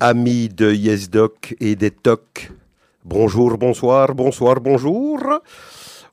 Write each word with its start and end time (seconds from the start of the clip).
amis 0.00 0.48
de 0.48 0.72
YesDoc 0.72 1.54
et 1.60 1.76
des 1.76 1.90
TOC. 1.90 2.50
Bonjour, 3.04 3.58
bonsoir, 3.58 4.14
bonsoir, 4.14 4.60
bonjour. 4.60 5.20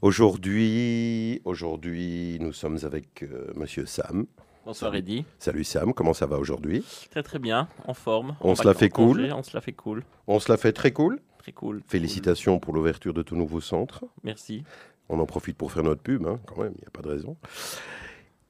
Aujourd'hui, 0.01 1.41
aujourd'hui, 1.45 2.37
nous 2.41 2.51
sommes 2.51 2.77
avec 2.83 3.23
euh, 3.23 3.47
Monsieur 3.55 3.85
Sam. 3.85 4.25
Bonsoir 4.65 4.93
Eddy. 4.93 5.23
Salut 5.39 5.63
Sam, 5.63 5.93
comment 5.93 6.13
ça 6.13 6.25
va 6.25 6.37
aujourd'hui? 6.37 6.83
Très 7.09 7.23
très 7.23 7.39
bien, 7.39 7.69
en 7.85 7.93
forme. 7.93 8.35
On 8.41 8.55
se 8.55 8.67
la 8.67 8.73
fait 8.73 8.89
cool. 8.89 9.21
congé, 9.21 9.31
On 9.31 9.41
se 9.41 9.55
la 9.55 9.61
fait 9.61 9.71
cool. 9.71 10.03
On 10.27 10.39
se 10.41 10.51
l'a 10.51 10.57
fait 10.57 10.73
très 10.73 10.91
cool. 10.91 11.21
Très 11.39 11.53
cool. 11.53 11.81
Félicitations 11.87 12.59
pour 12.59 12.73
l'ouverture 12.73 13.13
de 13.13 13.21
tout 13.21 13.37
nouveau 13.37 13.61
centre. 13.61 14.03
Merci. 14.23 14.65
On 15.07 15.17
en 15.19 15.25
profite 15.25 15.55
pour 15.55 15.71
faire 15.71 15.83
notre 15.83 16.01
pub, 16.01 16.27
hein, 16.27 16.41
quand 16.45 16.61
même, 16.61 16.73
il 16.75 16.81
n'y 16.81 16.87
a 16.87 16.91
pas 16.91 17.01
de 17.01 17.07
raison. 17.07 17.37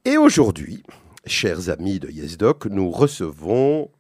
Et 0.04 0.18
aujourd'hui, 0.18 0.82
chers 1.28 1.70
amis 1.70 2.00
de 2.00 2.10
YesDoc, 2.10 2.66
nous 2.66 2.90
recevons, 2.90 3.92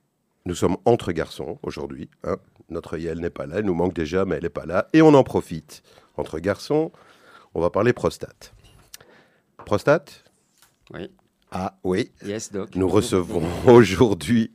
nous 0.47 0.55
sommes 0.55 0.77
entre 0.85 1.11
garçons 1.11 1.59
aujourd'hui. 1.61 2.09
hein. 2.23 2.37
Notre 2.69 2.97
Yael 2.97 3.19
n'est 3.19 3.29
pas 3.29 3.45
là, 3.45 3.57
elle 3.59 3.65
nous 3.65 3.73
manque 3.73 3.93
déjà, 3.93 4.25
mais 4.25 4.35
elle 4.37 4.43
n'est 4.43 4.49
pas 4.49 4.65
là. 4.65 4.87
Et 4.93 5.01
on 5.01 5.13
en 5.13 5.23
profite. 5.23 5.83
Entre 6.17 6.39
garçons, 6.39 6.91
on 7.53 7.61
va 7.61 7.69
parler 7.69 7.93
prostate. 7.93 8.53
Prostate? 9.65 10.23
Oui. 10.93 11.09
Ah 11.51 11.77
oui. 11.83 12.11
Yes, 12.25 12.51
Doc. 12.51 12.75
Nous 12.75 12.87
recevons 12.89 13.43
aujourd'hui 13.67 14.51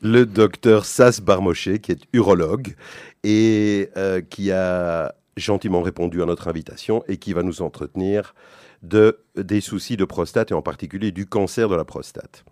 le 0.00 0.24
docteur 0.24 0.84
Sas 0.86 1.20
Barmochet, 1.20 1.80
qui 1.80 1.92
est 1.92 2.02
urologue 2.12 2.76
et 3.24 3.90
euh, 3.96 4.20
qui 4.22 4.52
a 4.52 5.14
gentiment 5.36 5.82
répondu 5.82 6.22
à 6.22 6.26
notre 6.26 6.48
invitation 6.48 7.02
et 7.08 7.16
qui 7.18 7.32
va 7.34 7.42
nous 7.42 7.60
entretenir 7.62 8.34
de, 8.82 9.18
des 9.36 9.60
soucis 9.60 9.96
de 9.96 10.04
prostate 10.04 10.50
et 10.50 10.54
en 10.54 10.62
particulier 10.62 11.12
du 11.12 11.26
cancer 11.26 11.68
de 11.68 11.76
la 11.76 11.84
prostate. 11.84 12.44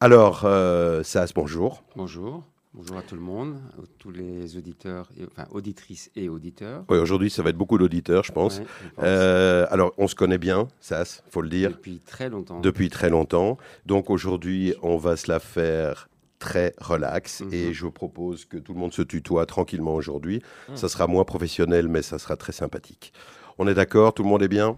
Alors, 0.00 0.42
euh, 0.44 1.02
Sas, 1.02 1.32
bonjour. 1.32 1.82
Bonjour. 1.96 2.44
Bonjour 2.74 2.98
à 2.98 3.02
tout 3.02 3.14
le 3.14 3.22
monde, 3.22 3.56
à 3.78 3.82
tous 3.98 4.10
les 4.10 4.58
auditeurs, 4.58 5.08
et, 5.18 5.24
enfin 5.24 5.48
auditrices 5.50 6.10
et 6.14 6.28
auditeurs. 6.28 6.84
Oui, 6.90 6.98
aujourd'hui, 6.98 7.30
ça 7.30 7.42
va 7.42 7.48
être 7.48 7.56
beaucoup 7.56 7.78
d'auditeurs, 7.78 8.22
je 8.22 8.32
pense. 8.32 8.58
Ouais, 8.58 8.66
je 8.84 8.88
pense. 8.90 9.04
Euh, 9.06 9.66
alors, 9.70 9.94
on 9.96 10.06
se 10.06 10.14
connaît 10.14 10.36
bien, 10.36 10.68
Sas, 10.80 11.22
faut 11.30 11.40
le 11.40 11.48
dire. 11.48 11.70
Depuis 11.70 12.00
très 12.00 12.28
longtemps. 12.28 12.60
depuis 12.60 12.90
très 12.90 13.08
longtemps. 13.08 13.56
Donc 13.86 14.10
aujourd'hui, 14.10 14.74
on 14.82 14.98
va 14.98 15.16
se 15.16 15.30
la 15.32 15.38
faire 15.40 16.10
très 16.38 16.74
relax 16.78 17.40
Mhm. 17.40 17.54
et 17.54 17.72
je 17.72 17.86
vous 17.86 17.90
propose 17.92 18.44
que 18.44 18.58
tout 18.58 18.74
le 18.74 18.78
monde 18.78 18.92
se 18.92 19.00
tutoie 19.00 19.46
tranquillement 19.46 19.94
aujourd'hui. 19.94 20.42
Mhm. 20.68 20.76
Ça 20.76 20.90
sera 20.90 21.06
moins 21.06 21.24
professionnel, 21.24 21.88
mais 21.88 22.02
ça 22.02 22.18
sera 22.18 22.36
très 22.36 22.52
sympathique. 22.52 23.14
On 23.56 23.66
est 23.66 23.74
d'accord 23.74 24.12
Tout 24.12 24.22
le 24.22 24.28
monde 24.28 24.42
est 24.42 24.48
bien? 24.48 24.76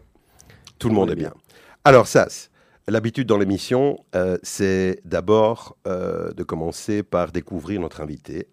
Tout 0.78 0.88
le 0.88 0.94
monde 0.94 1.10
est 1.10 1.16
bien. 1.16 1.34
Alors, 1.82 2.06
Sas, 2.06 2.48
l'habitude 2.90 3.26
dans 3.26 3.38
l'émission, 3.38 4.04
euh, 4.14 4.38
c'est 4.42 5.00
d'abord 5.04 5.76
euh, 5.86 6.32
de 6.32 6.42
commencer 6.42 7.02
par 7.02 7.32
découvrir 7.32 7.80
notre 7.80 8.00
invité. 8.00 8.48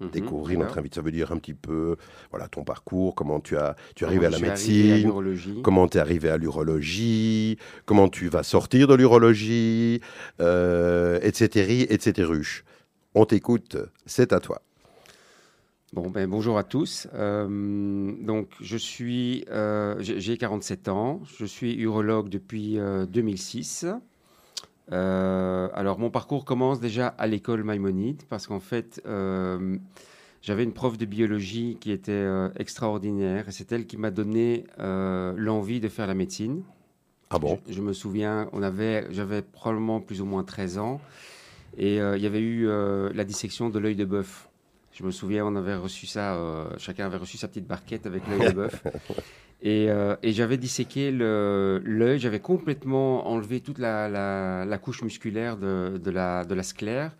Mhm, 0.00 0.10
Découvrir 0.10 0.58
notre 0.58 0.78
invité, 0.78 0.96
ça 0.96 1.02
veut 1.02 1.12
dire 1.12 1.32
un 1.32 1.38
petit 1.38 1.54
peu 1.54 1.96
voilà, 2.30 2.48
ton 2.48 2.64
parcours, 2.64 3.14
comment 3.14 3.40
tu 3.40 3.56
as 3.56 3.76
tu 3.94 4.04
es 4.04 4.06
Comment 4.06 4.10
arrivé 4.10 4.26
à 4.26 4.30
la 4.30 4.36
à 4.36 4.40
médecine. 4.40 5.12
Comment 5.62 5.88
tu 5.88 5.98
es 5.98 6.00
arrivé 6.00 6.28
à 6.28 6.36
l'urologie 6.36 7.58
Comment 7.84 8.08
tu 8.08 8.28
vas 8.28 8.42
sortir 8.42 8.88
de 8.88 8.94
l'urologie 8.94 10.00
euh, 10.40 11.18
Etc. 11.22 11.86
etc. 11.90 12.32
On 13.14 13.26
t'écoute, 13.26 13.76
c'est 14.06 14.32
à 14.32 14.40
toi. 14.40 14.62
Bon, 15.92 16.08
ben, 16.08 16.26
bonjour 16.26 16.56
à 16.56 16.64
tous. 16.64 17.06
Euh, 17.12 18.12
donc, 18.22 18.48
je 18.62 18.78
suis, 18.78 19.44
euh, 19.50 19.94
j'ai 20.00 20.20
j'ai 20.20 20.38
47 20.38 20.88
ans. 20.88 21.20
Je 21.38 21.44
suis 21.44 21.74
urologue 21.74 22.30
depuis 22.30 22.78
euh, 22.78 23.04
2006. 23.04 23.84
Euh, 24.90 25.68
alors, 25.74 25.98
mon 25.98 26.08
parcours 26.08 26.46
commence 26.46 26.80
déjà 26.80 27.08
à 27.08 27.26
l'école 27.26 27.62
Maïmonide 27.62 28.22
parce 28.30 28.46
qu'en 28.46 28.58
fait, 28.58 29.02
j'avais 30.40 30.64
une 30.64 30.72
prof 30.72 30.96
de 30.96 31.04
biologie 31.04 31.76
qui 31.78 31.92
était 31.92 32.26
extraordinaire 32.56 33.50
et 33.50 33.52
c'est 33.52 33.70
elle 33.70 33.86
qui 33.86 33.98
m'a 33.98 34.10
donné 34.10 34.64
l'envie 34.78 35.80
de 35.80 35.88
faire 35.88 36.06
la 36.06 36.14
médecine. 36.14 36.62
Ah 37.28 37.38
bon? 37.38 37.60
Je, 37.68 37.74
je 37.74 37.82
me 37.82 37.92
souviens, 37.92 38.48
on 38.54 38.62
avait, 38.62 39.08
j'avais 39.10 39.42
probablement 39.42 40.00
plus 40.00 40.22
ou 40.22 40.24
moins 40.24 40.42
13 40.42 40.78
ans 40.78 41.02
et 41.76 41.96
il 41.96 42.22
y 42.22 42.26
avait 42.26 42.40
eu 42.40 42.66
la 42.66 43.24
dissection 43.24 43.68
de 43.68 43.78
l'œil 43.78 43.94
de 43.94 44.06
bœuf. 44.06 44.48
Je 44.92 45.04
me 45.04 45.10
souviens, 45.10 45.46
on 45.46 45.56
avait 45.56 45.74
reçu 45.74 46.06
ça, 46.06 46.34
euh, 46.34 46.66
chacun 46.78 47.06
avait 47.06 47.16
reçu 47.16 47.38
sa 47.38 47.48
petite 47.48 47.66
barquette 47.66 48.06
avec 48.06 48.22
l'œil 48.28 48.48
de 48.50 48.52
bœuf. 48.56 48.82
Et, 49.62 49.86
euh, 49.90 50.16
et 50.22 50.32
j'avais 50.32 50.58
disséqué 50.58 51.10
l'œil, 51.12 52.18
j'avais 52.18 52.40
complètement 52.40 53.26
enlevé 53.28 53.60
toute 53.60 53.78
la, 53.78 54.08
la- 54.08 54.64
la 54.66 54.78
couche 54.78 55.02
musculaire 55.02 55.56
de, 55.56 55.98
de 56.02 56.10
la, 56.10 56.44
de 56.44 56.54
la 56.54 56.62
sclère. 56.62 57.12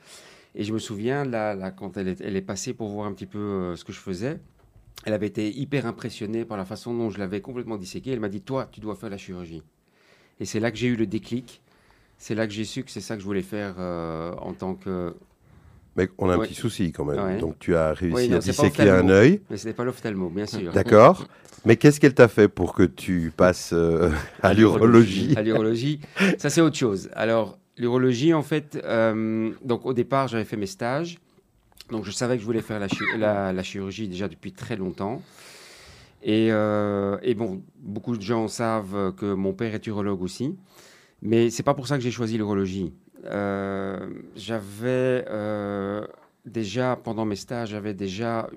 Et 0.55 0.65
je 0.65 0.73
me 0.75 0.79
souviens, 0.79 1.25
là, 1.25 1.55
là, 1.55 1.71
quand 1.71 1.97
elle 1.97 2.09
est, 2.09 2.21
elle 2.21 2.37
est 2.37 2.43
passée 2.43 2.75
pour 2.75 2.89
voir 2.89 3.07
un 3.07 3.13
petit 3.15 3.27
peu 3.27 3.39
euh, 3.39 3.77
ce 3.77 3.85
que 3.85 3.93
je 3.93 4.01
faisais, 4.01 4.39
elle 5.07 5.15
avait 5.15 5.27
été 5.29 5.51
hyper 5.51 5.87
impressionnée 5.87 6.45
par 6.45 6.59
la 6.59 6.67
façon 6.67 6.95
dont 6.95 7.09
je 7.11 7.19
l'avais 7.19 7.41
complètement 7.41 7.79
disséqué. 7.79 8.11
Elle 8.13 8.21
m'a 8.21 8.29
dit, 8.29 8.43
toi, 8.43 8.69
tu 8.71 8.81
dois 8.81 8.97
faire 8.97 9.09
la 9.09 9.17
chirurgie. 9.17 9.63
Et 10.41 10.45
c'est 10.45 10.61
là 10.61 10.71
que 10.71 10.77
j'ai 10.77 10.89
eu 10.89 10.97
le 10.97 11.07
déclic. 11.07 11.63
C'est 12.19 12.35
là 12.35 12.47
que 12.47 12.53
j'ai 12.53 12.65
su 12.65 12.85
que 12.85 12.91
c'est 12.91 13.01
ça 13.01 13.15
que 13.15 13.21
je 13.23 13.27
voulais 13.27 13.43
faire 13.43 13.77
euh, 13.79 14.35
en 14.35 14.53
tant 14.53 14.75
que... 14.75 15.15
Mais 15.97 16.09
on 16.19 16.31
a 16.31 16.35
un 16.35 16.39
Ouais. 16.39 16.47
petit 16.47 16.55
souci 16.55 16.91
quand 16.93 17.05
même. 17.05 17.23
Ouais. 17.23 17.39
Donc 17.39 17.59
tu 17.59 17.77
as 17.77 17.93
réussi 17.93 18.15
Oui, 18.17 18.29
non, 18.29 18.37
à 18.37 18.41
disséquer 18.41 18.89
un 18.89 19.09
œil. 19.11 19.41
Mais 19.51 19.57
ce 19.59 19.67
n'est 19.69 19.75
pas 19.75 19.85
l'ophtalmo, 19.85 20.31
bien 20.31 20.47
sûr. 20.47 20.73
D'accord. 20.73 21.27
Mais 21.65 21.77
qu'est-ce 21.77 22.01
qu'elle 22.01 22.15
t'a 22.15 22.29
fait 22.29 22.49
pour 22.49 22.73
que 22.75 22.83
tu 22.83 23.33
passes 23.37 23.71
euh, 23.73 24.11
à 24.43 24.53
l'urologie 24.55 25.35
À 25.37 25.43
l'urologie, 25.43 26.01
ça 26.39 26.51
c'est 26.51 26.61
autre 26.61 26.77
chose. 26.77 27.09
Alors, 27.15 27.59
l'urologie, 27.77 28.35
en 28.35 28.43
fait, 28.43 28.81
euh, 28.85 29.51
donc 29.65 29.87
au 29.87 29.93
départ, 29.93 30.29
j'avais 30.29 30.45
fait 30.45 30.57
mes 30.57 30.67
stages. 30.67 31.19
Donc, 31.91 32.05
je 32.05 32.11
savais 32.11 32.37
que 32.37 32.41
je 32.41 32.47
voulais 32.47 32.63
faire 32.63 32.81
la, 32.81 32.89
chi- 32.89 33.05
la- 33.19 33.53
la 33.53 33.63
chirurgie 33.63 34.09
déjà 34.09 34.27
depuis 34.29 34.53
très 34.53 34.77
longtemps. 34.77 35.21
Et, 36.23 36.49
euh, 36.51 37.19
et 37.23 37.35
bon, 37.35 37.63
beaucoup 37.81 38.17
de 38.17 38.23
gens 38.23 38.49
savent 38.49 39.13
que 39.17 39.33
mon 39.35 39.53
père 39.53 39.75
est 39.75 39.87
urologue 39.87 40.23
aussi. 40.23 40.57
Mais 41.21 41.51
c'est 41.51 41.63
pas 41.63 41.75
pour 41.75 41.87
ça 41.87 41.97
que 41.97 42.03
j'ai 42.03 42.11
choisi 42.11 42.37
l'urologie. 42.39 42.93
Euh, 43.25 44.09
j'avais 44.37 45.25
euh, 45.29 46.07
déjà, 46.45 46.97
pendant 46.97 47.25
mes 47.25 47.37
stages, 47.37 47.71
j'avais 47.71 47.95
déjà 47.95 48.51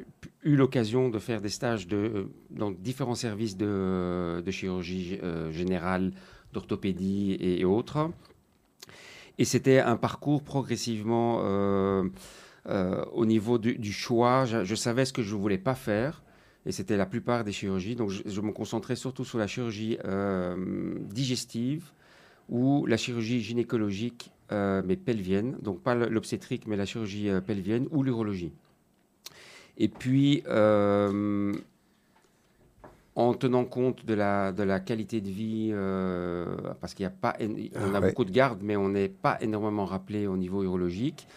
eu 0.44 0.56
l'occasion 0.56 1.10
de 1.10 1.20
faire 1.20 1.42
des 1.42 1.50
stages 1.50 1.88
de, 1.88 2.30
dans 2.50 2.72
différents 2.72 3.16
services 3.16 3.58
de, 3.58 4.44
chirurgie 4.50 5.20
euh, 5.24 5.52
générale, 5.52 6.12
d'orthopédie 6.54 7.38
et, 7.40 7.66
autres. 7.66 8.10
Et 9.38 9.46
c'était 9.46 9.80
un 9.80 9.98
parcours 9.98 10.44
progressivement 10.44 11.42
euh, 11.44 12.04
euh, 12.68 13.04
au 13.14 13.26
niveau 13.26 13.58
du, 13.58 13.92
choix. 13.92 14.46
Je, 14.46 14.76
savais 14.76 15.06
ce 15.06 15.14
que 15.14 15.22
je 15.22 15.36
ne 15.36 15.40
voulais 15.40 15.58
pas 15.58 15.76
faire. 15.76 16.24
Et 16.66 16.72
c'était 16.72 16.98
la 16.98 17.06
plupart 17.06 17.44
des 17.44 17.52
chirurgies. 17.52 17.96
Donc 17.96 18.10
je, 18.10 18.42
me 18.42 18.52
concentrais 18.52 18.96
surtout 18.96 19.26
sur 19.26 19.38
la 19.38 19.48
chirurgie 19.48 19.98
euh, 20.06 20.96
digestive 21.02 21.92
ou 22.50 22.86
la 22.86 22.98
chirurgie 22.98 23.42
gynécologique, 23.42 24.32
euh, 24.52 24.82
mais 24.86 24.96
pelvienne. 24.96 25.58
Donc 25.62 25.82
pas 25.82 25.96
l'obstétrique, 25.96 26.68
mais 26.68 26.76
la 26.76 26.86
chirurgie 26.86 27.30
euh, 27.30 27.42
pelvienne 27.42 27.88
ou 27.92 28.04
l'urologie. 28.04 28.52
Et 29.78 29.88
puis, 29.88 30.44
euh, 30.48 31.54
en 33.16 33.34
tenant 33.34 33.66
compte 33.66 34.06
de 34.06 34.14
la, 34.14 34.52
de 34.52 34.64
la 34.64 34.80
qualité 34.80 35.22
de 35.22 35.30
vie, 35.30 35.74
parce 36.82 36.94
qu'il 36.94 37.04
y 37.04 37.08
a 37.08 37.10
pas, 37.10 37.36
en- 37.42 37.46
on 37.76 37.94
Ah 37.94 37.98
a 37.98 38.02
ouais. 38.02 38.10
beaucoup 38.10 38.26
de 38.26 38.32
gardes, 38.32 38.62
mais 38.62 38.76
on 38.76 38.90
n'est 38.90 39.10
pas 39.10 39.38
énormément 39.42 39.86
rappelé 39.86 40.28
au 40.28 40.38
niveau 40.38 40.64
urologique. 40.64 41.28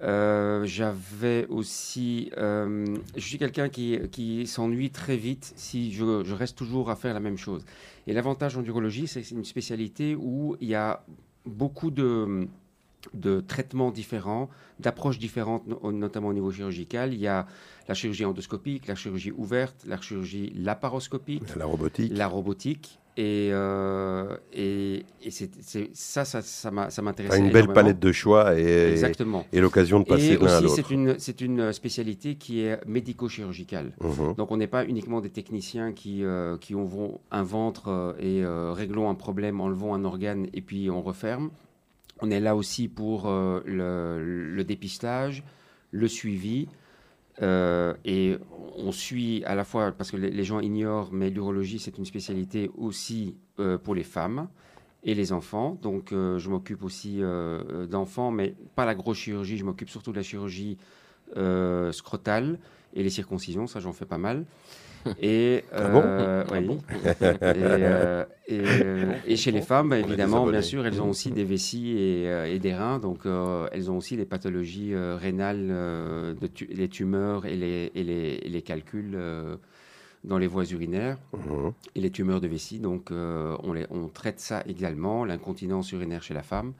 J'avais 0.00 1.46
aussi, 1.48 2.30
je 2.36 2.96
suis 3.20 3.38
quelqu'un 3.38 3.68
qui, 3.68 3.98
qui 4.10 4.46
s'ennuie 4.46 4.90
très 4.90 5.16
vite 5.16 5.52
si 5.56 5.92
je, 5.92 6.24
je 6.24 6.34
reste 6.34 6.56
toujours 6.58 6.90
à 6.90 6.96
faire 6.96 7.14
la 7.14 7.20
même 7.20 7.38
chose. 7.38 7.64
Et 8.06 8.12
l'avantage 8.12 8.56
en 8.56 8.64
urologie, 8.64 9.06
c'est 9.06 9.20
que 9.22 9.26
c'est 9.26 9.34
une 9.36 9.44
spécialité 9.44 10.16
où 10.16 10.56
il 10.60 10.68
y 10.68 10.74
a 10.74 11.04
beaucoup 11.46 11.90
de, 11.90 12.48
de 13.14 13.40
traitements 13.40 13.90
différents, 13.90 14.48
d'approches 14.80 15.18
différentes, 15.18 15.66
no- 15.66 15.92
notamment 15.92 16.28
au 16.28 16.32
niveau 16.32 16.50
chirurgical. 16.50 17.12
Il 17.12 17.20
y 17.20 17.26
a 17.28 17.46
la 17.88 17.94
chirurgie 17.94 18.24
endoscopique, 18.24 18.86
la 18.86 18.94
chirurgie 18.94 19.32
ouverte, 19.32 19.84
la 19.86 20.00
chirurgie 20.00 20.52
laparoscopique, 20.54 21.54
La 21.56 21.64
robotique. 21.64 22.12
la 22.16 22.26
robotique. 22.28 22.98
Et, 23.18 23.50
euh, 23.52 24.36
et, 24.54 25.04
et 25.22 25.30
ça, 25.30 26.24
ça, 26.24 26.40
ça 26.40 26.68
as 26.68 26.72
une 26.72 27.12
belle 27.12 27.34
énormément. 27.34 27.72
palette 27.74 27.98
de 27.98 28.10
choix 28.10 28.58
et, 28.58 28.90
Exactement. 28.92 29.44
et 29.52 29.60
l'occasion 29.60 30.00
de 30.00 30.04
passer 30.06 30.38
l'un 30.38 30.46
à 30.46 30.60
l'autre. 30.62 30.74
c'est 30.74 30.90
une, 30.90 31.18
c'est 31.18 31.42
une 31.42 31.74
spécialité 31.74 32.36
qui 32.36 32.62
est 32.62 32.80
médico-chirurgicale. 32.86 33.92
Mhm. 34.00 34.34
Donc, 34.36 34.50
on 34.50 34.56
n'est 34.56 34.66
pas 34.66 34.86
uniquement 34.86 35.20
des 35.20 35.28
techniciens 35.28 35.92
qui, 35.92 36.24
euh, 36.24 36.56
qui 36.56 36.74
ouvront 36.74 37.20
un 37.30 37.42
ventre 37.42 37.88
euh, 37.88 38.14
et 38.18 38.42
euh, 38.42 38.72
réglons 38.72 39.10
un 39.10 39.14
problème, 39.14 39.60
enlevons 39.60 39.92
un 39.92 40.04
organe 40.06 40.46
et 40.54 40.62
puis 40.62 40.88
on 40.88 41.02
referme. 41.02 41.50
On 42.22 42.30
est 42.30 42.40
là 42.40 42.56
aussi 42.56 42.88
pour 42.88 43.28
euh, 43.28 43.60
le, 43.66 44.54
le 44.54 44.64
dépistage, 44.64 45.42
le 45.90 46.08
suivi. 46.08 46.68
Euh, 47.40 47.94
et 48.04 48.36
on 48.76 48.92
suit 48.92 49.42
à 49.44 49.54
la 49.54 49.64
fois, 49.64 49.92
parce 49.92 50.10
que 50.10 50.16
les, 50.16 50.44
gens 50.44 50.60
ignorent, 50.60 51.10
mais 51.12 51.30
l'urologie, 51.30 51.78
c'est 51.78 51.96
une 51.98 52.04
spécialité 52.04 52.70
aussi 52.76 53.36
euh, 53.58 53.78
pour 53.78 53.94
les 53.94 54.04
femmes. 54.04 54.48
et 55.04 55.14
les 55.14 55.32
enfants. 55.32 55.78
Donc, 55.82 56.12
euh, 56.12 56.38
je 56.38 56.48
m'occupe 56.48 56.84
aussi 56.84 57.20
d'enfants, 57.90 58.30
mais 58.30 58.54
pas 58.76 58.84
la 58.84 58.94
grosse 58.94 59.18
chirurgie. 59.18 59.56
Je 59.56 59.64
m'occupe 59.64 59.90
surtout 59.90 60.12
de 60.12 60.16
la 60.16 60.22
chirurgie 60.22 60.78
scrotale 61.92 62.58
et 62.94 63.02
les 63.02 63.10
circoncisions. 63.10 63.66
Ça, 63.66 63.80
j'en 63.80 63.92
fais 63.92 64.06
pas 64.06 64.18
mal. 64.18 64.44
Et, 65.20 65.64
bon? 65.72 66.04
oui. 66.52 66.60
bon? 66.66 66.78
Et, 69.26 69.36
chez 69.36 69.50
les 69.50 69.62
femmes, 69.62 69.92
évidemment, 69.92 70.46
bien 70.46 70.62
sûr, 70.62 70.86
elles 70.86 71.00
ont 71.00 71.10
aussi 71.10 71.30
des 71.30 71.44
vessies 71.44 71.90
et, 71.92 72.28
euh, 72.28 72.52
et 72.52 72.58
des 72.58 72.74
reins. 72.74 72.98
Donc, 72.98 73.26
euh, 73.26 73.66
elles 73.72 73.90
ont 73.90 73.96
aussi 73.96 74.16
les 74.16 74.24
pathologies 74.24 74.94
euh, 74.94 75.16
rénales, 75.16 75.68
euh, 75.70 76.34
de 76.34 76.46
tu- 76.46 76.66
les 76.66 76.88
tumeurs 76.88 77.46
et 77.46 77.56
les, 77.56 77.90
et 77.94 78.02
les, 78.04 78.40
et 78.42 78.48
les 78.48 78.62
calculs 78.62 79.18
dans 80.24 80.38
les 80.38 80.46
voies 80.46 80.64
urinaires 80.64 81.18
Mhm. 81.32 81.72
et 81.96 82.00
les 82.00 82.10
tumeurs 82.10 82.40
de 82.40 82.46
vessie. 82.48 82.78
Donc, 82.78 83.10
on, 83.10 83.72
les- 83.72 83.86
on 83.90 84.08
traite 84.08 84.40
ça 84.40 84.62
également, 84.66 85.24
l'incontinence 85.24 85.92
urinaire 85.92 86.22
chez 86.22 86.34
la 86.34 86.42
femme. 86.42 86.72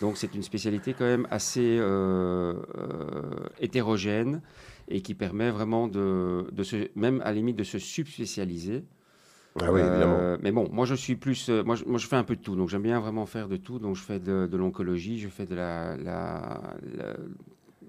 Donc, 0.00 0.16
c'est 0.16 0.34
une 0.34 0.42
spécialité 0.42 0.94
quand 0.94 1.04
même 1.04 1.28
assez 1.30 1.80
hétérogène 3.60 4.40
et 4.88 5.02
qui 5.02 5.14
permet 5.14 5.50
vraiment 5.50 5.88
de, 5.88 6.46
de 6.52 6.62
se, 6.62 6.88
même 6.96 7.20
à 7.22 7.26
la 7.26 7.32
limite 7.34 7.56
de 7.56 7.64
se 7.64 7.78
subspécialiser. 7.78 8.84
Ah 9.60 9.70
oui, 9.72 9.80
évidemment. 9.80 10.16
Euh, 10.18 10.38
mais 10.42 10.50
bon, 10.52 10.68
moi 10.72 10.86
je 10.86 10.94
suis 10.94 11.16
plus, 11.16 11.48
euh, 11.50 11.62
moi, 11.62 11.74
je, 11.76 11.84
moi 11.84 11.98
je 11.98 12.06
fais 12.06 12.16
un 12.16 12.24
peu 12.24 12.36
de 12.36 12.40
tout, 12.40 12.56
donc 12.56 12.68
j'aime 12.68 12.82
bien 12.82 13.00
vraiment 13.00 13.26
faire 13.26 13.48
de 13.48 13.56
tout. 13.56 13.78
Donc 13.78 13.96
je 13.96 14.02
fais 14.02 14.18
de, 14.18 14.46
de 14.50 14.56
l'oncologie, 14.56 15.18
je 15.18 15.28
fais 15.28 15.46
de 15.46 15.54
la, 15.54 15.96
la- 15.96 16.74
la- 16.96 17.16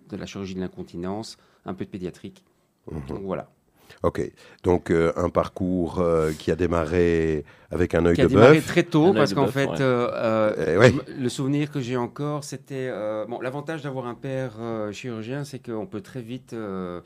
de 0.10 0.18
la 0.18 0.26
chirurgie 0.26 0.56
de 0.56 0.60
l'incontinence, 0.60 1.38
un 1.66 1.74
peu 1.74 1.86
de 1.86 1.90
pédiatrique. 1.90 2.44
Mhm. 2.92 3.06
Donc 3.08 3.22
voilà. 3.24 3.53
Ok, 4.02 4.32
donc 4.64 4.90
euh, 4.92 5.14
un 5.16 5.30
parcours 5.30 6.00
euh, 6.00 6.32
qui 6.38 6.52
a 6.52 6.56
démarré 6.56 7.46
avec 7.72 7.96
un 7.96 8.06
œil 8.06 8.16
Qui 8.16 8.22
a 8.22 8.26
de 8.26 8.30
démarré 8.30 8.56
bœuf. 8.56 8.68
très 8.68 8.84
tôt 8.84 9.08
Un 9.08 9.14
parce 9.14 9.30
de 9.32 9.36
qu'en 9.36 9.44
bœuf, 9.46 9.54
fait, 9.54 9.68
ouais. 9.70 9.76
euh, 9.82 10.10
euh, 10.14 10.74
Eh 10.74 10.78
ouais. 10.78 10.94
le 11.18 11.30
souvenir 11.30 11.72
que 11.72 11.80
j'ai 11.80 11.96
encore, 11.98 12.44
c'était 12.44 12.90
euh, 12.92 13.26
bon. 13.26 13.40
L'avantage 13.40 13.82
d'avoir 13.84 14.08
un 14.08 14.16
père 14.16 14.54
euh, 14.60 14.92
chirurgien, 14.92 15.44
c'est 15.44 15.60
qu'on 15.60 15.86
peut 15.86 16.02
très 16.02 16.22
vite 16.22 16.54
euh, 16.54 17.02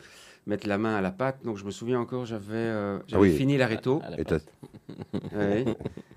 mettre 0.48 0.68
la 0.68 0.78
main 0.78 0.95
à 0.95 1.01
la 1.01 1.12
pâte. 1.12 1.38
Donc 1.44 1.57
je 1.57 1.66
me 1.66 1.72
souviens 1.72 2.00
encore, 2.00 2.25
j'avais 2.25 2.56
euh, 2.56 2.98
j'avais 3.07 3.22
oui. 3.22 3.36
fini 3.36 3.57
la 3.57 3.68
réto. 3.68 4.01
À 4.04 4.10
la 4.12 4.18
Ouais. 5.38 5.66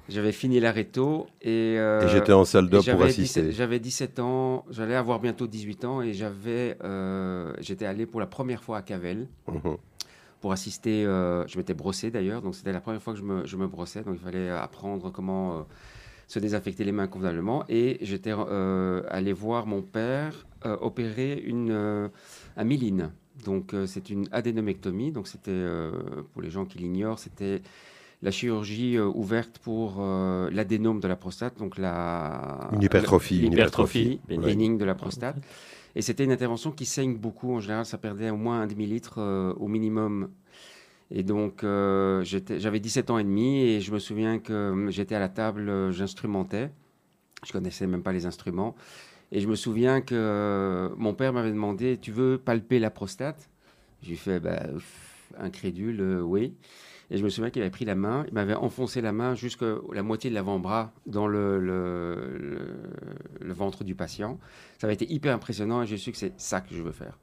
J'avais 0.09 0.33
fini 0.33 0.59
la 0.59 0.73
réto 0.73 1.29
et, 1.41 1.77
euh, 1.79 2.05
et 2.05 2.09
j'étais 2.09 2.33
en 2.33 2.45
salle 2.45 2.65
d'op 2.69 2.79
pour 2.81 2.85
j'avais 2.85 3.05
assister. 3.05 3.43
17 3.43 3.55
J'avais 3.57 3.79
17 3.79 4.19
ans, 4.19 4.65
j'allais 4.71 4.97
avoir 4.97 5.21
bientôt 5.21 5.47
18 5.47 5.85
ans 5.85 6.03
et 6.03 6.13
j'avais, 6.15 6.77
euh, 6.83 7.53
j'étais 7.61 7.87
allé 7.87 8.07
pour 8.07 8.19
la 8.19 8.27
première 8.27 8.65
fois 8.65 8.79
à 8.79 8.83
Cavel 8.83 9.29
Mhm. 9.47 9.77
Pour 10.41 10.53
assister. 10.53 11.05
euh, 11.05 11.47
je 11.47 11.59
m'étais 11.59 11.75
brossé 11.75 12.11
d'ailleurs, 12.11 12.43
donc 12.43 12.55
c'était 12.55 12.73
la 12.73 12.81
première 12.81 13.03
fois 13.03 13.13
que 13.13 13.19
je 13.19 13.25
me, 13.25 13.47
je 13.47 13.57
me 13.57 13.67
brossais, 13.67 14.03
donc 14.03 14.17
il 14.19 14.25
fallait 14.25 14.51
apprendre 14.51 15.11
comment 15.13 15.59
euh, 15.59 15.63
se 16.29 16.39
désinfecter 16.39 16.85
les 16.85 16.93
mains 16.93 17.07
convenablement. 17.07 17.65
Et 17.69 17.99
j'étais 18.03 18.33
euh, 18.35 19.03
allé 19.09 19.33
voir 19.33 19.67
mon 19.67 19.83
père 19.83 20.47
euh, 20.65 20.77
opérer 20.81 21.43
une, 21.45 22.11
un 22.57 22.65
myline. 22.65 23.13
Donc 23.45 23.75
c'est 23.87 24.11
une 24.11 24.29
adénomectomie, 24.33 25.13
donc 25.13 25.27
c'était, 25.27 25.65
pour 26.33 26.43
les 26.43 26.51
gens 26.51 26.67
qui 26.67 26.77
l'ignorent, 26.79 27.19
c'était 27.19 27.63
la 28.23 28.31
chirurgie 28.31 28.97
euh, 28.99 29.07
ouverte 29.07 29.59
pour 29.59 29.97
euh, 29.99 30.51
l'adénome 30.53 31.01
de 31.01 31.09
la 31.09 31.17
prostate, 31.17 31.57
donc 31.59 31.79
la... 31.79 32.69
Une 32.73 32.83
hypertrophie. 32.83 33.41
Une 33.41 33.53
hypertrophie. 33.55 34.21
bénigne. 34.29 34.73
Ouais. 34.73 34.79
de 34.79 34.85
la 34.85 34.95
prostate. 34.95 35.37
Et 35.97 36.03
c'était 36.03 36.25
une 36.25 36.33
intervention 36.33 36.71
qui 36.73 36.87
saigne 36.87 37.17
beaucoup. 37.17 37.55
En 37.55 37.61
général, 37.61 37.85
ça 37.87 37.99
perdait 37.99 38.31
au 38.31 38.37
moins 38.37 38.63
un 38.63 38.67
demi-litre 38.67 39.15
euh, 39.19 39.53
au 39.55 39.69
minimum. 39.69 40.31
Et 41.11 41.23
donc, 41.25 41.65
euh, 41.65 42.23
j'avais 42.25 42.81
17 42.81 43.11
ans 43.11 43.19
et 43.19 43.25
demi 43.25 43.63
et 43.63 43.81
je 43.81 43.93
me 43.93 43.99
souviens 43.99 44.39
que 44.39 44.53
euh, 44.53 44.91
j'étais 44.91 45.17
à 45.17 45.19
la 45.19 45.29
table, 45.29 45.69
euh, 45.69 45.91
j'instrumentais. 45.91 46.71
Je 47.45 47.53
connaissais 47.53 47.87
même 47.87 48.03
pas 48.03 48.13
les 48.13 48.27
instruments. 48.27 48.77
Et 49.33 49.41
je 49.41 49.49
me 49.49 49.57
souviens 49.57 50.01
que 50.03 50.15
euh, 50.15 50.91
mon 50.97 51.15
père 51.15 51.33
m'avait 51.33 51.51
demandé 51.51 51.99
Tu 52.01 52.13
veux 52.13 52.39
palper 52.39 52.79
la 52.79 52.91
prostate? 52.91 53.49
J'ai 54.03 54.17
fait 54.17 54.41
bah, 54.41 54.61
pff, 54.73 55.33
incrédule, 55.39 56.03
oui. 56.23 56.55
Et 57.11 57.19
je 57.19 57.25
me 57.25 57.29
souviens 57.29 57.51
qu'il 57.51 57.61
avait 57.63 57.71
pris 57.73 57.85
la 57.85 57.97
main, 57.97 58.25
il 58.29 58.35
m'avait 58.35 58.55
enfoncé 58.55 59.01
la 59.01 59.11
main 59.13 59.35
jusqu'à 59.35 59.67
la 59.93 60.03
moitié 60.03 60.31
de 60.31 60.35
l'avant-bras 60.37 60.93
dans 61.07 61.27
le, 61.27 61.59
le- 61.59 62.39
le- 62.39 63.47
le 63.47 63.53
ventre 63.53 63.83
du 63.83 63.95
patient. 63.97 64.39
Ça 64.79 64.87
avait 64.87 64.95
été 64.95 65.13
hyper 65.13 65.35
impressionnant 65.35 65.83
et 65.83 65.87
j'ai 65.87 65.97
su 65.97 66.13
que 66.13 66.19
c'est 66.19 66.33
ça 66.37 66.61
que 66.61 66.73
je 66.75 66.83
veux 66.83 66.93
faire. 66.93 67.19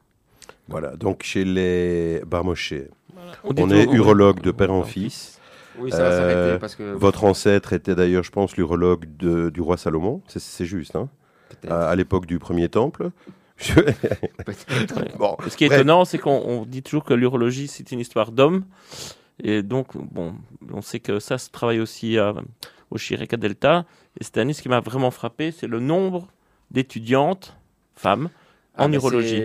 Voilà, 0.67 0.95
donc 0.97 1.23
chez 1.23 1.45
les 1.45 2.21
Barmochés, 2.27 2.89
On, 3.45 3.69
est 3.71 3.85
urologue 3.93 4.41
de 4.41 4.51
père 4.51 4.71
en 4.73 4.83
fils. 4.83 5.39
Oui, 5.79 5.91
ça 5.91 5.99
va 5.99 6.09
Euh, 6.09 6.17
s'arrêter 6.33 6.59
parce 6.59 6.75
que. 6.75 6.83
Votre 6.93 7.23
ancêtre 7.23 7.71
était 7.71 7.95
d'ailleurs, 7.95 8.23
je 8.23 8.31
pense, 8.31 8.57
l'urologue 8.57 9.05
du 9.17 9.61
roi 9.61 9.77
Salomon. 9.77 10.21
C'est- 10.27 10.65
juste, 10.65 10.95
hein 10.97 11.07
à, 11.69 11.87
à 11.89 11.95
l'époque 11.95 12.25
du 12.25 12.39
premier 12.39 12.67
temple. 12.67 13.11
Je- 13.57 13.73
Peut-être. 14.45 15.17
bon, 15.17 15.37
Ce 15.47 15.55
qui 15.57 15.63
est 15.63 15.67
Bref. 15.67 15.79
étonnant, 15.79 16.03
c'est 16.05 16.17
qu'on 16.19 16.41
on 16.45 16.65
dit 16.65 16.83
toujours 16.83 17.03
que 17.05 17.13
l'urologie, 17.13 17.67
c'est 17.67 17.91
une 17.91 17.99
histoire 17.99 18.31
d'hommes. 18.31 18.65
Et 19.43 19.61
donc, 19.63 19.95
bon, 19.97 20.33
on 20.73 20.81
sait 20.81 20.99
que 20.99 21.19
ça 21.19 21.37
se 21.37 21.49
travaille 21.49 21.79
aussi 21.79 22.17
à- 22.17 22.33
au 22.91 22.97
Chirec 22.97 23.33
à 23.33 23.37
Delta. 23.37 23.85
Et 24.19 24.23
cette 24.23 24.37
année, 24.37 24.53
ce 24.53 24.61
qui 24.61 24.69
m'a 24.69 24.79
vraiment 24.79 25.11
frappé, 25.11 25.51
c'est 25.51 25.67
le 25.67 25.79
nombre 25.79 26.27
d'étudiantes, 26.71 27.55
femmes, 27.95 28.29
en 28.77 28.91
Ah, 28.91 28.95
urologie. 28.95 29.41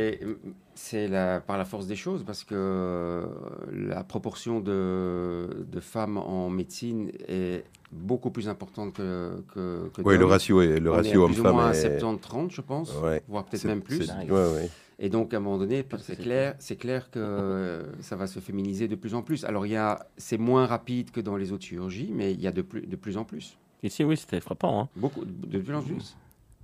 c'est- 0.74 1.08
la, 1.08 1.40
par 1.40 1.56
la 1.58 1.64
force 1.64 1.86
des 1.86 1.96
choses 1.96 2.24
parce 2.24 2.42
que 2.44 2.54
euh, 2.56 3.24
la 3.72 4.02
proportion 4.04 4.60
de, 4.60 5.64
de 5.70 5.80
femmes 5.80 6.16
en 6.18 6.50
médecine 6.50 7.12
est 7.28 7.64
beaucoup 7.92 8.30
plus 8.30 8.48
importante 8.48 8.94
que, 8.94 9.42
que, 9.54 9.90
que 9.94 10.02
oui, 10.02 10.18
le 10.18 10.24
ratio, 10.24 10.60
est, 10.62 10.80
le 10.80 10.90
On 10.90 10.94
est 10.94 10.96
ratio 10.96 11.24
à 11.24 11.26
plus 11.28 11.36
ou 11.36 11.38
homme-femme 11.40 11.54
moins 11.54 11.70
à 11.70 11.74
est... 11.74 11.98
70-30, 11.98 12.50
je 12.50 12.60
pense, 12.62 12.92
Ouais, 13.02 13.22
voire 13.28 13.44
peut-être 13.44 13.64
même 13.64 13.82
plus. 13.82 14.00
ouais, 14.10 14.30
ouais. 14.30 14.70
Et 14.98 15.08
donc, 15.08 15.34
à 15.34 15.38
un 15.38 15.40
moment 15.40 15.58
donné, 15.58 15.84
c'est 15.98 16.16
clair, 16.16 16.54
c'est 16.58 16.76
clair 16.76 17.10
que 17.10 17.18
euh, 17.18 17.82
ça 18.02 18.14
va 18.16 18.26
se 18.26 18.38
féminiser 18.40 18.86
de 18.88 18.94
plus 18.94 19.14
en 19.14 19.22
plus. 19.22 19.44
Alors, 19.44 19.66
il 19.66 19.72
y 19.72 19.76
a, 19.76 20.06
c'est 20.16 20.38
moins 20.38 20.66
rapide 20.66 21.10
que 21.10 21.20
dans 21.20 21.36
les 21.36 21.50
autres 21.52 21.64
chirurgies, 21.64 22.10
mais 22.12 22.32
il 22.32 22.40
y 22.40 22.46
a 22.46 22.52
de 22.52 22.62
plus, 22.62 22.82
de 22.82 22.96
plus 22.96 23.16
en 23.16 23.24
plus. 23.24 23.56
Ici, 23.82 24.04
oui, 24.04 24.16
c'était 24.16 24.40
frappant. 24.40 24.80
hein. 24.82 24.88
Beaucoup, 24.94 25.24
de 25.24 25.58
plus 25.58 25.74
en 25.74 25.82
plus. 25.82 26.16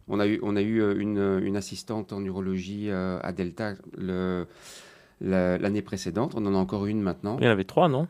On 0.06 0.20
a 0.20 0.26
eu, 0.26 0.38
on 0.42 0.56
a 0.56 0.62
eu 0.62 0.80
euh, 0.80 0.94
une, 0.98 1.40
une 1.42 1.56
assistante 1.56 2.12
en 2.12 2.22
urologie 2.24 2.90
euh, 2.90 3.18
à 3.22 3.32
Delta 3.32 3.74
la- 5.20 5.58
l'année 5.58 5.82
précédente. 5.82 6.34
On 6.36 6.46
en 6.46 6.54
a 6.54 6.58
encore 6.58 6.86
une 6.86 7.00
maintenant. 7.02 7.36
Il 7.40 7.44
y 7.44 7.48
en 7.48 7.52
avait 7.52 7.64
trois, 7.64 7.88
non? 7.88 8.08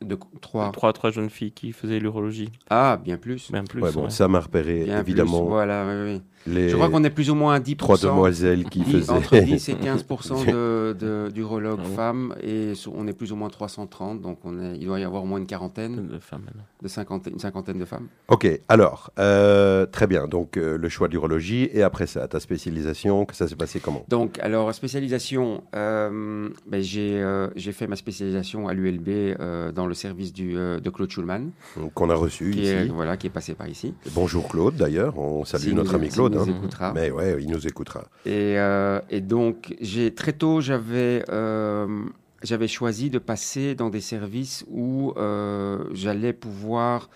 De, 0.00 0.16
trois. 0.40 0.70
Trois, 0.72 0.92
trois 0.92 1.10
jeunes 1.10 1.30
filles 1.30 1.50
qui 1.52 1.72
faisaient 1.72 1.98
l'urologie. 1.98 2.50
Ah, 2.70 3.00
bien 3.02 3.16
plus. 3.16 3.50
Même 3.50 3.66
plus. 3.66 3.82
Ouais, 3.82 3.92
bon, 3.92 4.04
ouais. 4.04 4.10
ça 4.10 4.28
m'a 4.28 4.40
repéré, 4.40 4.84
Bien 4.84 5.00
évidemment, 5.00 5.40
plus. 5.40 5.48
Voilà, 5.48 5.86
oui, 5.88 6.12
oui. 6.14 6.22
Les 6.48 6.68
Je 6.68 6.74
crois 6.76 6.88
qu'on 6.90 7.04
est 7.04 7.10
plus 7.10 7.30
ou 7.30 7.34
moins 7.34 7.54
à 7.54 7.60
10%. 7.60 7.76
trois 7.76 7.96
demoiselles 7.98 8.64
qui 8.64 8.80
10 8.80 8.92
faisaient... 8.92 9.10
entre 9.10 9.38
10 9.38 9.68
et 9.68 9.74
15 9.80 10.04
de, 10.46 10.92
de- 10.98 11.30
d'urologues 11.30 11.84
femmes 11.94 12.34
et 12.42 12.72
on 12.94 13.06
est 13.06 13.12
plus 13.12 13.32
ou 13.32 13.36
moins 13.36 13.48
330 13.48 14.20
donc 14.20 14.38
on 14.44 14.58
est, 14.60 14.76
il 14.78 14.86
doit 14.86 15.00
y 15.00 15.04
avoir 15.04 15.22
au 15.22 15.26
moins 15.26 15.38
une 15.38 15.46
quarantaine 15.46 16.08
De 16.08 16.18
femmes, 16.18 16.42
de 16.82 16.88
cinquantaine, 16.88 17.34
une 17.34 17.38
cinquantaine 17.38 17.78
de 17.78 17.84
femmes. 17.84 18.06
Ok, 18.28 18.48
alors, 18.68 19.10
euh, 19.18 19.86
très 19.86 20.06
bien. 20.06 20.26
Donc, 20.28 20.56
euh, 20.56 20.76
le 20.78 20.88
choix 20.88 21.08
d'urologie 21.08 21.68
et 21.72 21.82
après 21.82 22.06
ça, 22.06 22.26
ta 22.28 22.40
spécialisation, 22.40 23.24
que 23.24 23.34
ça 23.34 23.48
s'est 23.48 23.56
passé 23.56 23.80
comment? 23.80 24.04
Donc 24.08 24.38
alors 24.40 24.72
spécialisation, 24.74 25.62
euh, 25.74 26.48
ben, 26.66 26.82
j'ai, 26.82 27.20
euh, 27.22 27.48
j'ai 27.56 27.72
fait 27.72 27.86
ma 27.86 27.96
spécialisation 27.96 28.68
à 28.68 28.74
l'ULB 28.74 29.08
euh, 29.08 29.72
dans 29.72 29.86
le 29.86 29.94
service 29.94 30.32
du, 30.32 30.56
euh, 30.56 30.80
de 30.80 30.90
Claude 30.90 31.10
Schulman 31.10 31.50
Qu'on 31.94 32.10
a 32.10 32.14
reçu 32.14 32.50
qui 32.50 32.60
ici. 32.62 32.70
est, 32.70 32.86
voilà, 32.88 33.16
qui 33.16 33.26
est 33.26 33.30
passé 33.30 33.54
par 33.54 33.68
ici. 33.68 33.94
Bonjour 34.14 34.48
Claude, 34.48 34.76
d'ailleurs. 34.76 35.18
On 35.18 35.44
salue 35.44 35.72
notre 35.72 35.92
nous- 35.92 35.98
ami 35.98 36.08
Claude. 36.08 36.34
Nous 36.46 36.52
hein. 36.52 36.56
écoutera. 36.58 36.92
Mais 36.92 37.10
ouais, 37.10 37.42
il 37.42 37.50
nous 37.50 37.66
écoutera. 37.66 38.04
Et, 38.26 38.58
euh, 38.58 39.00
et 39.10 39.20
donc, 39.20 39.74
j'ai 39.80 40.14
très 40.14 40.32
tôt, 40.32 40.60
j'avais 40.60 41.24
euh, 41.28 42.04
j'avais 42.42 42.68
choisi 42.68 43.10
de 43.10 43.18
passer 43.18 43.74
dans 43.74 43.90
des 43.90 44.00
services 44.00 44.64
où 44.68 45.12
euh, 45.16 45.84
j'allais 45.92 46.32
pouvoir 46.32 47.10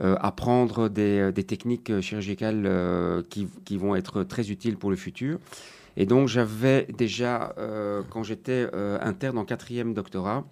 euh, 0.00 0.16
apprendre 0.20 0.88
des, 0.88 1.32
des 1.32 1.44
techniques 1.44 2.00
chirurgicales 2.00 2.64
euh, 2.66 3.22
qui, 3.28 3.48
qui 3.64 3.76
vont 3.76 3.94
être 3.96 4.22
très 4.22 4.50
utiles 4.50 4.76
pour 4.76 4.90
le 4.90 4.96
futur. 4.96 5.38
Et 5.96 6.06
donc, 6.06 6.28
j'avais 6.28 6.86
déjà, 6.96 7.54
euh, 7.58 8.02
quand 8.10 8.22
j'étais 8.22 8.68
interne 9.02 9.38
en 9.38 9.44
quatrième 9.44 9.92
doctorat, 9.92 10.44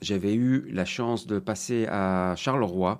j'avais 0.00 0.34
eu 0.34 0.66
la 0.72 0.84
chance 0.84 1.26
de 1.26 1.38
passer 1.38 1.86
à 1.88 2.34
Charleroi 2.36 2.98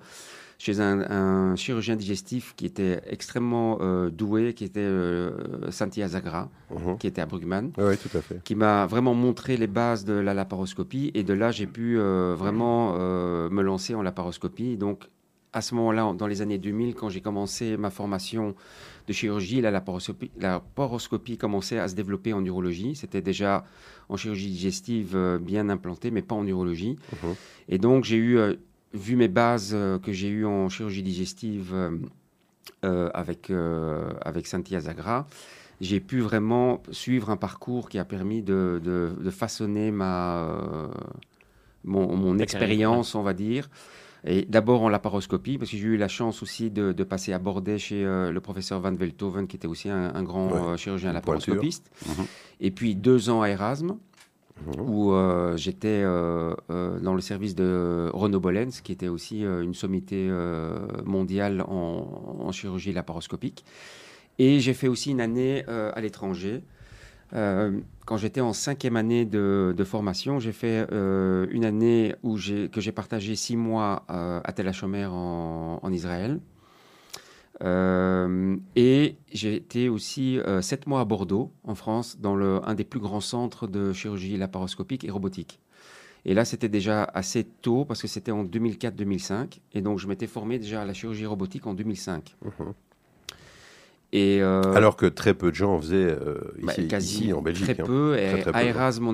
chez 0.63 0.79
un, 0.79 1.01
un 1.11 1.57
chirurgien 1.57 1.97
digestif 1.97 2.55
qui 2.57 2.67
était 2.67 3.01
extrêmement 3.09 3.79
euh, 3.81 4.11
doué, 4.11 4.55
qui 4.55 4.63
était 4.63 4.79
euh, 4.79 5.71
Santi 5.73 6.05
Azagra, 6.05 6.51
Mhm. 6.71 6.99
qui 6.99 7.09
était 7.09 7.21
à 7.21 7.27
Brugman, 7.27 7.71
Oui, 7.79 7.97
tout 7.99 8.17
à 8.17 8.21
fait. 8.23 8.41
qui 8.45 8.55
m'a 8.55 8.87
vraiment 8.87 9.13
montré 9.13 9.57
les 9.57 9.67
bases 9.67 10.05
de 10.05 10.13
la 10.13 10.35
laparoscopie. 10.35 11.11
Et 11.15 11.25
de 11.25 11.35
là, 11.35 11.51
j'ai 11.51 11.67
pu 11.67 11.99
euh, 11.99 12.37
vraiment 12.39 12.95
euh, 12.97 13.51
me 13.51 13.61
lancer 13.63 13.97
en 13.97 14.03
laparoscopie. 14.03 14.77
Donc, 14.77 15.09
à 15.53 15.63
ce 15.63 15.75
moment-là, 15.75 16.07
en- 16.07 16.15
dans 16.15 16.29
les 16.29 16.43
années 16.43 16.59
2000, 16.59 16.95
quand 16.95 17.09
j'ai 17.09 17.21
commencé 17.21 17.77
ma 17.77 17.91
formation 17.91 18.55
de 19.09 19.13
chirurgie, 19.13 19.61
la 19.61 19.73
laparoscopie, 19.73 20.31
la 20.39 20.53
laparoscopie 20.53 21.37
commençait 21.39 21.81
à 21.81 21.89
se 21.89 21.97
développer 21.97 22.33
en 22.35 22.45
urologie. 22.45 22.95
C'était 22.95 23.21
déjà 23.21 23.65
en 24.09 24.17
chirurgie 24.17 24.49
digestive 24.49 25.17
euh, 25.17 25.39
bien 25.41 25.69
implanté, 25.71 26.13
mais 26.13 26.23
pas 26.23 26.37
en 26.37 26.47
urologie. 26.47 26.97
Mhm. 27.25 27.35
Et 27.69 27.79
donc, 27.79 28.05
j'ai 28.05 28.17
eu 28.17 28.39
euh, 28.39 28.55
vu 28.95 29.17
mes 29.17 29.29
bases 29.29 29.73
euh, 29.75 29.99
que 29.99 30.13
j'ai 30.13 30.29
eues 30.29 30.47
en 30.47 30.69
chirurgie 30.69 31.03
digestive 31.03 31.73
euh, 31.75 31.91
euh, 32.85 33.11
avec, 33.15 33.51
euh, 33.51 34.11
avec 34.23 34.47
Santi 34.47 34.77
Azagra, 34.77 35.27
j'ai 35.81 36.01
pu 36.01 36.21
vraiment 36.21 36.83
suivre 36.91 37.31
un 37.31 37.37
parcours 37.37 37.89
qui 37.89 37.99
a 37.99 38.05
permis 38.05 38.43
de, 38.43 38.81
de- 38.85 39.13
de 39.21 39.31
façonner 39.31 39.91
ma, 39.91 40.45
euh, 40.45 40.89
mon, 41.85 42.39
expérience, 42.39 43.15
on 43.15 43.23
va 43.23 43.33
dire. 43.35 43.69
Et 44.25 44.43
d'abord 44.45 44.83
en 44.83 44.89
laparoscopie, 44.89 45.59
parce 45.59 45.73
que 45.73 45.77
j'ai 45.77 45.83
eu 45.83 45.97
la 45.97 46.07
chance 46.07 46.45
aussi 46.45 46.71
de, 46.71 46.93
de 46.93 47.03
passer 47.05 47.33
à 47.33 47.41
Bordet 47.41 47.79
chez 47.79 48.05
euh, 48.05 48.31
le 48.31 48.41
professeur 48.41 48.79
Van 48.79 48.93
Velthoven, 48.95 49.49
qui 49.49 49.57
était 49.57 49.67
aussi 49.67 49.89
un, 49.89 50.15
un 50.15 50.23
grand 50.23 50.49
Ouais, 50.53 50.61
euh, 50.61 50.77
chirurgien 50.77 51.13
laparoscopiste. 51.13 51.91
Mhm. 52.07 52.27
Et 52.61 52.71
puis 52.71 52.95
deux 52.95 53.31
ans 53.31 53.43
à 53.43 53.49
Erasme, 53.49 53.97
Où 54.79 55.13
euh, 55.13 55.57
j'étais 55.57 56.03
euh, 56.05 56.55
euh, 56.71 56.99
dans 57.01 57.15
le 57.15 57.21
service 57.21 57.55
de 57.55 58.11
Renaud 58.13 58.41
Bollens, 58.41 58.81
qui 58.83 58.93
était 58.93 59.09
aussi 59.09 59.43
une 59.43 59.75
sommité 59.75 60.31
mondiale 61.05 61.63
en, 61.67 62.51
chirurgie 62.53 62.93
laparoscopique. 62.93 63.65
Et 64.39 64.61
j'ai 64.61 64.75
fait 64.75 64.89
aussi 64.89 65.11
une 65.11 65.21
année 65.21 65.65
à 65.67 66.01
l'étranger. 66.01 66.63
Quand 67.33 68.17
j'étais 68.17 68.41
en 68.41 68.53
cinquième 68.53 68.97
année 68.97 69.25
de, 69.25 69.85
formation, 69.85 70.39
j'ai 70.39 70.53
fait 70.53 70.87
une 70.91 71.65
année 71.65 72.15
où 72.23 72.37
que 72.37 72.81
j'ai 72.81 72.93
partagé 72.93 73.37
six 73.37 73.57
mois 73.57 74.05
à 74.09 74.53
Tel 74.55 74.69
HaShomer 74.69 75.07
en 75.07 75.93
Israël. 75.93 76.41
Euh, 77.63 78.57
et 78.75 79.17
j'ai 79.33 79.55
été 79.55 79.89
aussi 79.89 80.39
euh, 80.39 80.63
sept 80.63 80.87
mois 80.87 81.01
à 81.01 81.05
Bordeaux, 81.05 81.53
en 81.65 81.75
France, 81.75 82.19
dans 82.19 82.37
un 82.37 82.75
des 82.75 82.85
plus 82.85 83.01
grands 83.01 83.21
centres 83.21 83.67
de 83.67 83.93
chirurgie 83.93 84.37
laparoscopique 84.37 85.05
et 85.05 85.11
robotique. 85.11 85.61
Et 86.25 86.35
là, 86.35 86.45
c'était 86.45 86.69
déjà 86.69 87.05
assez 87.05 87.45
tôt 87.45 87.85
parce 87.85 88.01
que 88.01 88.09
c'était 88.09 88.31
en 88.31 88.45
2004-2005. 88.45 89.59
Et 89.73 89.81
donc, 89.81 89.99
je 89.99 90.07
m'étais 90.07 90.27
formé 90.29 90.59
déjà 90.59 90.83
à 90.83 90.85
la 90.85 90.93
chirurgie 90.93 91.27
robotique 91.27 91.67
en 91.67 91.75
2005. 91.75 92.37
Mhm. 92.43 92.75
Et 94.15 94.43
euh, 94.43 94.61
Alors 94.75 94.97
que 94.97 95.07
très 95.07 95.33
peu 95.33 95.51
de 95.51 95.55
gens 95.55 95.75
en 95.75 95.81
faisaient 95.81 95.97
euh, 96.21 96.37
bah, 96.63 96.73
ici, 96.75 96.87
quasi 96.87 97.15
ici, 97.25 97.33
en 97.33 97.41
Belgique. 97.41 97.65
très 97.65 97.81
hein. 97.81 97.87
peu. 97.87 98.15
Et 98.19 98.43
Très, 98.43 98.51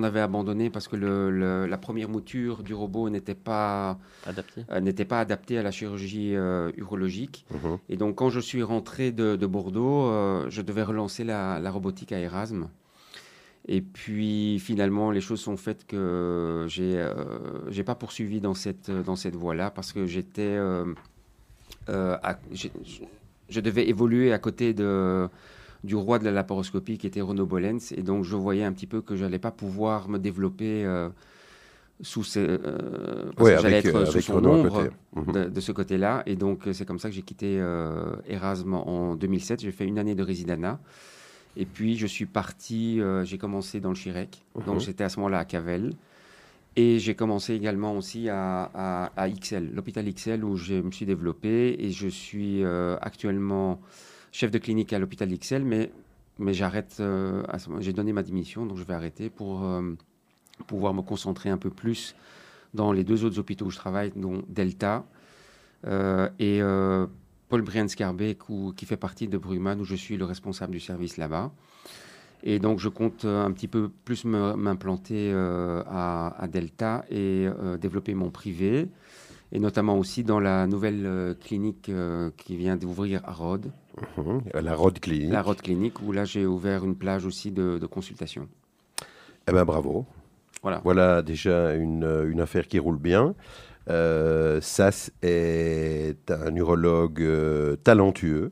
avait 0.03 0.19
abandonné 0.19 0.69
parce 0.69 0.89
que 0.89 0.97
le- 0.97 1.31
le- 1.31 1.67
la 1.67 1.77
première 1.77 2.09
mouture 2.09 2.63
du 2.63 2.73
robot 2.73 3.09
n'était 3.09 3.33
pas, 3.33 3.97
Adapté. 4.25 4.65
euh, 4.69 4.81
n'était 4.81 5.05
pas 5.05 5.21
adaptée 5.21 5.57
à 5.57 5.63
la 5.63 5.71
chirurgie 5.71 6.35
euh, 6.35 6.71
urologique. 6.75 7.45
Mhm. 7.51 7.77
Et 7.87 7.95
donc, 7.95 8.15
quand 8.15 8.29
je 8.29 8.41
suis 8.41 8.61
rentré 8.61 9.13
de, 9.13 9.37
de 9.37 9.45
Bordeaux, 9.47 10.07
euh, 10.07 10.45
je 10.49 10.61
devais 10.61 10.83
relancer 10.83 11.23
la, 11.23 11.59
la 11.59 11.71
robotique 11.71 12.11
à 12.11 12.19
Erasme. 12.19 12.67
Et 13.69 13.79
puis, 13.81 14.59
finalement, 14.59 15.11
les 15.11 15.21
choses 15.21 15.39
sont 15.39 15.55
faites 15.55 15.85
que 15.87 16.65
j'ai 16.67 16.97
euh, 16.97 17.13
j'ai 17.69 17.83
pas 17.85 17.95
poursuivi 17.95 18.41
dans 18.41 18.53
cette, 18.53 18.91
dans 18.91 19.15
cette 19.15 19.35
voie-là 19.35 19.69
parce 19.71 19.93
que 19.93 20.05
j'étais. 20.05 20.57
Je, 23.49 23.59
devais 23.59 23.87
évoluer 23.89 24.31
à 24.33 24.39
côté 24.39 24.73
de, 24.73 25.27
du 25.83 25.95
roi 25.95 26.19
de 26.19 26.25
la 26.25 26.31
laparoscopie 26.31 26.97
qui 26.97 27.07
était 27.07 27.21
Renaud 27.21 27.45
Bollens. 27.45 27.91
Et 27.95 28.01
donc, 28.03 28.23
je 28.23 28.35
voyais 28.35 28.63
un 28.63 28.73
petit 28.73 28.87
peu 28.87 29.01
que 29.01 29.15
je 29.15 29.23
n'allais 29.23 29.39
pas 29.39 29.51
pouvoir 29.51 30.09
me 30.09 30.17
développer 30.19 30.85
euh, 30.85 31.09
sous 32.01 32.23
ces. 32.23 32.39
euh, 32.47 33.31
Ouais, 33.39 33.57
j'allais 33.61 33.77
être 33.79 33.95
euh, 33.95 34.05
sous 34.05 34.21
son 34.21 34.43
ombre. 34.45 34.89
Mhm. 35.15 35.31
de, 35.33 35.43
de 35.49 35.59
ce 35.59 35.71
côté-là. 35.71 36.23
Et 36.25 36.35
donc, 36.35 36.63
c'est 36.71 36.85
comme 36.85 36.99
ça 36.99 37.09
que 37.09 37.15
j'ai 37.15 37.21
quitté 37.23 37.57
euh, 37.59 38.15
Erasme 38.27 38.73
en 38.73 39.15
2007. 39.15 39.61
J'ai 39.61 39.71
fait 39.71 39.85
une 39.85 39.99
année 39.99 40.15
de 40.15 40.23
résidana. 40.23 40.79
Et 41.57 41.65
puis, 41.65 41.97
je 41.97 42.05
suis 42.07 42.25
parti, 42.27 43.01
j'ai 43.23 43.37
commencé 43.37 43.79
dans 43.81 43.89
le 43.89 43.95
Chirec. 43.95 44.43
Donc, 44.65 44.75
Mhm. 44.75 44.79
j'étais 44.81 45.03
à 45.03 45.09
ce 45.09 45.19
moment-là 45.19 45.39
à 45.39 45.45
Cavel. 45.45 45.93
Et 46.81 46.97
j'ai 46.97 47.13
commencé 47.13 47.55
également 47.55 47.97
aussi 47.97 48.29
à, 48.29 49.11
XL, 49.17 49.69
l'hôpital 49.73 50.09
XL, 50.13 50.45
où 50.45 50.55
je 50.55 50.75
me 50.75 50.91
suis 50.91 51.05
développé. 51.05 51.75
Et 51.77 51.91
je 51.91 52.07
suis 52.07 52.63
euh, 52.63 52.95
actuellement 53.01 53.81
chef 54.31 54.49
de 54.49 54.59
clinique 54.59 54.93
à 54.93 54.99
l'hôpital 54.99 55.27
XL, 55.37 55.65
mais, 55.65 55.91
mais 56.37 56.53
j'arrête. 56.53 56.95
euh, 57.01 57.43
j'ai 57.81 57.91
donné 57.91 58.13
ma 58.13 58.23
démission, 58.23 58.65
donc 58.65 58.77
je 58.77 58.85
vais 58.85 58.93
arrêter 58.93 59.29
pour 59.29 59.65
euh, 59.65 59.93
pouvoir 60.67 60.93
me 60.93 61.01
concentrer 61.01 61.49
un 61.49 61.57
peu 61.57 61.69
plus 61.69 62.15
dans 62.73 62.93
les 62.93 63.03
deux 63.03 63.25
autres 63.25 63.39
hôpitaux 63.39 63.65
où 63.65 63.71
je 63.71 63.77
travaille, 63.77 64.13
dont 64.15 64.41
Delta 64.47 65.03
et 65.85 66.61
Paul 67.49 67.61
Brian 67.61 67.89
Scarbeck, 67.89 68.39
qui 68.77 68.85
fait 68.85 68.95
partie 68.95 69.27
de 69.27 69.37
Brugman, 69.37 69.81
où 69.81 69.83
je 69.83 69.95
suis 69.95 70.15
le 70.15 70.23
responsable 70.23 70.71
du 70.71 70.79
service 70.79 71.17
là-bas. 71.17 71.51
Et 72.43 72.59
donc, 72.59 72.79
je 72.79 72.87
compte 72.89 73.25
euh, 73.25 73.43
un 73.45 73.51
petit 73.51 73.67
peu 73.67 73.89
plus 74.05 74.23
m'implanter 74.25 75.31
euh, 75.33 75.83
à, 75.87 76.35
à 76.41 76.47
Delta 76.47 77.03
et 77.09 77.47
euh, 77.47 77.77
développer 77.77 78.13
mon 78.13 78.29
privé, 78.29 78.87
et 79.51 79.59
notamment 79.59 79.97
aussi 79.97 80.23
dans 80.23 80.39
la 80.39 80.65
nouvelle 80.67 81.05
euh, 81.05 81.33
clinique 81.33 81.91
qui 82.37 82.55
vient 82.55 82.77
d'ouvrir 82.77 83.21
à 83.25 83.33
Rhodes, 83.33 83.71
Mhm. 84.15 84.43
La 84.53 84.75
Rod 84.75 84.97
Clinic. 85.01 85.29
la 85.29 85.41
Rhodes 85.41 85.61
Clinic, 85.61 86.01
où 86.01 86.13
là, 86.13 86.23
j'ai 86.23 86.45
ouvert 86.45 86.85
une 86.85 86.95
plage 86.95 87.25
aussi 87.25 87.51
de, 87.51 87.77
de 87.77 87.85
consultation. 87.85 88.47
Eh 89.45 89.51
ben 89.51 89.65
bravo. 89.65 90.05
Voilà. 90.61 90.79
Voilà 90.85 91.21
déjà 91.21 91.73
une, 91.75 92.05
une 92.31 92.39
affaire 92.39 92.65
qui 92.67 92.79
roule 92.79 92.97
bien. 92.97 93.35
Sass 94.61 95.11
est 95.21 96.31
un 96.31 96.55
urologue 96.55 97.25
talentueux. 97.83 98.51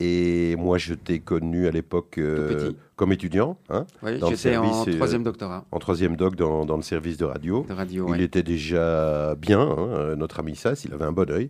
Et 0.00 0.54
moi, 0.56 0.78
je 0.78 0.94
t'ai 0.94 1.18
connu 1.18 1.66
à 1.66 1.72
l'époque 1.72 2.18
euh, 2.18 2.72
comme 2.94 3.12
étudiant, 3.12 3.58
hein, 3.68 3.84
Oui, 4.02 4.18
Dans 4.18 4.30
le 4.30 4.36
j'étais 4.36 4.56
en 4.56 4.62
service, 4.72 4.94
euh, 4.94 4.96
troisième 4.96 5.24
doctorat 5.24 5.64
en 5.72 5.78
troisième 5.80 6.16
doc 6.16 6.36
dans, 6.36 6.64
dans 6.64 6.76
le 6.76 6.82
service 6.82 7.16
de 7.16 7.24
radio. 7.24 7.66
de 7.68 7.72
radio. 7.72 8.06
Il 8.08 8.10
ouais. 8.12 8.22
était 8.22 8.44
déjà 8.44 9.34
bien, 9.34 9.60
hein, 9.60 9.88
euh, 9.90 10.16
notre 10.16 10.38
ami 10.38 10.54
Sass, 10.54 10.84
il 10.84 10.94
avait 10.94 11.04
un 11.04 11.12
bon 11.12 11.28
œil. 11.30 11.48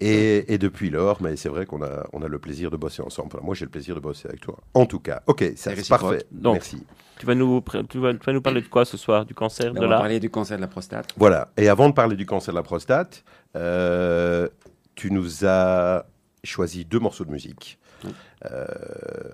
Et, 0.00 0.52
et 0.52 0.58
depuis 0.58 0.90
lors, 0.90 1.20
mais 1.22 1.36
c'est 1.36 1.48
vrai 1.48 1.66
qu'on 1.66 1.82
a, 1.82 2.06
on 2.12 2.22
a 2.22 2.28
le 2.28 2.38
plaisir 2.38 2.70
de 2.70 2.76
bosser 2.76 3.02
ensemble. 3.02 3.30
Enfin, 3.32 3.44
moi, 3.44 3.54
j'ai 3.54 3.64
le 3.64 3.70
plaisir 3.70 3.94
de 3.96 4.00
bosser 4.00 4.28
avec 4.28 4.40
toi. 4.40 4.56
En 4.74 4.86
tout 4.86 5.00
cas, 5.00 5.22
ok, 5.26 5.44
ça 5.56 5.74
c'est 5.74 5.88
parfait. 5.88 6.24
Donc, 6.30 6.54
Merci. 6.54 6.84
Tu 7.18 7.26
vas, 7.26 7.34
nous, 7.34 7.60
tu, 7.88 7.98
vas, 7.98 8.14
tu 8.14 8.24
vas 8.26 8.32
nous 8.32 8.40
parler 8.40 8.60
de 8.60 8.68
quoi 8.68 8.84
ce 8.84 8.96
soir 8.96 9.24
Du 9.24 9.34
cancer 9.34 9.72
Ben, 9.72 9.80
de 9.80 9.86
on 9.86 9.88
va 9.88 9.98
parler 9.98 10.20
du 10.20 10.30
cancer 10.30 10.56
de 10.56 10.62
la 10.62 10.68
prostate. 10.68 11.08
Voilà. 11.16 11.50
Et 11.56 11.68
avant 11.68 11.88
de 11.88 11.94
parler 11.94 12.14
du 12.14 12.26
cancer 12.26 12.54
de 12.54 12.58
la 12.58 12.62
prostate, 12.62 13.24
euh, 13.56 14.48
tu 14.94 15.10
nous 15.10 15.44
as 15.44 16.06
choisi 16.44 16.84
deux 16.84 16.98
morceaux 16.98 17.24
de 17.24 17.30
musique. 17.30 17.78
Oui. 18.04 18.10
Euh, 18.50 18.66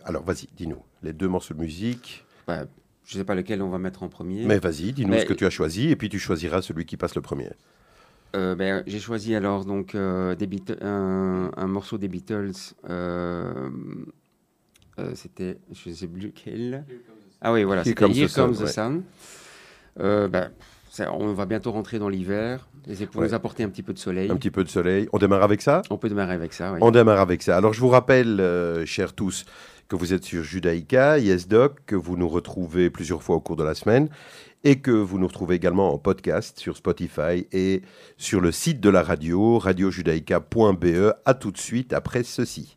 alors, 0.04 0.22
vas-y, 0.24 0.48
dis-nous. 0.56 0.82
Les 1.02 1.12
deux 1.12 1.28
morceaux 1.28 1.54
de 1.54 1.60
musique. 1.60 2.24
Ben, 2.46 2.66
je 3.06 3.14
ne 3.16 3.20
sais 3.20 3.24
pas 3.24 3.34
lequel 3.34 3.60
on 3.62 3.68
va 3.68 3.78
mettre 3.78 4.02
en 4.02 4.08
premier. 4.08 4.44
Mais 4.46 4.58
vas-y, 4.58 4.92
dis-nous 4.92 5.10
Mais- 5.10 5.20
ce 5.20 5.26
que 5.26 5.34
tu 5.34 5.44
as 5.46 5.50
choisi 5.50 5.90
et 5.90 5.96
puis 5.96 6.08
tu 6.08 6.18
choisiras 6.18 6.62
celui 6.62 6.86
qui 6.86 6.96
passe 6.96 7.14
le 7.14 7.20
premier. 7.22 7.50
Euh, 8.34 8.54
ben, 8.56 8.82
j'ai 8.86 8.98
choisi 8.98 9.34
alors 9.34 9.64
donc 9.64 9.94
euh, 9.94 10.34
des 10.34 10.46
Beatles- 10.48 10.82
un, 10.82 11.50
un 11.56 11.66
morceau 11.66 11.98
des 11.98 12.08
Beatles. 12.08 12.52
euh, 12.90 13.68
euh, 14.98 15.12
C'était, 15.14 15.58
je 15.72 15.90
ne 15.90 15.94
sais 15.94 16.06
plus 16.08 16.20
lequel. 16.22 16.84
Ah 17.40 17.52
oui, 17.52 17.62
voilà, 17.64 17.82
Here 17.82 17.90
c'était 17.90 18.00
Comes 18.04 18.12
the 18.12 18.16
Here 18.16 18.28
Sun, 18.28 18.44
Comes 18.46 18.56
the 18.56 18.60
ouais. 18.62 18.66
Sun. 18.72 19.02
Euh, 20.00 20.28
ben, 20.28 20.50
ça- 20.90 21.12
on 21.12 21.32
va 21.34 21.46
bientôt 21.46 21.70
rentrer 21.72 21.98
dans 21.98 22.08
l'hiver. 22.08 22.66
Et 22.88 23.06
pour 23.06 23.20
Ouais. 23.22 23.28
nous 23.28 23.34
apporter 23.34 23.62
un 23.64 23.68
petit 23.68 23.82
peu 23.82 23.92
de 23.92 23.98
soleil. 23.98 24.30
Un 24.30 24.36
petit 24.36 24.50
peu 24.50 24.62
de 24.64 24.68
soleil. 24.68 25.08
On 25.12 25.18
démarre 25.18 25.42
avec 25.42 25.62
ça? 25.62 25.82
On 25.90 25.96
peut 25.98 26.08
démarrer 26.08 26.34
avec 26.34 26.52
ça. 26.52 26.72
oui. 26.72 26.78
On 26.82 26.90
démarre 26.90 27.20
avec 27.20 27.42
ça. 27.42 27.56
Alors, 27.56 27.72
je 27.72 27.80
vous 27.80 27.88
rappelle, 27.88 28.40
euh, 28.40 28.84
chers 28.86 29.12
tous, 29.14 29.44
que 29.88 29.96
vous 29.96 30.12
êtes 30.12 30.24
sur 30.24 30.42
Judaïka, 30.42 31.18
YesDoc, 31.18 31.80
que 31.86 31.94
vous 31.96 32.16
nous 32.16 32.28
retrouvez 32.28 32.90
plusieurs 32.90 33.22
fois 33.22 33.36
au 33.36 33.40
cours 33.40 33.56
de 33.56 33.64
la 33.64 33.74
semaine 33.74 34.08
et 34.64 34.80
que 34.80 34.90
vous 34.90 35.18
nous 35.18 35.26
retrouvez 35.26 35.56
également 35.56 35.92
en 35.92 35.98
podcast 35.98 36.58
sur 36.58 36.76
Spotify 36.76 37.46
et 37.52 37.82
sur 38.16 38.40
le 38.40 38.50
site 38.50 38.80
de 38.80 38.88
la 38.88 39.02
radio, 39.02 39.58
radiojudaïka.be. 39.58 41.12
À 41.24 41.34
tout 41.34 41.50
de 41.50 41.58
suite 41.58 41.92
après 41.92 42.22
ceci. 42.22 42.76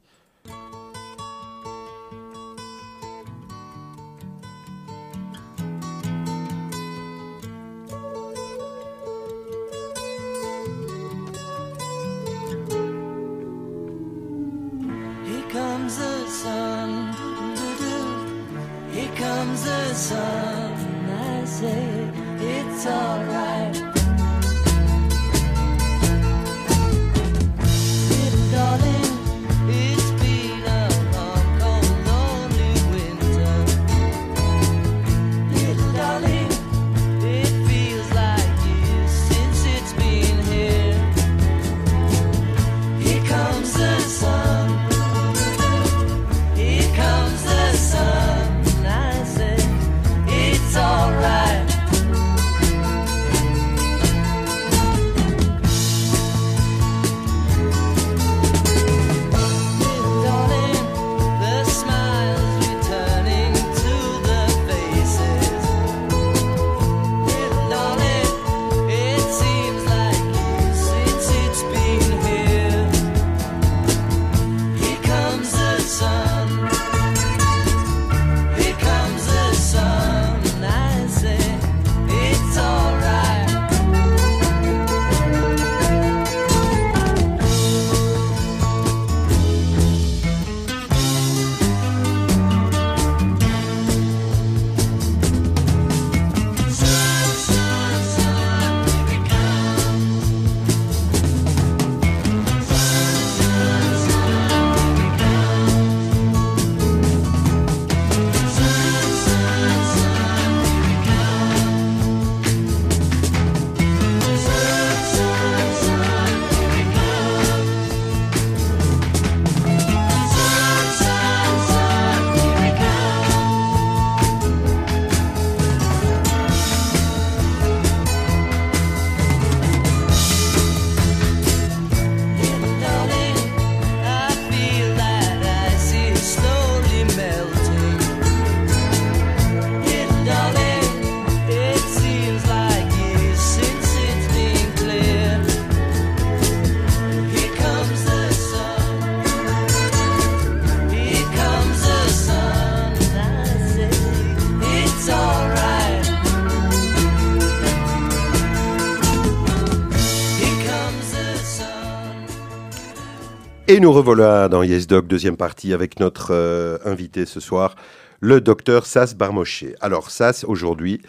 Et 163.69 163.81
nous 163.81 163.91
revoilà 163.91 164.47
dans 164.47 164.63
Yes 164.63 164.87
Doc, 164.87 165.07
deuxième 165.07 165.35
partie, 165.35 165.73
avec 165.73 165.99
notre 165.99 166.33
euh, 166.33 166.77
invité 166.85 167.25
ce 167.25 167.41
soir, 167.41 167.75
le 168.21 168.39
docteur 168.39 168.85
Sas 168.85 169.13
Barmoché. 169.13 169.75
Alors, 169.81 170.09
Sas, 170.09 170.45
aujourd'hui, 170.45 171.01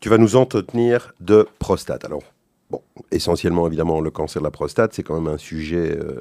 tu 0.00 0.10
vas 0.10 0.18
nous 0.18 0.36
entretenir 0.36 1.14
de 1.20 1.48
prostate. 1.58 2.04
Alors, 2.04 2.22
bon, 2.68 2.82
essentiellement, 3.12 3.66
évidemment, 3.66 4.02
le 4.02 4.10
cancer 4.10 4.42
de 4.42 4.46
la 4.46 4.50
prostate, 4.50 4.92
c'est 4.92 5.02
quand 5.02 5.18
même 5.18 5.32
un 5.32 5.38
sujet 5.38 5.96
euh, 5.96 6.20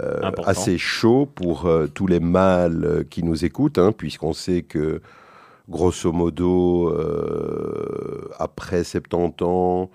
euh, 0.00 0.30
assez 0.46 0.78
chaud 0.78 1.26
pour 1.26 1.70
tous 1.92 2.06
les 2.06 2.18
mâles 2.18 3.04
qui 3.10 3.22
nous 3.22 3.44
écoutent, 3.44 3.76
hein, 3.76 3.92
puisqu'on 3.92 4.32
sait 4.32 4.62
que, 4.62 5.02
grosso 5.68 6.10
modo, 6.10 6.96
après 8.38 8.82
70 8.82 9.44
ans, 9.44 9.90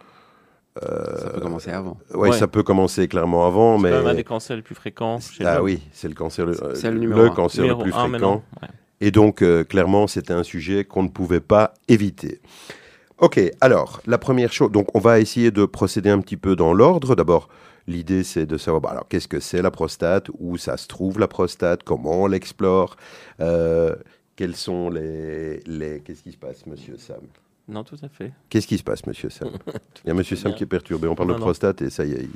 Ça 0.82 1.30
peut 1.30 1.41
commencer 1.41 1.72
avant. 1.72 1.98
ouais, 2.13 2.30
Ouais. 2.30 2.38
ça 2.38 2.48
peut 2.48 2.63
commencer 2.63 3.08
clairement 3.08 3.46
avant, 3.46 3.78
C'est 3.78 3.84
mais... 3.84 4.10
un 4.10 4.13
des 4.13 4.24
cancers 4.24 4.56
les 4.58 4.62
plus 4.63 4.76
fréquents 4.76 5.20
chez 5.20 5.46
Ah 5.46 5.62
oui, 5.62 5.82
c'est 5.91 6.08
le 6.08 6.13
cancer, 6.15 6.46
le, 6.46 6.56
C'est 6.76 6.91
le 6.91 7.00
numéro 7.00 7.22
un. 7.22 7.30
cancer 7.30 7.63
Numéro 7.63 7.80
le 7.84 7.91
plus 7.91 7.91
fréquent. 7.91 8.44
Ouais. 8.62 8.67
Et 9.04 9.12
donc, 9.12 9.41
euh, 9.41 9.63
clairement, 9.63 10.08
c'était 10.08 10.34
un 10.34 10.44
sujet 10.44 10.84
qu'on 10.86 11.04
ne 11.04 11.10
pouvait 11.10 11.39
pas 11.39 11.74
éviter. 11.88 12.39
Ok, 13.17 13.39
alors, 13.62 14.02
la 14.08 14.17
première 14.17 14.52
chose, 14.54 14.72
donc 14.72 14.88
on 14.96 15.00
va 15.00 15.20
essayer 15.20 15.52
de 15.52 15.65
procéder 15.65 16.10
un 16.10 16.20
petit 16.22 16.38
peu 16.38 16.56
dans 16.56 16.74
l'ordre. 16.74 17.15
D'abord, 17.15 17.50
l'idée, 17.88 18.24
c'est 18.24 18.46
de 18.46 18.58
savoir, 18.58 18.82
bah, 18.82 18.89
alors, 18.91 19.08
qu'est-ce 19.08 19.28
que 19.28 19.39
c'est 19.39 19.62
la 19.62 19.72
prostate, 19.72 20.30
où 20.39 20.58
ça 20.58 20.78
se 20.78 20.88
trouve 20.88 21.20
la 21.20 21.28
prostate, 21.28 21.84
comment 21.84 22.24
on 22.24 22.28
l'explore, 22.28 22.96
euh, 23.39 23.96
quels 24.36 24.56
sont 24.56 24.89
les... 24.89 25.60
les... 25.67 26.00
Qu'est-ce 26.02 26.24
qui 26.24 26.32
se 26.32 26.38
passe, 26.38 26.65
monsieur 26.65 26.98
Sam? 26.98 27.22
Non, 27.72 27.84
tout 27.86 27.96
à 28.04 28.10
fait. 28.10 28.34
Qu'est-ce 28.50 28.68
qui 28.68 28.78
se 28.78 28.84
passe, 28.84 29.06
monsieur 29.08 29.30
Sam 29.30 29.50
Il 30.04 30.08
y 30.10 30.12
a 30.12 30.14
monsieur 30.14 30.36
Sam 30.36 30.52
bien. 30.52 30.58
qui 30.58 30.64
est 30.66 30.68
perturbé. 30.68 31.08
On 31.08 31.16
parle 31.16 31.30
Non, 31.30 31.36
de 31.36 31.40
non. 31.40 31.46
prostate 31.46 31.82
et 31.82 31.90
ça 31.90 32.04
y 32.06 32.12
est, 32.12 32.28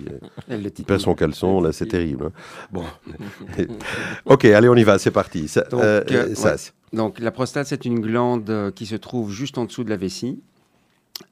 il, 0.49 0.71
il 0.77 0.85
perd 0.85 1.01
son 1.01 1.13
caleçon, 1.13 1.59
là, 1.61 1.71
c'est 1.73 1.85
Le 1.85 1.91
terrible. 1.91 2.25
hein. 2.25 2.31
Bon. 2.71 2.83
ok, 4.25 4.45
allez, 4.45 4.69
on 4.69 4.75
y 4.75 4.83
va, 4.83 4.97
c'est 4.97 5.11
parti. 5.11 5.47
Ça, 5.47 5.61
Donc, 5.63 5.81
euh, 5.83 6.03
euh, 6.09 6.27
ouais. 6.29 6.35
Sas. 6.35 6.73
Donc 6.93 7.19
la 7.19 7.31
prostate, 7.31 7.67
c'est 7.67 7.85
une 7.85 7.99
glande 7.99 8.49
euh, 8.49 8.71
qui 8.71 8.85
se 8.85 8.95
trouve 8.95 9.31
juste 9.31 9.57
en 9.57 9.65
dessous 9.65 9.83
de 9.83 9.89
la 9.89 9.97
vessie. 9.97 10.39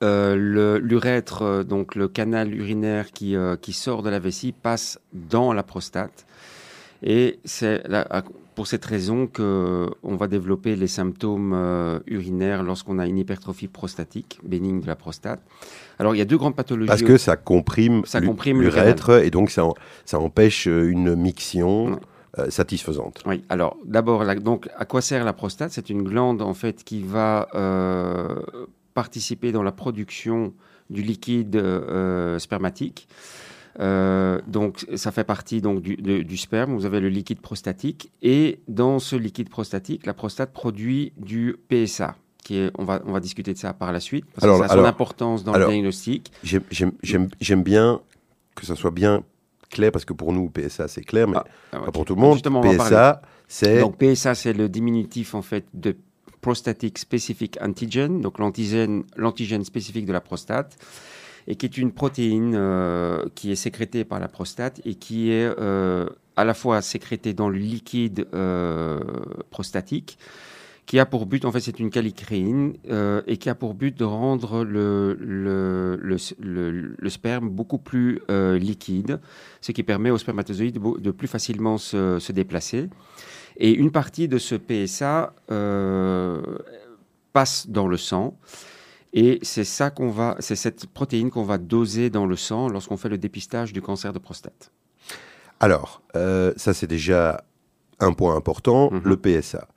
Euh, 0.02 0.80
L'urètre, 0.82 1.42
euh, 1.42 1.64
donc 1.64 1.96
le 1.96 2.08
canal 2.08 2.54
urinaire 2.54 3.12
qui, 3.12 3.36
euh, 3.36 3.56
qui 3.56 3.74
sort 3.74 4.02
de 4.04 4.10
la 4.10 4.20
vessie, 4.20 4.52
passe 4.54 5.00
dans 5.14 5.54
la 5.54 5.64
prostate. 5.64 6.26
Et 7.02 7.40
c'est 7.44 7.84
pour 8.56 8.68
cette 8.68 8.86
raison 8.86 9.28
que 9.28 9.90
on 10.04 10.16
va 10.16 10.28
développer 10.28 10.76
les 10.76 10.88
symptômes 10.88 11.54
euh, 11.54 12.00
urinaires 12.08 12.64
lorsqu'on 12.64 13.00
a 13.00 13.08
une 13.08 13.18
hypertrophie 13.18 13.68
prostatique 13.68 14.40
bénigne 14.44 14.82
de 14.82 14.88
la 14.88 14.96
prostate. 14.96 15.42
Alors 16.00 16.16
il 16.16 16.20
y 16.20 16.22
a 16.22 16.26
deux 16.26 16.38
grandes 16.38 16.56
pathologies. 16.56 16.88
Parce 16.88 17.04
que 17.04 17.18
ça 17.18 17.36
comprime, 17.36 18.04
Ça 18.06 18.22
comprime 18.22 18.62
l'urètre 18.62 19.24
et 19.24 19.30
donc 19.30 19.52
ça, 19.52 19.64
empêche 20.14 20.68
euh, 20.68 20.90
une 20.90 21.16
miction 21.16 21.86
Ouais. 21.86 21.96
euh, 22.40 22.50
satisfaisante. 22.50 23.24
Oui, 23.26 23.44
alors 23.50 23.78
d'abord, 23.86 24.26
donc 24.36 24.70
à 24.78 24.86
quoi 24.86 25.02
sert 25.02 25.24
la 25.24 25.34
prostate? 25.34 25.72
C'est 25.72 25.90
une 25.90 26.04
glande 26.04 26.42
en 26.42 26.54
fait 26.54 26.84
qui 26.84 27.04
va 27.04 27.48
euh, 27.56 28.42
participer 28.94 29.52
dans 29.52 29.64
la 29.64 29.72
production 29.72 30.54
du 30.90 31.02
liquide 31.02 31.62
spermatique. 32.38 33.08
Euh, 33.80 34.40
donc 34.48 34.86
ça 34.96 35.12
fait 35.12 35.24
partie 35.24 35.62
donc 35.62 35.82
du, 35.82 35.96
de- 35.96 36.22
du 36.22 36.38
sperme. 36.38 36.76
Vous 36.76 36.86
avez 36.86 37.00
le 37.00 37.10
liquide 37.10 37.40
prostatique 37.42 38.12
et 38.22 38.60
dans 38.68 39.00
ce 39.00 39.16
liquide 39.16 39.50
prostatique, 39.50 40.06
la 40.06 40.14
prostate 40.14 40.54
produit 40.54 41.12
du 41.18 41.56
PSA. 41.70 42.16
Qui 42.44 42.58
est, 42.58 42.72
on 42.78 42.84
va 42.84 43.02
on 43.06 43.14
va 43.14 43.20
discuter 43.22 43.54
de 43.54 43.58
ça 43.58 43.74
par 43.74 43.92
la 43.94 44.00
suite 44.02 44.26
parce 44.36 44.44
Alors- 44.44 44.60
que 44.62 44.68
ça 44.68 44.74
a 44.74 44.78
son 44.78 44.84
importance 44.84 45.44
dans 45.46 45.54
alors- 45.54 45.70
le 45.70 45.74
diagnostic. 45.76 46.32
J'aime- 46.44 47.64
bien 47.64 48.02
que 48.56 48.66
ça 48.66 48.76
soit 48.76 48.92
bien 48.92 49.24
clair 49.70 49.92
parce 49.92 50.06
que 50.06 50.14
pour 50.14 50.34
nous, 50.34 50.50
PSA, 50.50 50.88
c'est 50.88 51.04
clair, 51.04 51.28
mais 51.28 51.38
Ah, 51.38 51.46
pas 51.72 51.80
ok. 51.88 51.94
pour 51.94 52.06
tout 52.06 52.16
le 52.16 52.22
monde. 52.22 52.42
PSA, 52.42 53.22
c'est. 53.48 53.80
Donc 53.80 53.98
PSA, 53.98 54.36
c'est 54.36 54.54
le 54.54 54.68
diminutif 54.70 55.34
en 55.36 55.42
fait 55.42 55.66
de 55.74 55.96
Prostatic 56.42 56.98
Specific 57.00 57.58
Antigen, 57.62 58.20
donc 58.20 58.38
l'antigène 58.38 59.64
spécifique 59.64 60.06
de 60.06 60.12
la 60.14 60.20
prostate, 60.20 60.76
et 61.48 61.56
qui 61.56 61.66
est 61.66 61.78
une 61.78 61.92
protéine 61.92 62.54
euh, 62.56 63.26
qui 63.36 63.52
est 63.52 63.56
sécrétée 63.56 64.04
par 64.04 64.20
la 64.20 64.28
prostate 64.28 64.82
et 64.86 64.96
qui 64.96 65.32
est 65.32 65.52
euh, 65.60 66.08
à 66.36 66.44
la 66.46 66.54
fois 66.54 66.82
sécrétée 66.82 67.34
dans 67.34 67.50
le 67.50 67.58
liquide 67.58 68.28
euh, 68.34 69.00
prostatique, 69.50 70.18
qui 70.86 71.00
a 71.00 71.06
pour 71.06 71.26
but, 71.26 71.46
en 71.46 71.52
fait, 71.52 71.62
c'est 71.62 71.80
une 71.80 71.90
calicréine, 71.90 72.74
et 73.26 73.38
qui 73.38 73.50
a 73.50 73.56
pour 73.56 73.74
but 73.74 73.98
de 73.98 74.04
rendre 74.04 74.66
le, 74.66 76.18
sperme 77.08 77.50
beaucoup 77.50 77.78
plus 77.78 78.20
liquide, 78.30 79.22
ce 79.62 79.72
qui 79.72 79.84
permet 79.84 80.10
aux 80.10 80.18
spermatozoïdes 80.18 80.82
de, 81.00 81.12
plus 81.12 81.30
facilement 81.30 81.78
se, 81.78 82.32
déplacer. 82.34 82.90
Et 83.56 83.72
une 83.74 83.92
partie 83.92 84.28
de 84.28 84.38
ce 84.38 84.56
PSA 84.56 85.34
passe 87.32 87.70
dans 87.70 87.88
le 87.88 87.96
sang. 87.96 88.38
Et 89.14 89.40
c'est 89.44 89.64
ça 89.64 89.92
qu'on 89.92 90.10
va, 90.10 90.36
c'est 90.40 90.56
cette 90.56 90.88
protéine 90.88 91.30
qu'on 91.30 91.44
va 91.44 91.58
doser 91.60 92.10
dans 92.10 92.26
le 92.26 92.36
sang 92.36 92.68
lorsqu'on 92.68 92.98
fait 92.98 93.10
le 93.10 93.18
dépistage 93.20 93.72
du 93.72 93.82
cancer 93.82 94.12
de 94.12 94.20
prostate. 94.20 94.72
Alors, 95.60 96.02
euh, 96.16 96.52
ça, 96.58 96.74
c'est 96.74 96.88
déjà 96.88 97.44
un 98.00 98.14
point 98.14 98.36
important, 98.36 98.90
Mhm. 98.92 99.02
le 99.06 99.18
PSA. 99.18 99.68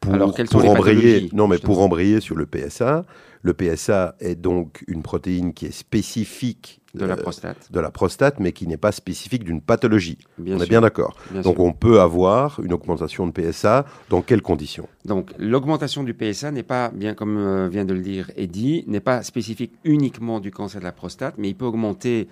Pour, 0.00 0.14
Alors, 0.14 0.32
pour 0.50 0.62
les 0.62 0.68
embrayer, 0.68 1.28
non, 1.32 1.48
mais 1.48 1.58
pour 1.58 1.80
embrayer 1.82 2.20
sur 2.20 2.36
le 2.36 2.46
PSA, 2.46 3.04
le 3.42 3.54
PSA 3.54 4.16
est 4.20 4.34
donc 4.34 4.84
une 4.86 5.02
protéine 5.02 5.52
qui 5.52 5.66
est 5.66 5.70
spécifique 5.70 6.80
De 6.94 7.04
la 7.04 7.14
euh, 7.14 7.16
prostate, 7.16 7.70
de 7.70 7.80
la 7.80 7.90
prostate, 7.90 8.40
mais 8.40 8.52
qui 8.52 8.66
n'est 8.66 8.76
pas 8.76 8.92
spécifique 8.92 9.44
d'une 9.44 9.60
pathologie. 9.60 10.18
bien 10.38 10.54
on 10.54 10.58
sûr. 10.58 10.66
est 10.66 10.68
bien 10.68 10.80
d'accord. 10.80 11.16
Donc 11.32 11.56
sûr. 11.56 11.60
on 11.60 11.72
peut 11.72 12.00
avoir 12.00 12.60
une 12.60 12.72
augmentation 12.72 13.26
de 13.26 13.32
PSA 13.32 13.86
dans 14.10 14.22
quelles 14.22 14.42
conditions? 14.42 14.88
Donc, 15.04 15.32
l'augmentation 15.38 16.02
du 16.02 16.14
PSA 16.14 16.50
n'est 16.50 16.62
pas, 16.62 16.90
bien 16.90 17.14
comme 17.14 17.36
euh, 17.36 17.68
vient 17.68 17.84
de 17.84 17.94
le 17.94 18.00
dire 18.00 18.30
Eddie, 18.36 18.84
n'est 18.86 19.00
pas 19.00 19.22
spécifique 19.22 19.72
uniquement 19.84 20.40
du 20.40 20.50
cancer 20.50 20.80
de 20.80 20.86
la 20.86 20.92
prostate, 20.92 21.34
mais 21.38 21.48
il 21.48 21.54
peut 21.54 21.66
augmenter 21.66 22.28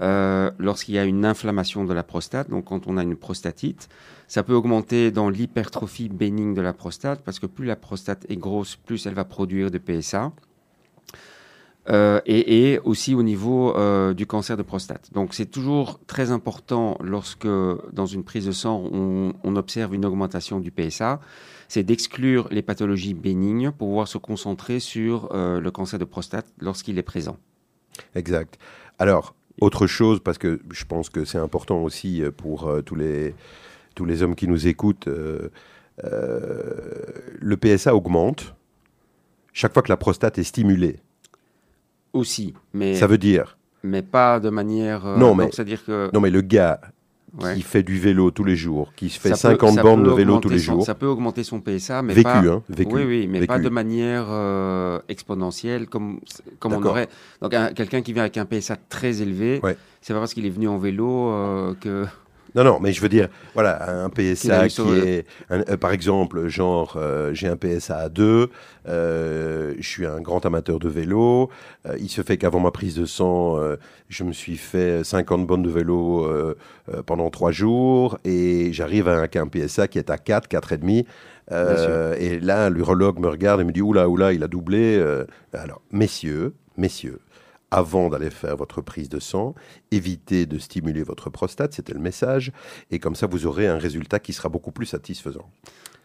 euh, 0.00 0.50
lorsqu'il 0.58 0.94
y 0.94 0.98
a 0.98 1.04
une 1.04 1.24
inflammation 1.24 1.84
de 1.84 1.92
la 1.92 2.02
prostate, 2.02 2.48
donc 2.48 2.66
quand 2.66 2.86
on 2.86 2.96
a 2.96 3.02
une 3.02 3.16
prostatite. 3.16 3.88
Ça 4.30 4.44
peut 4.44 4.54
augmenter 4.54 5.10
dans 5.10 5.28
l'hypertrophie 5.28 6.08
bénigne 6.08 6.54
de 6.54 6.60
la 6.60 6.72
prostate, 6.72 7.20
parce 7.24 7.40
que 7.40 7.46
plus 7.46 7.66
la 7.66 7.74
prostate 7.74 8.26
est 8.28 8.36
grosse, 8.36 8.76
plus 8.76 9.04
elle 9.06 9.14
va 9.14 9.24
produire 9.24 9.72
de 9.72 9.78
PSA. 9.78 10.30
Euh, 11.88 12.20
et, 12.26 12.78
aussi 12.84 13.16
au 13.16 13.24
niveau 13.24 13.76
euh, 13.76 14.14
du 14.14 14.26
cancer 14.26 14.56
de 14.56 14.62
prostate. 14.62 15.12
Donc 15.12 15.34
c'est 15.34 15.46
toujours 15.46 15.98
très 16.06 16.30
important 16.30 16.96
lorsque 17.02 17.48
dans 17.92 18.06
une 18.06 18.22
prise 18.22 18.46
de 18.46 18.52
sang 18.52 18.84
on, 18.92 19.56
observe 19.56 19.94
une 19.96 20.04
augmentation 20.04 20.60
du 20.60 20.70
PSA, 20.70 21.18
c'est 21.66 21.82
d'exclure 21.82 22.46
les 22.52 22.62
pathologies 22.62 23.14
bénignes 23.14 23.72
pour 23.72 23.88
pouvoir 23.88 24.06
se 24.06 24.18
concentrer 24.18 24.78
sur 24.78 25.28
euh, 25.32 25.58
le 25.58 25.70
cancer 25.72 25.98
de 25.98 26.04
prostate 26.04 26.46
lorsqu'il 26.60 26.98
est 26.98 27.02
présent. 27.02 27.36
Exact. 28.14 28.60
Alors, 29.00 29.34
autre 29.60 29.88
chose, 29.88 30.20
parce 30.20 30.38
que 30.38 30.60
je 30.70 30.84
pense 30.84 31.10
que 31.10 31.24
c'est 31.24 31.38
important 31.38 31.82
aussi 31.82 32.22
pour 32.36 32.70
tous, 32.86 32.94
les, 32.94 33.34
tous 33.94 34.04
les 34.04 34.22
hommes 34.22 34.34
qui 34.34 34.48
nous 34.48 34.66
écoutent, 34.66 35.08
euh, 35.08 35.48
euh, 36.04 36.62
le 37.38 37.56
PSA 37.56 37.94
augmente 37.94 38.54
chaque 39.52 39.72
fois 39.72 39.82
que 39.82 39.88
la 39.90 39.96
prostate 39.96 40.38
est 40.38 40.44
stimulée. 40.44 40.98
Aussi, 42.12 42.54
mais, 42.74 42.94
Ça 42.96 43.06
veut 43.06 43.18
dire, 43.18 43.56
mais 43.82 44.02
pas 44.02 44.40
de 44.40 44.50
manière... 44.50 45.06
euh, 45.06 45.16
Non, 45.16 45.34
mais- 45.34 45.44
donc, 45.44 45.54
C'est-à-dire 45.54 45.84
que... 45.84 46.10
non 46.12 46.20
mais 46.20 46.30
le 46.30 46.40
gars 46.40 46.80
ouais, 47.40 47.54
qui 47.54 47.62
fait 47.62 47.82
du 47.84 48.00
vélo 48.00 48.32
tous 48.32 48.42
les 48.42 48.56
jours, 48.56 48.92
qui 48.96 49.08
se 49.10 49.20
fait 49.20 49.28
ça 49.36 49.50
peut- 49.50 49.54
50 49.54 49.74
ça 49.76 49.82
bornes 49.82 50.02
peut 50.02 50.10
de 50.10 50.14
vélo 50.14 50.38
tous 50.40 50.48
les 50.48 50.58
son- 50.58 50.72
jours, 50.74 50.84
Ça 50.86 50.96
peut 50.96 51.06
augmenter 51.06 51.44
son 51.44 51.60
PSA, 51.60 52.02
mais 52.02 52.12
vécu, 52.14 52.24
pas... 52.24 52.38
hein, 52.40 52.62
vécu. 52.68 52.92
Oui, 52.94 53.04
oui, 53.04 53.26
mais 53.28 53.38
vécu. 53.40 53.46
pas 53.48 53.58
de 53.60 53.68
manière 53.68 54.26
euh, 54.28 54.98
exponentielle 55.08 55.86
comme, 55.88 56.18
comme 56.58 56.72
on 56.72 56.82
aurait. 56.84 57.08
Donc, 57.42 57.54
un- 57.54 57.72
quelqu'un 57.72 58.02
qui 58.02 58.12
vient 58.12 58.22
avec 58.22 58.36
un 58.38 58.44
PSA 58.44 58.76
très 58.88 59.22
élevé, 59.22 59.60
Ouais. 59.62 59.76
c'est 60.00 60.12
pas 60.12 60.18
parce 60.18 60.34
qu'il 60.34 60.46
est 60.46 60.50
venu 60.50 60.66
en 60.68 60.78
vélo 60.78 61.74
que. 61.80 62.06
Non, 62.54 62.64
non, 62.64 62.78
mais 62.80 62.92
je 62.92 63.00
veux 63.00 63.08
dire, 63.08 63.28
voilà, 63.54 64.04
un 64.04 64.08
PSA 64.10 64.62
qui 64.68 64.94
est, 65.08 65.26
un- 65.50 65.60
euh, 65.68 65.76
par 65.76 65.92
exemple, 65.92 66.48
genre, 66.48 66.94
euh, 66.96 67.32
j'ai 67.32 67.46
un 67.48 67.56
PSA 67.56 67.96
à 67.98 68.08
2, 68.08 68.50
euh, 68.88 69.74
je 69.78 69.88
suis 69.88 70.06
un 70.06 70.20
grand 70.20 70.44
amateur 70.46 70.78
de 70.78 70.88
vélo, 70.88 71.48
il 71.98 72.08
se 72.08 72.22
fait 72.22 72.36
qu'avant 72.38 72.60
ma 72.60 72.70
prise 72.70 72.96
de 72.96 73.04
sang, 73.06 73.56
je 74.08 74.24
me 74.24 74.32
suis 74.32 74.56
fait 74.56 75.04
50 75.04 75.46
bonnes 75.46 75.62
de 75.62 75.70
vélo 75.70 76.26
pendant 77.06 77.30
3 77.30 77.52
jours, 77.52 78.18
et 78.24 78.72
j'arrive 78.72 79.08
avec 79.08 79.36
un 79.36 79.46
PSA 79.46 79.86
qui 79.88 79.98
est 79.98 80.10
à 80.10 80.18
4, 80.18 80.48
4,5, 80.48 81.04
euh, 81.52 82.14
et 82.18 82.38
là, 82.40 82.68
l'urologue 82.70 83.18
me 83.18 83.28
regarde 83.28 83.60
et 83.60 83.64
me 83.64 83.72
dit, 83.72 83.82
oula, 83.82 84.08
oula, 84.08 84.32
il 84.32 84.42
a 84.42 84.48
doublé. 84.48 84.96
euh. 84.98 85.24
alors, 85.52 85.80
messieurs, 85.92 86.54
messieurs, 86.76 87.18
avant 87.70 88.08
d'aller 88.08 88.30
faire 88.30 88.56
votre 88.56 88.80
prise 88.80 89.08
de 89.08 89.18
sang, 89.20 89.54
évitez 89.90 90.46
de 90.46 90.58
stimuler 90.58 91.02
votre 91.02 91.30
prostate, 91.30 91.72
c'était 91.72 91.94
le 91.94 92.00
message, 92.00 92.52
et 92.90 92.98
comme 92.98 93.14
ça 93.14 93.26
vous 93.26 93.46
aurez 93.46 93.66
un 93.66 93.78
résultat 93.78 94.18
qui 94.18 94.32
sera 94.32 94.48
beaucoup 94.48 94.72
plus 94.72 94.86
satisfaisant. 94.86 95.48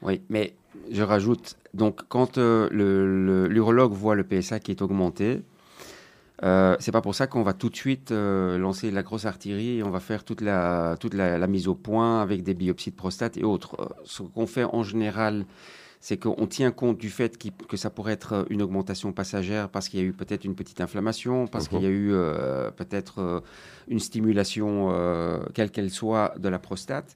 Oui, 0.01 0.21
mais 0.29 0.55
je 0.91 1.03
rajoute, 1.03 1.57
donc 1.73 2.01
quand 2.09 2.37
euh, 2.37 2.69
l'urologue 3.47 3.93
voit 3.93 4.15
le 4.15 4.23
PSA 4.23 4.59
qui 4.59 4.71
est 4.71 4.81
augmenté, 4.81 5.41
Euh, 6.43 6.75
c'est 6.79 6.91
pas 6.91 7.01
pour 7.01 7.15
ça 7.15 7.27
qu'on 7.27 7.43
va 7.43 7.53
tout 7.53 7.69
de 7.69 7.75
suite 7.75 8.11
euh, 8.11 8.57
lancer 8.57 8.91
la 8.91 9.03
grosse 9.03 9.25
artillerie 9.25 9.77
et 9.77 9.83
on 9.83 9.89
va 9.89 10.01
faire 10.01 10.23
toute 10.25 10.41
la, 10.41 10.97
toute 10.99 11.13
la 11.13 11.47
mise 11.47 11.67
au 11.67 11.75
point 11.75 12.21
avec 12.21 12.43
des 12.43 12.53
biopsies 12.53 12.91
de 12.91 12.95
prostate 12.95 13.37
et 13.37 13.43
autres. 13.43 13.77
Euh, 13.79 13.85
ce 14.03 14.23
qu'on 14.23 14.47
fait 14.47 14.65
en 14.65 14.83
général, 14.83 15.45
c'est 16.07 16.17
qu'on 16.17 16.45
tient 16.45 16.69
compte 16.69 16.99
du 16.99 17.09
fait 17.09 17.35
que 17.67 17.77
ça 17.77 17.89
pourrait 17.89 18.13
être 18.13 18.45
une 18.51 18.61
augmentation 18.61 19.11
passagère 19.11 19.69
parce 19.69 19.89
qu'il 19.89 19.99
y 19.99 20.03
a 20.03 20.05
eu 20.05 20.13
peut-être 20.13 20.45
une 20.45 20.53
petite 20.53 20.79
inflammation, 20.79 21.47
parce 21.47 21.65
Mhm. 21.65 21.69
qu'il 21.71 21.81
y 21.81 21.85
a 21.87 21.89
eu 21.89 22.13
euh, 22.13 22.69
peut-être 22.69 23.17
euh, 23.17 23.39
une 23.87 23.97
stimulation, 23.99 24.91
euh, 24.93 25.39
quelle 25.55 25.71
qu'elle 25.71 25.89
soit, 25.89 26.35
de 26.37 26.47
la 26.47 26.59
prostate. 26.59 27.15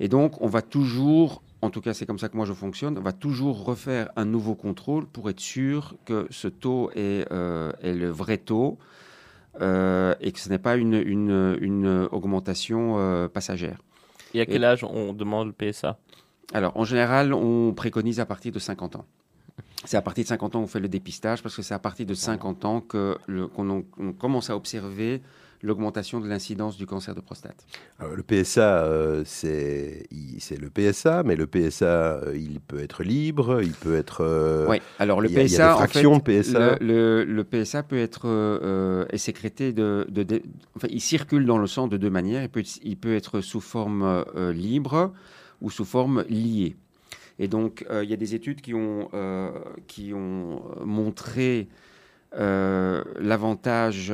Et 0.00 0.08
donc, 0.08 0.42
on 0.42 0.48
va 0.48 0.62
toujours, 0.62 1.42
en 1.62 1.70
tout 1.70 1.80
cas 1.80 1.94
c'est 1.94 2.06
comme 2.06 2.18
ça 2.18 2.28
que 2.28 2.36
moi 2.36 2.44
je 2.44 2.54
fonctionne, 2.54 2.98
on 2.98 3.02
va 3.02 3.12
toujours 3.12 3.64
refaire 3.64 4.10
un 4.16 4.24
nouveau 4.24 4.56
contrôle 4.56 5.06
pour 5.06 5.30
être 5.30 5.38
sûr 5.38 5.94
que 6.04 6.26
ce 6.30 6.48
taux 6.48 6.90
est, 6.96 7.30
euh, 7.30 7.70
est 7.84 7.94
le 7.94 8.08
vrai 8.10 8.38
taux 8.38 8.78
euh, 9.60 10.12
et 10.20 10.32
que 10.32 10.40
ce 10.40 10.48
n'est 10.48 10.58
pas 10.58 10.74
une, 10.74 10.94
une, 10.94 11.56
une 11.60 12.08
augmentation 12.10 12.98
euh, 12.98 13.28
passagère. 13.28 13.78
Et 14.34 14.40
à 14.40 14.46
quel 14.46 14.64
âge 14.64 14.82
on 14.82 15.12
demande 15.12 15.46
le 15.46 15.52
PSA 15.52 15.98
Alors, 16.52 16.76
en 16.76 16.84
général, 16.84 17.32
on 17.34 17.72
préconise 17.72 18.20
à 18.20 18.26
partir 18.26 18.52
de 18.52 18.58
50 18.58 18.96
ans. 18.96 19.06
C'est 19.84 19.96
à 19.96 20.02
partir 20.02 20.24
de 20.24 20.28
50 20.28 20.56
ans 20.56 20.60
qu'on 20.62 20.66
fait 20.66 20.80
le 20.80 20.88
dépistage 20.88 21.42
parce 21.42 21.54
que 21.56 21.62
c'est 21.62 21.74
à 21.74 21.78
partir 21.78 22.06
de 22.06 22.14
50 22.14 22.64
ans 22.64 22.80
que 22.80 23.16
qu'on 23.54 23.68
en- 23.70 23.82
on 23.98 24.12
commence 24.12 24.50
à 24.50 24.56
observer 24.56 25.20
l'augmentation 25.62 26.20
de 26.20 26.28
l'incidence 26.28 26.76
du 26.76 26.84
cancer 26.86 27.14
de 27.14 27.20
prostate. 27.20 27.66
Alors, 27.98 28.14
le 28.14 28.22
PSA, 28.22 28.84
euh, 28.84 29.22
c'est 29.24 30.06
le 30.10 30.68
PSA, 30.70 31.22
mais 31.22 31.36
le 31.36 31.46
PSA, 31.46 31.84
euh, 31.86 32.36
il 32.36 32.60
peut 32.60 32.80
être 32.80 33.02
libre, 33.02 33.62
il 33.62 33.72
peut 33.72 33.94
être. 33.96 34.20
euh, 34.22 34.66
Oui, 34.68 34.78
alors 34.98 35.20
le 35.22 35.28
a- 35.28 35.32
PSA, 35.32 35.66
des 35.68 35.72
en 35.72 35.76
fractions 35.76 36.14
fait, 36.20 36.42
PSA. 36.42 36.76
Le, 36.80 36.86
le- 36.86 37.24
le 37.24 37.44
PSA 37.44 37.82
peut 37.82 37.98
être 37.98 38.22
euh, 38.26 39.06
est 39.10 39.18
sécrété 39.18 39.72
de, 39.72 40.06
de- 40.10 40.22
de- 40.22 40.42
enfin, 40.76 40.88
il 40.90 41.00
circule 41.00 41.46
dans 41.46 41.58
le 41.58 41.66
sang 41.66 41.88
de 41.88 41.96
deux 41.96 42.10
manières. 42.10 42.42
Il 42.42 42.48
peut, 42.50 42.60
être- 42.60 42.80
il 42.82 42.96
peut 42.98 43.14
être 43.14 43.40
sous 43.40 43.60
forme 43.60 44.02
euh, 44.36 44.52
libre 44.52 45.12
ou 45.64 45.70
sous 45.70 45.84
forme 45.86 46.24
liée. 46.28 46.76
Et 47.40 47.48
donc, 47.48 47.84
euh, 47.90 48.04
il 48.04 48.10
y 48.10 48.12
a 48.12 48.16
des 48.16 48.34
études 48.36 48.60
qui 48.60 48.74
ont, 48.74 49.08
euh, 49.14 49.50
qui 49.88 50.12
ont 50.14 50.62
euh, 50.78 50.84
montré 50.84 51.66
l'avantage 52.36 54.12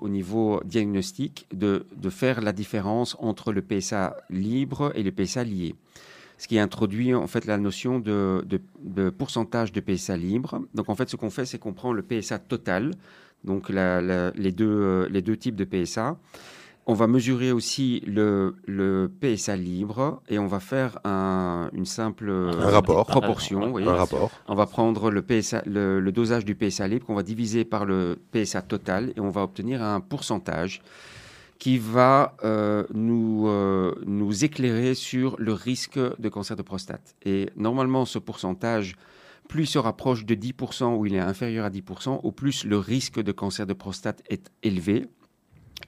au 0.00 0.08
niveau 0.08 0.62
diagnostic 0.64 1.46
de, 1.52 1.84
de 1.94 2.08
faire 2.08 2.40
la 2.40 2.52
différence 2.54 3.16
entre 3.20 3.52
le 3.52 3.60
PSA 3.60 4.16
libre 4.30 4.92
et 4.94 5.02
le 5.02 5.12
PSA 5.12 5.44
lié. 5.44 5.74
Ce 6.38 6.48
qui 6.48 6.58
introduit 6.58 7.12
en 7.14 7.26
fait 7.26 7.44
la 7.44 7.58
notion 7.58 7.98
de, 7.98 8.46
de- 8.46 9.10
pourcentage 9.10 9.72
de 9.72 9.80
PSA 9.80 10.16
libre. 10.16 10.62
Donc 10.72 10.88
en 10.88 10.94
fait, 10.94 11.10
ce 11.10 11.16
qu'on 11.16 11.28
fait, 11.28 11.44
c'est 11.44 11.58
qu'on 11.58 11.74
prend 11.74 11.92
le 11.92 12.00
PSA 12.00 12.38
total, 12.38 12.92
donc 13.44 13.68
les, 13.68 14.52
deux, 14.52 15.06
les 15.10 15.20
deux 15.20 15.36
types 15.36 15.56
de 15.56 15.64
PSA. 15.64 16.16
On 16.90 16.94
va 16.94 17.06
mesurer 17.06 17.52
aussi 17.52 18.02
le, 18.06 18.56
le 18.66 19.12
PSA 19.20 19.56
libre 19.56 20.22
et 20.28 20.38
on 20.38 20.46
va 20.46 20.58
faire 20.58 20.98
un- 21.04 21.68
une 21.74 21.84
simple 21.84 22.30
Un 22.30 22.70
rapport. 22.70 23.06
proportion. 23.06 23.72
oui. 23.74 23.86
un 23.86 23.94
rapport. 23.94 24.30
On 24.48 24.54
va 24.54 24.64
prendre 24.66 25.10
le, 25.10 25.20
PSA, 25.20 25.62
le, 25.66 26.00
le 26.00 26.12
dosage 26.12 26.46
du 26.46 26.54
PSA 26.54 26.88
libre 26.88 27.04
qu'on 27.06 27.14
va 27.14 27.22
diviser 27.22 27.66
par 27.66 27.84
le 27.84 28.18
PSA 28.32 28.62
total 28.62 29.12
et 29.16 29.20
on 29.20 29.28
va 29.28 29.42
obtenir 29.42 29.82
un 29.82 30.00
pourcentage 30.00 30.80
qui 31.58 31.76
va 31.76 32.36
euh, 32.44 32.84
nous, 32.94 33.48
euh, 33.48 33.94
nous 34.06 34.44
éclairer 34.44 34.94
sur 34.94 35.36
le 35.38 35.52
risque 35.52 35.98
de 35.98 36.28
cancer 36.30 36.56
de 36.56 36.62
prostate. 36.62 37.16
Et 37.24 37.50
normalement, 37.56 38.06
ce 38.06 38.18
pourcentage, 38.18 38.96
plus 39.48 39.64
il 39.64 39.66
se 39.66 39.78
rapproche 39.78 40.24
de 40.24 40.34
10% 40.34 40.96
ou 40.96 41.04
il 41.04 41.14
est 41.14 41.18
inférieur 41.20 41.64
à 41.66 41.70
10%, 41.70 42.20
au 42.22 42.32
plus 42.32 42.64
le 42.64 42.78
risque 42.78 43.20
de 43.20 43.32
cancer 43.32 43.66
de 43.66 43.72
prostate 43.74 44.22
est 44.30 44.50
élevé. 44.62 45.06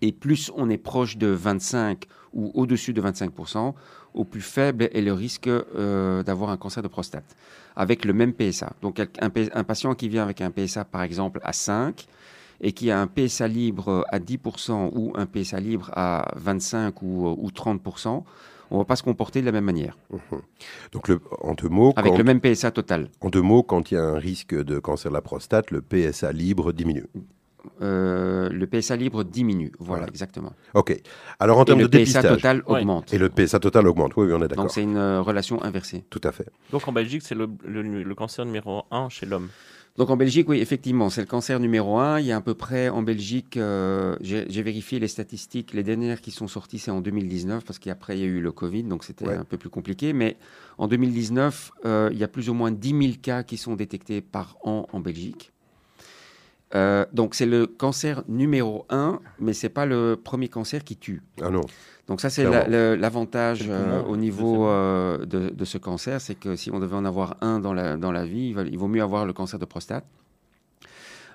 Et 0.02 0.12
plus 0.12 0.50
on 0.56 0.70
est 0.70 0.78
proche 0.78 1.16
de 1.16 1.26
25 1.28 2.04
ou 2.32 2.50
au-dessus 2.54 2.92
de 2.92 3.02
25%, 3.02 3.74
au 4.14 4.24
plus 4.24 4.40
faible 4.40 4.88
est 4.92 5.02
le 5.02 5.12
risque 5.12 5.48
euh, 5.48 6.22
d'avoir 6.22 6.50
un 6.50 6.56
cancer 6.56 6.82
de 6.82 6.88
prostate 6.88 7.36
avec 7.76 8.04
le 8.04 8.12
même 8.12 8.32
PSA. 8.32 8.72
Donc 8.82 9.00
un, 9.20 9.64
patient 9.64 9.94
qui 9.94 10.08
vient 10.08 10.22
avec 10.22 10.40
un 10.40 10.50
PSA 10.50 10.84
par 10.84 11.02
exemple 11.02 11.40
à 11.42 11.52
5 11.52 12.06
et 12.60 12.72
qui 12.72 12.90
a 12.90 13.00
un 13.00 13.06
PSA 13.06 13.48
libre 13.48 14.04
à 14.10 14.18
10% 14.18 14.90
ou 14.94 15.12
un 15.16 15.26
PSA 15.26 15.60
libre 15.60 15.90
à 15.94 16.32
25 16.36 17.02
ou, 17.02 17.28
ou 17.38 17.48
30%, 17.48 18.22
on 18.70 18.74
ne 18.74 18.80
va 18.80 18.84
pas 18.84 18.96
se 18.96 19.02
comporter 19.02 19.40
de 19.40 19.46
la 19.46 19.52
même 19.52 19.64
manière, 19.64 19.96
Donc, 20.92 21.08
le- 21.08 21.20
en, 21.40 21.54
deux 21.54 21.68
mots, 21.68 21.92
avec 21.96 22.12
quand, 22.12 22.18
le 22.18 22.24
même 22.24 22.40
PSA 22.40 22.70
total. 22.70 23.08
en 23.20 23.28
deux 23.28 23.42
mots, 23.42 23.62
quand 23.62 23.90
il 23.90 23.94
y 23.94 23.96
a 23.96 24.04
un 24.04 24.18
risque 24.18 24.54
de 24.54 24.78
cancer 24.78 25.10
de 25.10 25.14
la 25.16 25.22
prostate, 25.22 25.70
le 25.70 25.82
PSA 25.82 26.32
libre 26.32 26.72
diminue. 26.72 27.06
Euh, 27.83 28.49
le 28.51 28.66
PSA 28.66 28.96
libre 28.96 29.25
diminue, 29.25 29.73
voilà, 29.79 30.01
Voilà. 30.03 30.07
exactement. 30.09 30.53
OK. 30.75 31.01
Alors, 31.38 31.59
en 31.59 31.64
termes 31.64 31.81
le 31.81 31.88
de 31.88 31.99
PSA 31.99 31.99
dépistage. 32.23 32.37
total 32.37 32.62
Ouais. 32.66 32.81
augmente. 32.81 33.12
Et 33.14 33.18
le 33.18 33.29
PSA 33.29 33.59
total 33.61 33.87
augmente. 33.87 34.12
Oui, 34.16 34.27
oui, 34.27 34.33
on 34.33 34.38
est 34.42 34.49
d'accord. 34.49 34.64
Donc 34.64 34.70
c'est 34.73 34.83
une 34.83 34.96
euh, 34.96 35.20
relation 35.23 35.62
inversée. 35.62 36.05
Tout 36.11 36.20
à 36.25 36.33
fait. 36.33 36.49
Donc 36.73 36.87
en 36.88 36.92
Belgique, 36.92 37.23
c'est 37.23 37.35
le, 37.35 37.49
le- 37.64 38.03
le 38.03 38.14
cancer 38.14 38.44
numéro 38.44 38.83
1 38.90 39.09
chez 39.09 39.27
l'homme. 39.27 39.49
Donc 39.96 40.09
en 40.09 40.16
Belgique, 40.16 40.49
oui, 40.49 40.61
effectivement, 40.61 41.11
c'est 41.11 41.20
le 41.20 41.27
cancer 41.27 41.59
numéro 41.61 41.99
un. 41.99 42.20
Il 42.20 42.27
y 42.27 42.33
a 42.33 42.37
à 42.37 42.40
peu 42.40 42.55
près 42.55 42.88
en 42.88 43.03
Belgique, 43.03 43.57
euh, 43.57 44.16
j'ai 44.20 44.62
vérifié 44.62 44.99
les 45.01 45.09
statistiques, 45.09 45.75
les 45.75 45.83
dernières 45.83 46.20
qui 46.20 46.31
sont 46.31 46.46
sorties, 46.49 46.79
c'est 46.79 46.92
en 46.92 47.01
2019, 47.01 47.64
parce 47.64 47.79
qu'après 47.81 48.16
il 48.16 48.20
y 48.20 48.25
a 48.25 48.27
eu 48.29 48.40
le 48.40 48.53
Covid, 48.53 48.85
donc 48.85 49.03
c'était 49.05 49.27
Ouais. 49.27 49.35
un 49.35 49.44
peu 49.44 49.57
plus 49.59 49.68
compliqué. 49.68 50.12
Mais 50.12 50.37
en 50.79 50.87
2019, 50.87 51.73
euh, 51.85 52.09
il 52.12 52.18
y 52.18 52.25
a 52.25 52.29
plus 52.29 52.49
ou 52.49 52.55
moins 52.55 52.70
10 52.70 52.88
000 52.90 53.12
cas 53.20 53.42
qui 53.42 53.57
sont 53.57 53.75
détectés 53.75 54.20
par 54.20 54.57
an 54.62 54.87
en 54.92 55.01
Belgique. 55.01 55.51
Euh, 56.74 57.04
donc 57.12 57.35
c'est 57.35 57.46
le 57.46 57.66
cancer 57.66 58.22
numéro 58.28 58.87
un, 58.90 59.18
mais 59.40 59.52
c'est 59.54 59.68
pas 59.68 59.87
le 59.87 60.16
premier 60.22 60.48
cancer 60.48 60.85
qui 60.85 60.96
tue. 60.96 61.22
Ah 61.42 61.50
non. 61.50 61.62
Donc 62.06 62.20
ça, 62.20 62.30
c'est 62.30 62.44
l'avantage 62.96 63.66
euh, 63.68 64.02
au 64.02 64.16
niveau 64.16 64.66
euh, 64.66 65.24
de, 65.26 65.50
de 65.50 65.64
ce 65.64 65.78
cancer, 65.78 66.20
c'est 66.20 66.35
que 66.37 66.56
si 66.56 66.70
on 66.70 66.78
devait 66.80 66.96
en 66.96 67.04
avoir 67.04 67.37
un 67.40 67.61
dans 67.61 67.72
la, 67.74 67.96
dans 67.96 68.12
la 68.12 68.24
vie, 68.24 68.48
il, 68.48 68.54
va- 68.54 68.62
il 68.62 68.78
vaut 68.78 68.88
mieux 68.88 69.02
avoir 69.02 69.26
le 69.26 69.33
cancer 69.33 69.59
de 69.59 69.64
prostate. 69.64 70.04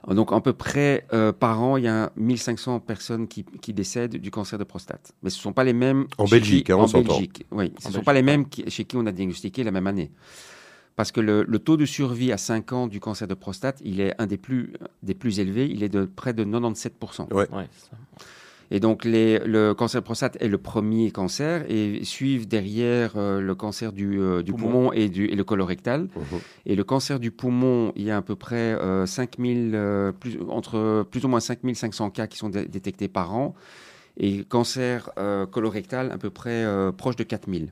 Donc 0.08 0.32
à 0.32 0.39
peu 0.39 0.54
près 0.54 1.06
euh, 1.13 1.32
par 1.32 1.62
an, 1.63 1.78
il 1.78 1.86
y 1.86 1.88
a 1.88 2.12
1500 2.15 2.80
personnes 2.82 3.28
qui, 3.28 3.43
qui 3.62 3.74
décèdent 3.74 4.17
du 4.17 4.30
cancer 4.32 4.60
de 4.60 4.63
prostate. 4.63 5.13
Mais 5.24 5.30
ce 5.32 5.38
ne 5.39 5.41
sont 5.41 5.54
pas 5.54 5.63
les 5.63 5.74
mêmes 5.74 6.06
En 6.19 6.26
Belgique, 6.26 6.67
qui- 6.67 6.71
hein, 6.71 6.78
on 6.78 6.84
en. 6.84 7.02
Belgique, 7.02 7.45
oui. 7.52 7.65
Ce 7.67 7.74
ne 7.74 7.82
sont 7.82 7.89
Belgique, 7.89 8.06
pas 8.06 8.13
les 8.13 8.21
mêmes 8.21 8.48
qui- 8.48 8.69
chez 8.69 8.86
qui 8.86 8.98
on 8.98 9.06
a 9.08 9.12
diagnostiqué 9.12 9.63
la 9.63 9.71
même 9.71 9.88
année. 9.88 10.12
Parce 10.95 11.12
que 11.12 11.19
le, 11.19 11.43
le 11.47 11.60
taux 11.60 11.75
de 11.77 11.86
survie 11.86 12.31
à 12.31 12.38
5 12.38 12.71
ans 12.71 12.88
du 12.88 12.99
cancer 12.99 13.27
de 13.27 13.34
prostate, 13.34 13.81
il 13.84 13.99
est 13.99 14.13
un 14.19 14.27
des 14.27 14.38
plus, 14.38 14.71
des 15.03 15.13
plus 15.13 15.39
élevés, 15.39 15.67
il 15.69 15.84
est 15.84 15.89
de 15.89 16.05
près 16.05 16.34
de 16.34 16.45
97%. 16.45 17.34
Ouais. 17.34 17.47
Et 18.71 18.79
donc, 18.79 19.05
les- 19.05 19.39
le 19.39 19.73
cancer 19.73 20.01
de 20.01 20.05
prostate 20.05 20.38
est 20.41 20.47
le 20.47 20.58
premier 20.58 21.12
cancer 21.12 21.65
et 21.69 22.03
suivent 22.03 22.47
derrière 22.47 23.12
euh, 23.15 23.39
le 23.39 23.53
cancer 23.55 23.91
du, 23.91 24.19
euh, 24.19 24.41
du 24.41 24.53
Poumon. 24.53 24.63
poumon, 24.71 24.91
et, 24.93 25.08
du, 25.10 25.25
et 25.27 25.36
le 25.36 25.43
colorectal. 25.43 26.03
Mhm. 26.15 26.39
Et 26.65 26.75
le 26.75 26.84
cancer 26.84 27.19
du 27.19 27.29
poumon, 27.29 27.91
il 27.95 28.03
y 28.03 28.10
a 28.12 28.17
à 28.17 28.21
peu 28.23 28.36
près 28.36 28.55
euh, 28.73 29.05
5000, 29.05 29.73
euh, 29.75 30.12
plus, 30.13 30.39
entre 30.49 31.05
plus 31.12 31.25
ou 31.25 31.27
moins 31.27 31.39
5500 31.41 32.10
cas 32.10 32.25
qui 32.25 32.38
sont 32.38 32.49
dé- 32.49 32.65
détectés 32.65 33.08
par 33.08 33.36
an. 33.36 33.53
Et 34.17 34.43
cancer 34.45 35.12
euh, 35.19 35.45
colorectal, 35.45 36.12
à 36.12 36.17
peu 36.17 36.29
près 36.31 36.63
euh, 36.63 36.91
proche 36.91 37.17
de 37.17 37.23
4000. 37.23 37.71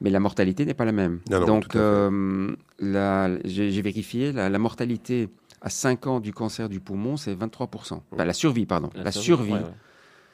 Mais 0.00 0.10
la 0.10 0.20
mortalité 0.20 0.64
n'est 0.64 0.74
pas 0.74 0.84
la 0.84 0.92
même. 0.92 1.20
Non, 1.30 1.40
non, 1.40 1.46
Donc, 1.46 1.74
euh, 1.76 2.54
j'ai 3.44 3.82
vérifié, 3.82 4.32
la, 4.32 4.48
la 4.48 4.58
mortalité 4.58 5.28
à 5.60 5.70
5 5.70 6.06
ans 6.06 6.20
du 6.20 6.32
cancer 6.32 6.68
du 6.68 6.80
poumon, 6.80 7.16
c'est 7.16 7.34
23%. 7.34 8.00
Enfin, 8.12 8.24
la 8.24 8.32
survie, 8.32 8.66
pardon. 8.66 8.90
La, 8.94 9.12
survie. 9.12 9.52
ouais, 9.52 9.58
ouais. 9.60 9.64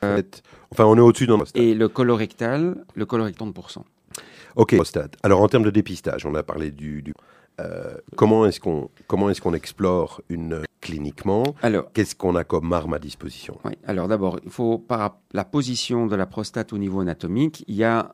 Peut-être- 0.00 0.42
Enfin, 0.72 0.84
on 0.86 0.96
est 0.96 1.00
au-dessus 1.00 1.26
prostate. 1.26 1.56
Et 1.56 1.74
le 1.74 1.88
colorectal, 1.88 2.84
le 2.94 3.06
colorectal 3.06 3.48
30%. 3.48 3.84
OK. 4.56 4.74
Prostate. 4.74 5.16
Alors, 5.22 5.40
en 5.40 5.48
termes 5.48 5.62
de 5.64 5.70
dépistage, 5.70 6.26
on 6.26 6.34
a 6.34 6.42
parlé 6.42 6.70
du. 6.70 7.02
du- 7.02 7.12
euh, 7.60 7.94
comment 8.16 8.46
est-ce 8.46 8.58
qu'on 8.58 8.88
comment 9.06 9.28
est-ce 9.28 9.42
qu'on 9.42 9.52
explore 9.52 10.22
une 10.30 10.54
euh, 10.54 10.62
cliniquement? 10.80 11.42
Alors, 11.62 11.92
Qu'est-ce 11.92 12.14
qu'on 12.14 12.34
a 12.34 12.42
comme 12.42 12.72
arme 12.72 12.94
à 12.94 12.98
disposition? 12.98 13.58
Oui, 13.64 13.72
alors 13.86 14.08
d'abord, 14.08 14.40
il 14.44 14.50
faut 14.50 14.78
par 14.78 15.18
la 15.32 15.44
position 15.44 16.06
de 16.06 16.16
la 16.16 16.24
prostate 16.26 16.72
au 16.72 16.78
niveau 16.78 17.00
anatomique, 17.00 17.62
il 17.68 17.74
y 17.74 17.84
a 17.84 17.98
euh, 18.06 18.08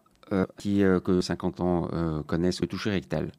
qui 0.58 0.82
euh, 0.82 1.00
que 1.00 1.20
50 1.20 1.60
ans 1.60 1.88
euh, 1.92 2.22
connaissent 2.22 2.60
le 2.60 2.66
toucher 2.66 2.90
rectal. 2.90 3.32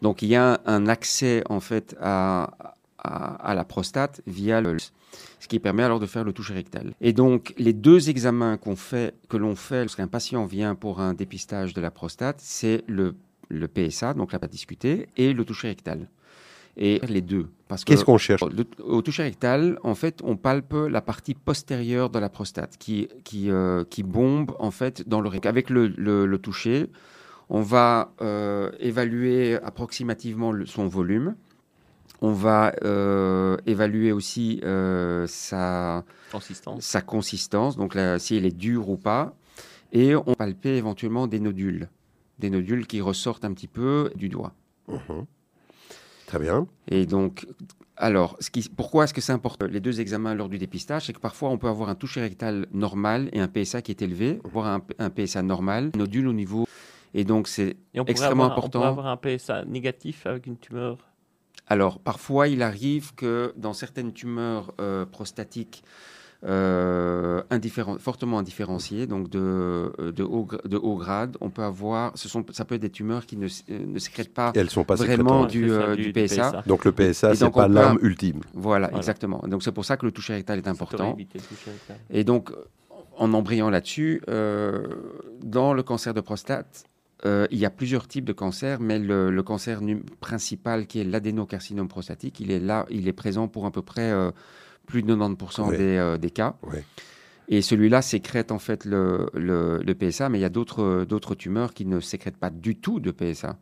Donc 0.00 0.22
il 0.22 0.28
y 0.28 0.36
a 0.36 0.60
un 0.66 0.88
accès 0.88 1.44
en 1.48 1.60
fait 1.60 1.96
à, 2.00 2.76
à, 2.98 3.54
la 3.54 3.64
prostate 3.64 4.20
via 4.26 4.60
le 4.60 4.76
ce 4.78 5.48
qui 5.48 5.58
permet 5.58 5.82
alors 5.82 6.00
de 6.00 6.06
faire 6.06 6.24
le 6.24 6.32
toucher 6.32 6.54
rectal. 6.54 6.94
Et 7.00 7.12
donc 7.12 7.54
les 7.58 7.72
deux 7.72 8.10
examens 8.10 8.58
fait 8.76 9.14
que 9.28 9.36
l'on 9.36 9.54
fait 9.54 9.82
lorsqu'un 9.82 10.08
patient 10.08 10.44
vient 10.44 10.74
pour 10.74 11.00
un 11.00 11.14
dépistage 11.14 11.74
de 11.74 11.80
la 11.80 11.90
prostate, 11.90 12.40
c'est 12.40 12.84
le 12.88 13.14
le 13.48 13.68
PSA, 13.68 14.14
donc 14.14 14.32
là 14.32 14.38
pas 14.38 14.48
discuté, 14.48 15.08
et 15.16 15.34
le 15.34 15.44
toucher 15.44 15.68
rectal. 15.68 16.08
Et 16.76 17.00
les 17.06 17.20
deux, 17.20 17.48
Qu'est-ce 17.84 18.04
qu'on 18.04 18.16
cherche 18.18 18.42
le- 18.44 18.64
au 18.84 19.02
toucher 19.02 19.24
rectal, 19.24 19.78
en 19.82 19.94
fait, 19.94 20.20
on 20.24 20.36
palpe 20.36 20.72
la 20.74 21.00
partie 21.02 21.34
postérieure 21.34 22.08
de 22.10 22.18
la 22.18 22.28
prostate 22.30 22.76
qui, 22.78 23.08
qui, 23.24 23.50
euh, 23.50 23.84
qui 23.84 24.02
bombe 24.02 24.52
en 24.58 24.70
fait 24.70 25.06
dans 25.08 25.20
le 25.20 25.28
rectal. 25.28 25.50
Avec 25.50 25.68
le, 25.70 25.88
le- 25.88 26.24
le 26.26 26.38
toucher, 26.38 26.86
on 27.50 27.60
va 27.60 28.14
euh, 28.22 28.70
évaluer 28.80 29.56
approximativement 29.62 30.50
le- 30.52 30.64
son 30.66 30.86
volume. 30.86 31.34
On 32.22 32.32
va 32.32 32.72
euh, 32.84 33.56
évaluer 33.66 34.12
aussi 34.12 34.60
euh, 34.64 35.26
sa, 35.26 36.04
Consistance. 36.30 36.84
sa 36.84 37.00
consistance, 37.02 37.76
donc 37.76 37.96
si 38.18 38.36
elle 38.36 38.46
est 38.46 38.56
dure 38.56 38.88
ou 38.88 38.96
pas. 38.96 39.34
Et 39.92 40.14
on 40.16 40.22
va 40.22 40.34
palper 40.36 40.76
éventuellement 40.76 41.26
des 41.26 41.40
nodules. 41.40 41.88
Des 42.38 42.48
nodules 42.48 42.86
qui 42.86 43.00
ressortent 43.02 43.44
un 43.44 43.52
petit 43.52 43.68
peu 43.68 44.10
du 44.16 44.28
doigt. 44.30 44.54
Très 46.32 46.38
bien. 46.38 46.66
Et 46.88 47.04
donc, 47.04 47.46
alors, 47.98 48.38
ce 48.40 48.48
qui, 48.48 48.66
pourquoi 48.74 49.04
est-ce 49.04 49.12
que 49.12 49.20
c'est 49.20 49.34
important 49.34 49.66
Les 49.66 49.80
deux 49.80 50.00
examens 50.00 50.34
lors 50.34 50.48
du 50.48 50.56
dépistage, 50.56 51.04
c'est 51.04 51.12
que 51.12 51.20
parfois 51.20 51.50
on 51.50 51.58
peut 51.58 51.68
avoir 51.68 51.90
un 51.90 51.94
toucher 51.94 52.22
rectal 52.22 52.64
normal 52.72 53.28
et 53.34 53.40
un 53.40 53.48
PSA 53.48 53.82
qui 53.82 53.90
est 53.90 54.00
élevé, 54.00 54.40
voire 54.42 54.66
un, 54.66 54.82
un 54.98 55.10
PSA 55.10 55.42
normal, 55.42 55.90
nodule 55.94 56.26
au 56.28 56.32
niveau. 56.32 56.66
Et 57.12 57.24
donc, 57.24 57.48
c'est 57.48 57.76
extrêmement 57.92 58.44
avoir, 58.44 58.52
important. 58.52 58.78
On 58.78 58.82
peut 58.82 58.88
avoir 58.88 59.06
un 59.08 59.18
PSA 59.18 59.66
négatif 59.66 60.24
avec 60.24 60.46
une 60.46 60.56
tumeur. 60.56 60.96
Alors, 61.66 61.98
parfois, 61.98 62.48
il 62.48 62.62
arrive 62.62 63.14
que 63.14 63.52
dans 63.58 63.74
certaines 63.74 64.14
tumeurs 64.14 64.72
euh, 64.80 65.04
prostatiques 65.04 65.84
euh, 66.44 67.42
indifféren- 67.50 67.98
fortement 67.98 68.38
indifférenciées, 68.38 69.06
donc 69.06 69.30
de, 69.30 69.38
euh, 69.40 70.12
de, 70.12 70.22
haut, 70.24 70.44
gra- 70.50 70.66
de 70.66 70.76
haut 70.76 70.96
grade, 70.96 71.36
on 71.40 71.50
peut 71.50 71.62
avoir, 71.62 72.16
ce 72.16 72.28
sont, 72.28 72.44
ça 72.52 72.64
peut 72.64 72.74
être 72.74 72.80
des 72.82 72.90
tumeurs 72.90 73.26
qui 73.26 73.36
ne, 73.36 73.46
euh, 73.46 73.78
ne 73.86 73.98
sécrètent 73.98 74.34
pas 74.34 74.52
Et 74.54 74.58
elles 74.58 74.70
sont 74.70 74.84
pas 74.84 74.96
Vraiment 74.96 75.46
du, 75.46 75.68
C'est 75.68 75.74
ça, 75.80 75.96
du 75.96 76.12
PSA. 76.12 76.62
Donc 76.66 76.84
le 76.84 76.92
PSA, 76.92 77.34
c'est 77.34 77.50
pas 77.50 77.68
l'arme 77.68 77.98
ultime. 78.02 78.40
Voilà, 78.54 78.86
Voilà. 78.88 78.98
exactement. 78.98 79.42
Donc, 79.46 79.62
c'est 79.62 79.72
pour 79.72 79.84
ça 79.84 79.96
que 79.96 80.04
le 80.06 80.12
toucher 80.12 80.34
rectal 80.34 80.58
est 80.58 80.68
important. 80.68 81.16
rectal. 81.16 81.96
Et 82.10 82.24
donc, 82.24 82.50
en 83.16 83.32
embrayant 83.34 83.70
là-dessus, 83.70 84.22
euh, 84.28 84.86
dans 85.42 85.74
le 85.74 85.82
cancer 85.82 86.12
de 86.14 86.20
prostate, 86.20 86.84
euh, 87.24 87.46
il 87.52 87.58
y 87.58 87.64
a 87.64 87.70
plusieurs 87.70 88.08
types 88.08 88.24
de 88.24 88.32
cancers, 88.32 88.80
mais 88.80 88.98
le, 88.98 89.30
le 89.30 89.42
cancer 89.44 89.80
principal, 90.20 90.86
qui 90.86 91.00
est 91.00 91.04
l'adénocarcinome 91.04 91.86
prostatique, 91.88 92.40
il 92.40 92.50
est 92.50 92.58
là, 92.58 92.84
il 92.90 93.06
est 93.06 93.12
présent 93.12 93.46
pour 93.48 93.64
à 93.66 93.70
peu 93.70 93.82
près 93.82 94.10
euh, 94.10 94.32
plus 94.86 95.02
de 95.02 95.14
90% 95.14 95.68
Ouais. 95.68 95.76
des, 95.78 95.96
euh, 95.96 96.16
des 96.18 96.30
cas. 96.30 96.56
Ouais. 96.62 96.84
Et 97.48 97.60
celui-là 97.60 98.02
sécrète 98.02 98.50
en 98.52 98.58
fait 98.58 98.84
le, 98.84 99.28
le- 99.34 99.78
le 99.84 99.94
PSA, 99.94 100.28
mais 100.28 100.38
il 100.38 100.42
y 100.42 100.44
a 100.44 100.48
d'autres 100.48 101.04
d'autres 101.08 101.34
tumeurs 101.34 101.74
qui 101.74 101.84
ne 101.86 102.00
sécrètent 102.00 102.36
pas 102.36 102.50
du 102.50 102.76
tout 102.76 103.00
de 103.00 103.10
PSA. 103.10 103.58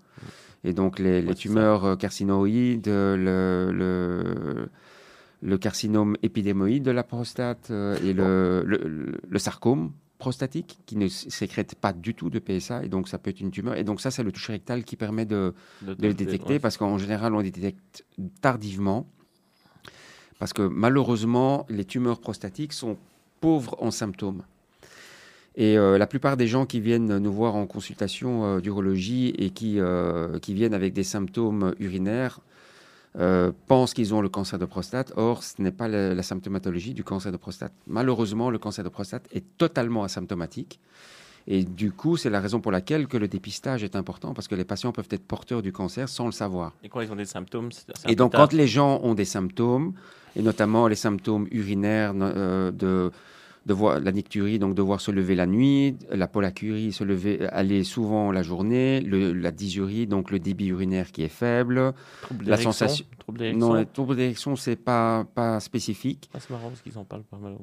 Et 0.64 0.72
donc 0.74 0.98
les, 0.98 1.22
les 1.22 1.34
tumeurs 1.34 1.84
euh, 1.84 1.96
carcinoïdes, 1.96 2.86
le, 2.86 3.70
le, 3.72 4.68
le 5.42 5.58
carcinome 5.58 6.16
épidémoïde 6.22 6.82
de 6.84 6.90
la 6.90 7.02
prostate 7.02 7.68
euh, 7.70 7.96
et 8.04 8.12
le, 8.12 8.62
le, 8.66 8.76
le- 8.86 9.18
le 9.28 9.38
sarcome 9.38 9.92
prostatique 10.18 10.78
qui 10.84 10.96
ne 10.96 11.08
sécrète 11.08 11.74
pas 11.76 11.94
du 11.94 12.14
tout 12.14 12.28
de 12.28 12.38
PSA. 12.38 12.84
Et 12.84 12.90
donc 12.90 13.08
ça 13.08 13.16
peut 13.16 13.30
être 13.30 13.40
une 13.40 13.50
tumeur. 13.50 13.74
Et 13.76 13.84
donc 13.84 14.02
ça, 14.02 14.10
c'est 14.10 14.22
le 14.22 14.30
toucher 14.32 14.52
rectal 14.52 14.84
qui 14.84 14.96
permet 14.96 15.24
de, 15.24 15.54
De, 15.80 15.94
de 15.94 16.06
le 16.08 16.12
détecter 16.12 16.52
ouais. 16.54 16.58
parce 16.58 16.76
qu'en 16.76 16.98
général, 16.98 17.34
on 17.34 17.38
le 17.38 17.44
détecte 17.50 18.04
tardivement. 18.42 19.08
Parce 20.40 20.54
que 20.54 20.62
malheureusement, 20.62 21.66
les 21.68 21.84
tumeurs 21.84 22.18
prostatiques 22.18 22.72
sont 22.72 22.96
pauvres 23.40 23.76
en 23.78 23.90
symptômes. 23.90 24.42
Et 25.54 25.76
euh, 25.76 25.98
la 25.98 26.06
plupart 26.06 26.38
des 26.38 26.46
gens 26.46 26.64
qui 26.64 26.80
viennent 26.80 27.18
nous 27.18 27.32
voir 27.32 27.54
en 27.56 27.66
consultation 27.66 28.44
euh, 28.44 28.60
d'urologie 28.60 29.34
et 29.36 29.50
qui, 29.50 29.78
euh, 29.78 30.38
qui 30.38 30.54
viennent 30.54 30.72
avec 30.74 30.94
des 30.94 31.04
symptômes 31.04 31.74
urinaires 31.78 32.40
pensent 33.66 33.92
qu'ils 33.92 34.14
ont 34.14 34.20
le 34.20 34.28
cancer 34.28 34.56
de 34.56 34.64
prostate. 34.64 35.12
Or, 35.16 35.42
ce 35.42 35.60
n'est 35.60 35.72
pas 35.72 35.88
la, 35.88 36.14
la 36.14 36.22
symptomatologie 36.22 36.94
du 36.94 37.02
cancer 37.02 37.32
de 37.32 37.36
prostate. 37.36 37.72
Malheureusement, 37.88 38.50
le 38.50 38.58
cancer 38.58 38.84
de 38.84 38.88
prostate 38.88 39.26
est 39.32 39.44
totalement 39.58 40.04
asymptomatique. 40.04 40.78
Et 41.46 41.64
du 41.64 41.90
coup, 41.92 42.16
c'est 42.16 42.30
la 42.30 42.40
raison 42.40 42.60
pour 42.60 42.70
laquelle 42.72 43.06
que 43.06 43.16
le 43.16 43.26
dépistage 43.28 43.82
est 43.82 43.96
important, 43.96 44.34
parce 44.34 44.46
que 44.48 44.54
les 44.54 44.64
patients 44.64 44.92
peuvent 44.92 45.08
être 45.10 45.26
porteurs 45.26 45.62
du 45.62 45.72
cancer 45.72 46.08
sans 46.08 46.26
le 46.26 46.32
savoir. 46.32 46.72
Et 46.84 46.88
quand 46.88 47.00
ils 47.00 47.10
ont 47.10 47.16
des 47.16 47.24
symptômes, 47.24 47.70
Et 48.08 48.14
donc, 48.14 48.32
quand 48.32 48.52
les 48.52 48.66
gens 48.68 49.00
ont 49.02 49.14
des 49.14 49.24
symptômes, 49.24 49.94
et 50.36 50.42
notamment 50.42 50.86
les 50.86 50.94
symptômes 50.96 51.48
urinaires, 51.50 52.12
euh, 52.20 52.70
de, 52.70 53.10
de 53.66 53.74
voir 53.74 53.98
la 54.00 54.12
nicturie, 54.12 54.58
donc 54.58 54.74
devoir 54.74 55.00
se 55.00 55.10
lever 55.10 55.34
la 55.34 55.46
nuit, 55.46 55.96
la 56.10 56.28
polacurie, 56.28 56.92
se 56.92 57.04
lever, 57.04 57.46
aller 57.48 57.82
souvent 57.84 58.30
la 58.32 58.42
journée, 58.42 59.00
le- 59.00 59.32
la 59.32 59.50
dysurie, 59.50 60.06
donc 60.06 60.30
le 60.30 60.38
débit 60.38 60.66
urinaire 60.68 61.10
qui 61.10 61.22
est 61.22 61.28
faible. 61.28 61.92
Trouble 62.22 62.44
la 62.46 62.56
sensation- 62.58 63.04
trouble. 63.18 63.50
Non, 63.52 63.74
les 63.74 63.86
troubles 63.86 64.14
d'érection, 64.16 64.56
c'est 64.56 64.76
pas, 64.76 65.26
pas 65.34 65.58
spécifique. 65.60 66.30
Ah, 66.32 66.38
c'est 66.40 66.50
marrant 66.50 66.68
parce 66.68 66.80
qu'ils 66.82 66.96
en 66.98 67.04
parlent 67.04 67.22
pas 67.24 67.38
mal. 67.38 67.56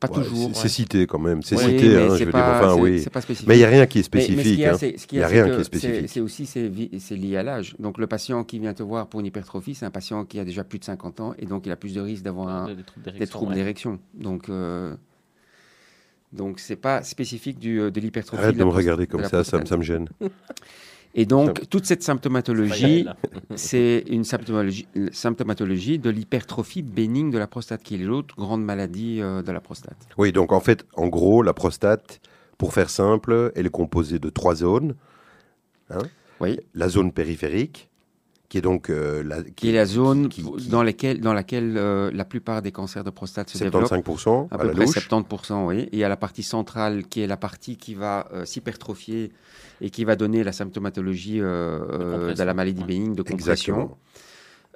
Pas 0.00 0.06
Ouais, 0.08 0.14
toujours. 0.22 0.54
c'est- 0.54 0.68
cité 0.68 1.06
quand 1.08 1.18
même. 1.18 1.42
C'est 1.42 1.56
Oui, 1.56 1.62
cité, 1.64 1.88
mais 1.88 1.96
hein, 1.96 2.16
je 2.16 2.24
veux 2.24 2.30
dire. 2.30 2.34
Enfin, 2.36 2.74
oui. 2.78 3.00
c'est 3.02 3.10
pas 3.10 3.20
spécifique. 3.20 3.48
Mais 3.48 3.56
il 3.56 3.58
n'y 3.58 3.64
a 3.64 3.68
rien 3.68 3.84
qui 3.86 3.98
est 3.98 4.14
Mais- 4.14 4.20
mais 4.20 4.26
ce 4.26 4.32
spécifique. 4.32 4.64
hein. 4.64 4.76
Il 5.12 5.18
y 5.18 5.22
a 5.22 5.26
rien 5.26 5.48
que 5.48 5.54
qui 5.56 5.60
est 5.60 5.64
spécifique. 5.64 6.08
C'est 6.08 6.20
aussi 6.20 6.46
c'est 6.46 7.16
lié 7.16 7.36
à 7.36 7.42
l'âge. 7.42 7.74
Donc 7.80 7.98
le 7.98 8.06
patient 8.06 8.44
qui 8.44 8.60
vient 8.60 8.74
te 8.74 8.82
voir 8.84 9.08
pour 9.08 9.18
une 9.20 9.26
hypertrophie, 9.26 9.74
c'est 9.74 9.86
un 9.86 9.90
patient 9.90 10.24
qui 10.24 10.38
a 10.38 10.44
déjà 10.44 10.62
plus 10.62 10.78
de 10.78 10.84
50 10.84 11.18
ans 11.20 11.34
et 11.38 11.46
donc 11.46 11.66
il 11.66 11.72
a 11.72 11.76
plus 11.76 11.94
de 11.94 12.00
risques 12.00 12.22
d'avoir 12.22 12.68
Des 13.18 13.26
troubles 13.26 13.54
d'érection. 13.54 13.98
Donc 14.14 14.48
euh, 14.48 14.94
donc 16.32 16.60
c'est 16.60 16.76
pas 16.76 17.02
spécifique 17.02 17.58
du, 17.58 17.80
euh, 17.80 17.90
de 17.90 18.00
l'hypertrophie. 18.00 18.42
Arrête 18.42 18.56
de 18.56 18.62
me 18.64 18.70
regarder 18.70 19.06
de 19.06 19.10
comme 19.10 19.24
ça, 19.24 19.42
ça, 19.42 19.56
me- 19.56 19.62
prostate. 19.62 19.66
ça 19.68 19.76
me 19.78 19.82
gêne. 19.82 20.08
Et 21.18 21.26
donc 21.26 21.68
toute 21.68 21.84
cette 21.84 22.04
symptomatologie, 22.04 23.04
c'est 23.56 24.04
une 24.08 24.22
symptomatologie, 24.22 24.86
symptomatologie 25.10 25.98
de 25.98 26.10
l'hypertrophie 26.10 26.82
bénigne 26.82 27.32
de 27.32 27.38
la 27.38 27.48
prostate, 27.48 27.82
qui 27.82 27.96
est 27.96 27.98
l'autre 27.98 28.36
grande 28.36 28.64
maladie 28.64 29.20
euh, 29.20 29.42
de 29.42 29.50
la 29.50 29.60
prostate. 29.60 29.96
Oui, 30.16 30.30
donc 30.30 30.52
en 30.52 30.60
fait, 30.60 30.86
en 30.94 31.08
gros, 31.08 31.42
la 31.42 31.54
prostate, 31.54 32.20
pour 32.56 32.72
faire 32.72 32.88
simple, 32.88 33.50
elle 33.56 33.66
est 33.66 33.70
composée 33.70 34.20
de 34.20 34.30
trois 34.30 34.54
zones. 34.54 34.94
Hein 35.90 35.98
Oui. 36.38 36.60
La 36.74 36.88
zone 36.88 37.10
périphérique, 37.10 37.90
qui 38.48 38.56
est 38.58 38.62
donc 38.62 38.88
euh, 38.88 39.22
la, 39.22 39.42
Qui 39.42 39.68
est 39.68 39.72
la 39.72 39.84
zone 39.84 40.28
qui- 40.30 40.42
qui- 40.42 40.68
dans, 40.68 40.82
laquelle, 40.82 41.20
dans 41.20 41.34
laquelle 41.34 41.76
euh, 41.76 42.10
la 42.14 42.24
plupart 42.24 42.62
des 42.62 42.72
cancers 42.72 43.04
de 43.04 43.10
prostate 43.10 43.50
se 43.50 43.58
développent. 43.58 43.90
75% 43.92 44.48
À 44.50 44.54
à, 44.54 44.58
peu 44.58 44.66
la 44.68 44.72
près 44.72 44.84
louche. 44.86 44.96
70%, 45.08 45.66
oui. 45.66 45.80
Et 45.80 45.88
il 45.92 45.98
y 45.98 46.04
a 46.04 46.08
la 46.08 46.16
partie 46.16 46.42
centrale 46.42 47.04
qui 47.04 47.20
est 47.20 47.26
la 47.26 47.36
partie 47.36 47.76
qui 47.76 47.94
va 47.94 48.26
euh, 48.32 48.44
s'hypertrophier 48.46 49.32
et 49.82 49.90
qui 49.90 50.04
va 50.04 50.16
donner 50.16 50.42
la 50.44 50.52
symptomatologie 50.52 51.40
de, 51.40 52.42
la 52.42 52.54
maladie 52.54 52.80
ouais. 52.80 52.86
bénigne 52.86 53.14
de 53.14 53.22
compression. 53.22 53.90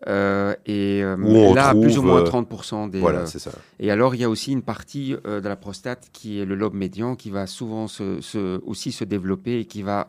Euh, 0.08 0.54
et 0.66 1.00
euh, 1.02 1.16
on 1.24 1.54
là, 1.54 1.74
plus 1.74 1.96
ou 1.96 2.02
moins 2.02 2.22
euh, 2.22 2.26
30% 2.28 2.90
des. 2.90 2.98
Voilà, 2.98 3.20
euh, 3.20 3.26
c'est 3.26 3.38
ça. 3.38 3.52
et 3.78 3.88
alors, 3.90 4.16
il 4.16 4.20
y 4.20 4.24
a 4.24 4.28
aussi 4.28 4.50
une 4.50 4.62
partie 4.62 5.14
euh, 5.26 5.40
de 5.40 5.48
la 5.48 5.54
prostate 5.54 6.08
qui 6.12 6.40
est 6.40 6.44
le 6.44 6.56
lobe 6.56 6.74
médian 6.74 7.14
qui 7.14 7.30
va 7.30 7.46
souvent 7.46 7.86
se, 7.86 8.20
se- 8.20 8.60
aussi 8.66 8.90
se 8.90 9.04
développer 9.04 9.60
et 9.60 9.64
qui 9.64 9.82
va 9.82 10.08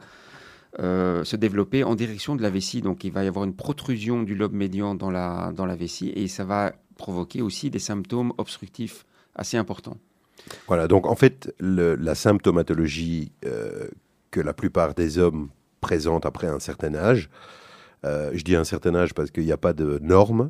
euh, 0.79 1.23
se 1.23 1.36
développer 1.36 1.83
en 1.83 1.95
direction 1.95 2.36
de 2.36 2.41
la 2.41 2.49
vessie. 2.49 2.81
Donc, 2.81 3.03
il 3.03 3.12
va 3.12 3.23
y 3.23 3.27
avoir 3.27 3.45
une 3.45 3.53
protrusion 3.55 4.23
du 4.23 4.36
lobe 4.36 4.53
médian 4.53 4.95
dans 4.95 5.12
la, 5.12 5.51
dans 5.55 5.65
la 5.65 5.75
vessie 5.75 6.09
et 6.15 6.27
ça 6.27 6.43
va 6.45 6.73
provoquer 6.97 7.41
aussi 7.41 7.69
des 7.69 7.79
symptômes 7.79 8.33
obstructifs 8.38 9.05
assez 9.36 9.57
importants. 9.57 9.97
Voilà, 10.67 10.88
donc 10.88 11.05
en 11.07 11.15
fait, 11.15 11.53
le- 11.59 11.95
la 11.95 12.15
symptomatologie 12.15 13.31
euh, 13.45 13.88
que 14.31 14.41
la 14.41 14.53
plupart 14.53 14.93
des 14.93 15.17
hommes 15.17 15.49
présentent 15.81 16.25
après 16.25 16.47
un 16.47 16.59
certain 16.59 16.93
âge, 16.95 17.29
euh, 18.05 18.31
je 18.33 18.43
dis 18.43 18.55
un 18.55 18.63
certain 18.63 18.93
âge 18.95 19.13
parce 19.13 19.31
qu'il 19.31 19.43
n'y 19.45 19.51
a 19.51 19.57
pas 19.57 19.73
de 19.73 19.99
normes, 20.01 20.49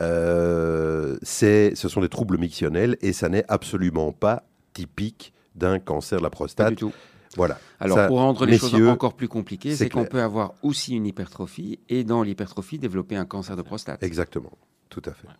euh, 0.00 1.16
ce 1.22 1.74
sont 1.88 2.00
des 2.00 2.08
troubles 2.08 2.38
mictionnels 2.38 2.96
et 3.00 3.12
ça 3.12 3.28
n'est 3.28 3.44
absolument 3.48 4.12
pas 4.12 4.44
typique 4.74 5.32
d'un 5.54 5.78
cancer 5.78 6.18
de 6.18 6.22
la 6.24 6.30
Pas 6.30 6.34
prostate. 6.36 6.70
du 6.70 6.76
tout. 6.76 6.92
Voilà. 7.36 7.58
Alors, 7.78 7.96
Ça, 7.96 8.06
pour 8.08 8.18
rendre 8.18 8.44
les 8.46 8.58
choses 8.58 8.74
encore 8.88 9.14
plus 9.14 9.28
compliquées, 9.28 9.76
c'est 9.76 9.88
qu'on 9.88 10.04
peut 10.04 10.20
avoir 10.22 10.54
aussi 10.62 10.94
une 10.96 11.06
hypertrophie 11.06 11.78
et 11.88 12.02
dans 12.04 12.22
l'hypertrophie 12.22 12.78
développer 12.78 13.16
un 13.16 13.24
cancer 13.24 13.56
de 13.56 13.62
prostate. 13.62 14.02
Exactement, 14.02 14.52
tout 14.88 15.02
à 15.06 15.12
fait. 15.12 15.28
Ouais. 15.28 15.34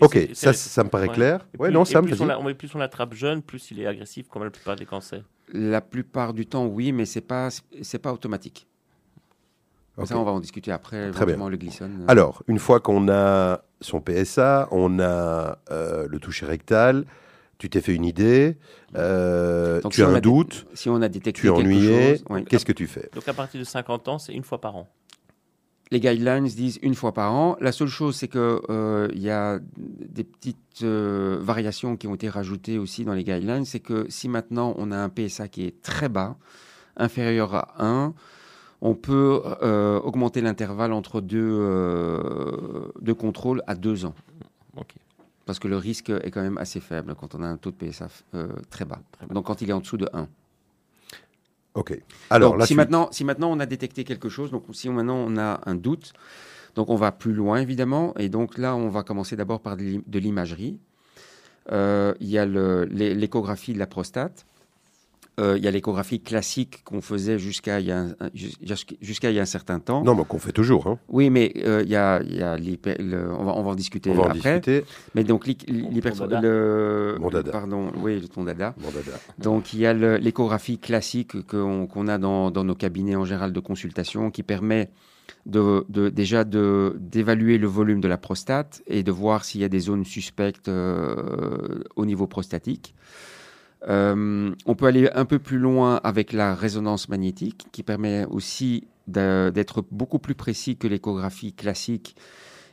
Ok, 0.00 0.28
ça, 0.32 0.52
ça 0.52 0.84
me 0.84 0.88
paraît 0.90 1.08
ouais. 1.08 1.14
clair. 1.14 1.46
Et 1.54 1.58
Ouais, 1.60 1.68
plus- 1.68 1.74
non, 1.74 1.84
Sam, 1.84 2.04
plus 2.06 2.20
on 2.20 2.26
l'a- 2.26 2.38
on 2.38 2.54
plus 2.54 2.72
on 2.74 2.78
l'attrape 2.78 3.14
jeune, 3.14 3.42
plus 3.42 3.72
il 3.72 3.80
est 3.80 3.86
agressif, 3.86 4.28
comme 4.28 4.44
la 4.44 4.50
plupart 4.50 4.76
des 4.76 4.86
cancers. 4.86 5.24
La 5.52 5.80
plupart 5.80 6.34
du 6.34 6.46
temps, 6.46 6.66
oui, 6.66 6.92
mais 6.92 7.04
c'est 7.04 7.20
pas 7.20 7.48
c'est 7.82 7.98
pas 7.98 8.12
automatique. 8.12 8.68
Ça, 10.04 10.16
on 10.16 10.22
va 10.22 10.30
en 10.30 10.38
discuter 10.38 10.70
après. 10.70 11.10
Très 11.10 11.26
bien. 11.26 11.48
Le 11.48 11.56
glissone. 11.56 12.04
Alors, 12.06 12.44
une 12.46 12.60
fois 12.60 12.78
qu'on 12.78 13.08
a 13.08 13.62
son 13.80 14.00
PSA, 14.00 14.68
on 14.70 15.00
a 15.00 15.58
euh, 15.72 16.06
le 16.08 16.18
toucher 16.20 16.46
rectal, 16.46 17.04
tu 17.58 17.68
t'es 17.68 17.80
fait 17.80 17.94
une 17.94 18.04
idée, 18.04 18.56
euh, 18.96 19.80
Donc, 19.80 19.92
tu 19.92 19.96
si 19.96 20.02
as 20.02 20.08
un 20.08 20.20
doute, 20.20 20.66
si 20.74 20.88
on 20.88 21.02
a 21.02 21.08
détecté 21.08 21.40
tu 21.40 21.46
es 21.48 21.50
ennuyé, 21.50 22.20
qu'est-ce 22.48 22.64
que 22.64 22.72
tu 22.72 22.86
fais 22.86 23.10
Donc 23.14 23.26
à 23.26 23.34
partir 23.34 23.58
de 23.60 23.64
50 23.64 24.08
ans, 24.08 24.18
c'est 24.18 24.32
une 24.32 24.44
fois 24.44 24.60
par 24.60 24.76
an. 24.76 24.86
les 25.90 26.00
guidelines 26.00 26.44
disent 26.44 26.78
une 26.82 26.94
fois 26.94 27.12
par 27.12 27.32
an. 27.32 27.56
La 27.60 27.72
seule 27.72 27.88
chose, 27.88 28.14
c'est 28.16 28.28
que 28.28 28.62
euh, 28.70 29.08
il 29.12 29.22
y 29.22 29.30
a 29.30 29.58
des 29.76 30.24
petites 30.24 30.82
euh, 30.82 31.38
variations 31.40 31.96
qui 31.96 32.06
ont 32.06 32.14
été 32.14 32.28
rajoutées 32.28 32.78
aussi 32.78 33.04
dans 33.04 33.14
les 33.14 33.24
guidelines. 33.24 33.64
C'est 33.64 33.80
que 33.80 34.06
si 34.08 34.28
maintenant 34.28 34.74
on 34.78 34.92
a 34.92 34.96
un 34.96 35.08
PSA 35.08 35.48
qui 35.48 35.64
est 35.64 35.82
très 35.82 36.08
bas, 36.08 36.36
inférieur 36.96 37.54
à 37.54 37.74
1, 37.78 38.14
on 38.80 38.94
peut 38.94 39.42
euh, 39.62 39.98
augmenter 40.00 40.40
l'intervalle 40.40 40.92
entre 40.92 41.20
deux, 41.20 41.38
euh, 41.42 42.92
deux 43.00 43.14
contrôles 43.14 43.62
à 43.66 43.74
deux 43.74 44.04
ans. 44.04 44.14
Ok. 44.76 44.94
Parce 45.48 45.58
que 45.58 45.66
le 45.66 45.78
risque 45.78 46.10
est 46.10 46.30
quand 46.30 46.42
même 46.42 46.58
assez 46.58 46.78
faible 46.78 47.14
quand 47.18 47.34
on 47.34 47.42
a 47.42 47.46
un 47.48 47.56
taux 47.56 47.70
de 47.70 47.76
PSA 47.76 48.08
euh, 48.34 48.48
très 48.68 48.84
bas. 48.84 49.00
Très. 49.12 49.26
Donc 49.28 49.46
quand 49.46 49.62
il 49.62 49.70
est 49.70 49.72
en 49.72 49.80
dessous 49.80 49.96
de 49.96 50.06
1. 50.12 50.28
Ok. 51.74 51.98
Alors, 52.28 52.52
Donc, 52.58 52.66
si, 52.66 52.74
maintenant, 52.74 53.08
si 53.12 53.24
maintenant 53.24 53.50
on 53.50 53.58
a 53.58 53.64
détecté 53.64 54.04
quelque 54.04 54.28
chose, 54.28 54.50
donc 54.50 54.64
si 54.72 54.88
on- 54.90 54.92
maintenant 54.92 55.16
on 55.16 55.36
a 55.38 55.60
un 55.66 55.74
doute, 55.74 56.12
Donc 56.74 56.90
on 56.90 56.96
va 56.96 57.10
plus 57.12 57.32
loin 57.32 57.56
évidemment, 57.60 58.14
et 58.18 58.28
donc 58.28 58.56
là 58.58 58.76
on 58.76 58.88
va 58.88 59.02
commencer 59.02 59.34
d'abord 59.36 59.60
par 59.60 59.76
de 59.76 59.82
l'im- 59.82 60.02
de 60.06 60.18
l'imagerie. 60.20 60.78
Euh, 61.72 62.12
Il 62.20 62.28
y 62.28 62.38
a 62.38 62.44
l'échographie 62.46 63.72
de 63.72 63.78
la 63.78 63.86
prostate. 63.86 64.46
Euh, 65.38 65.56
Il 65.56 65.64
y 65.64 65.68
a 65.68 65.70
l'échographie 65.70 66.20
classique 66.20 66.82
qu'on 66.84 67.00
faisait 67.00 67.38
jusqu'à 67.38 67.78
il, 67.80 67.86
y 67.86 67.92
a 67.92 67.98
un- 68.00 68.16
il 68.34 69.32
y 69.34 69.38
a 69.40 69.46
certain 69.46 69.78
temps. 69.78 70.02
Non, 70.02 70.14
mais 70.14 70.24
qu'on 70.24 70.38
fait 70.38 70.52
toujours. 70.52 70.86
hein. 70.88 70.98
Oui, 71.08 71.30
mais 71.30 71.52
euh, 71.64 71.82
il 71.84 71.90
y 71.90 71.96
a, 71.96 72.20
y 72.24 72.42
a 72.42 72.56
l'hyper- 72.56 73.00
le- 73.00 73.30
on, 73.32 73.44
va, 73.44 73.52
on 73.56 73.62
va 73.62 73.70
en 73.70 73.74
discuter 73.74 74.10
On 74.10 74.14
va 74.14 74.22
en 74.24 74.26
après. 74.30 74.58
discuter. 74.60 74.84
Mais 75.14 75.22
donc 75.24 75.46
l'hy- 75.46 75.56
l'hyper- 75.68 76.12
Ton 76.16 76.26
dada. 76.26 76.40
le, 76.40 77.16
Mon 77.20 77.30
dada. 77.30 77.52
pardon, 77.52 77.92
oui, 78.02 78.20
le 78.20 78.28
ton 78.28 78.42
dada. 78.44 78.74
Bon, 78.78 78.88
dada. 78.88 79.16
Donc 79.38 79.72
il 79.72 79.80
y 79.80 79.86
a 79.86 79.92
l'échographie 79.94 80.78
classique 80.78 81.46
qu'on 81.46 82.08
a 82.08 82.18
dans, 82.18 82.50
dans 82.50 82.64
nos 82.64 82.74
cabinets 82.74 83.16
en 83.16 83.24
général 83.24 83.52
de 83.52 83.60
consultation 83.60 84.30
qui 84.30 84.42
permet 84.42 84.90
de, 85.46 85.84
de- 85.88 86.08
déjà 86.08 86.42
de- 86.44 86.96
d'évaluer 86.98 87.58
le 87.58 87.66
volume 87.68 88.00
de 88.00 88.08
la 88.08 88.18
prostate 88.18 88.82
et 88.86 89.02
de 89.02 89.12
voir 89.12 89.44
s'il 89.44 89.60
y 89.60 89.64
a 89.64 89.68
des 89.68 89.78
zones 89.80 90.04
suspectes 90.04 90.68
euh, 90.68 91.82
au 91.96 92.04
niveau 92.06 92.26
prostatique. 92.26 92.94
Euh, 93.88 94.54
on 94.66 94.74
peut 94.74 94.86
aller 94.86 95.08
un 95.14 95.24
peu 95.24 95.38
plus 95.38 95.58
loin 95.58 96.00
avec 96.02 96.32
la 96.32 96.54
résonance 96.54 97.08
magnétique 97.08 97.66
qui 97.70 97.82
permet 97.82 98.24
aussi 98.26 98.88
d'être 99.06 99.84
beaucoup 99.90 100.18
plus 100.18 100.34
précis 100.34 100.76
que 100.76 100.86
l'échographie 100.86 101.52
classique 101.52 102.16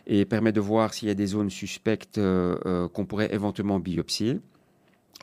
et 0.08 0.26
permet 0.26 0.52
de 0.52 0.60
voir 0.60 0.94
s'il 0.94 1.08
y 1.08 1.12
a 1.12 1.16
des 1.16 1.28
zones 1.28 1.50
suspectes 1.50 2.18
euh, 2.18 2.58
euh, 2.66 2.88
qu'on 2.88 3.06
pourrait 3.06 3.34
éventuellement 3.34 3.80
biopsier. 3.80 4.40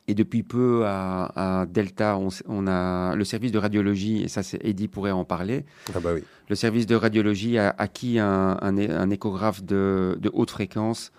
Et 0.09 0.15
depuis 0.15 0.43
peu, 0.43 0.83
à, 0.85 1.61
à 1.61 1.67
Delta, 1.67 2.19
on, 2.49 2.67
a 2.67 3.15
le 3.15 3.25
service 3.25 3.53
de 3.53 3.59
radiologie, 3.59 4.23
et 4.23 4.29
ça, 4.29 4.43
c'est 4.43 4.59
Eddie 4.65 4.89
pourrait 4.89 5.13
en 5.13 5.25
parler. 5.25 5.65
Ah 5.95 6.01
bah 6.01 6.11
oui. 6.15 6.25
Le 6.49 6.57
service 6.57 6.87
de 6.87 6.97
radiologie 6.97 7.57
a 7.59 7.73
acquis 7.79 8.19
un, 8.19 8.59
un 8.61 8.77
é- 8.77 8.91
un 8.91 9.11
échographe 9.11 9.63
de, 9.63 10.19
de 10.21 10.31
haute 10.33 10.51
fréquence 10.51 11.13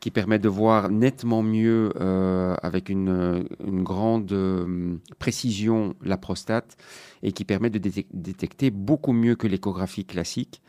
qui 0.00 0.10
permet 0.10 0.38
de 0.38 0.48
voir 0.48 0.90
nettement 0.90 1.42
mieux, 1.42 1.92
euh, 2.00 2.54
avec 2.62 2.88
une, 2.88 3.44
une 3.66 3.82
grande 3.82 4.30
euh, 4.32 4.96
précision, 5.18 5.94
la 6.04 6.16
prostate 6.16 6.76
et 7.22 7.32
qui 7.32 7.44
permet 7.44 7.68
de 7.70 7.78
détec- 7.80 8.06
détecter 8.12 8.70
beaucoup 8.70 9.12
mieux 9.12 9.34
que 9.34 9.46
l'échographie 9.48 10.04
classique 10.04 10.62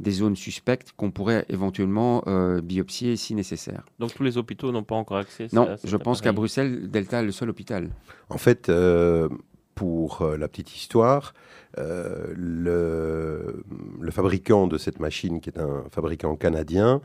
des 0.00 0.10
zones 0.10 0.36
suspectes 0.36 0.92
qu'on 0.96 1.10
pourrait 1.12 1.46
éventuellement 1.48 2.24
euh, 2.26 2.60
biopsier 2.60 3.16
si 3.16 3.34
nécessaire. 3.34 3.84
Donc 4.00 4.12
tous 4.12 4.22
les 4.24 4.36
hôpitaux 4.36 4.72
n'ont 4.72 4.82
pas 4.82 4.96
encore 4.96 5.18
accès 5.18 5.46
Non, 5.52 5.68
à 5.68 5.76
cet 5.76 5.88
je 5.88 5.96
pense 5.96 6.20
qu'à. 6.20 6.32
Bruxelles, 6.32 6.90
Delta 6.90 7.20
est 7.20 7.24
le 7.24 7.32
seul 7.32 7.48
hôpital. 7.48 7.90
En 8.28 8.38
fait, 8.38 8.68
euh, 8.68 9.28
pour 9.76 10.26
la 10.38 10.48
petite 10.48 10.76
histoire, 10.76 11.32
euh, 11.78 12.32
le, 12.36 13.64
le 14.00 14.10
fabricant 14.10 14.66
de 14.66 14.78
cette 14.78 15.00
machine, 15.00 15.40
qui 15.40 15.48
est 15.50 15.58
un 15.58 15.84
fabricant 15.90 16.36
canadien, 16.36 17.00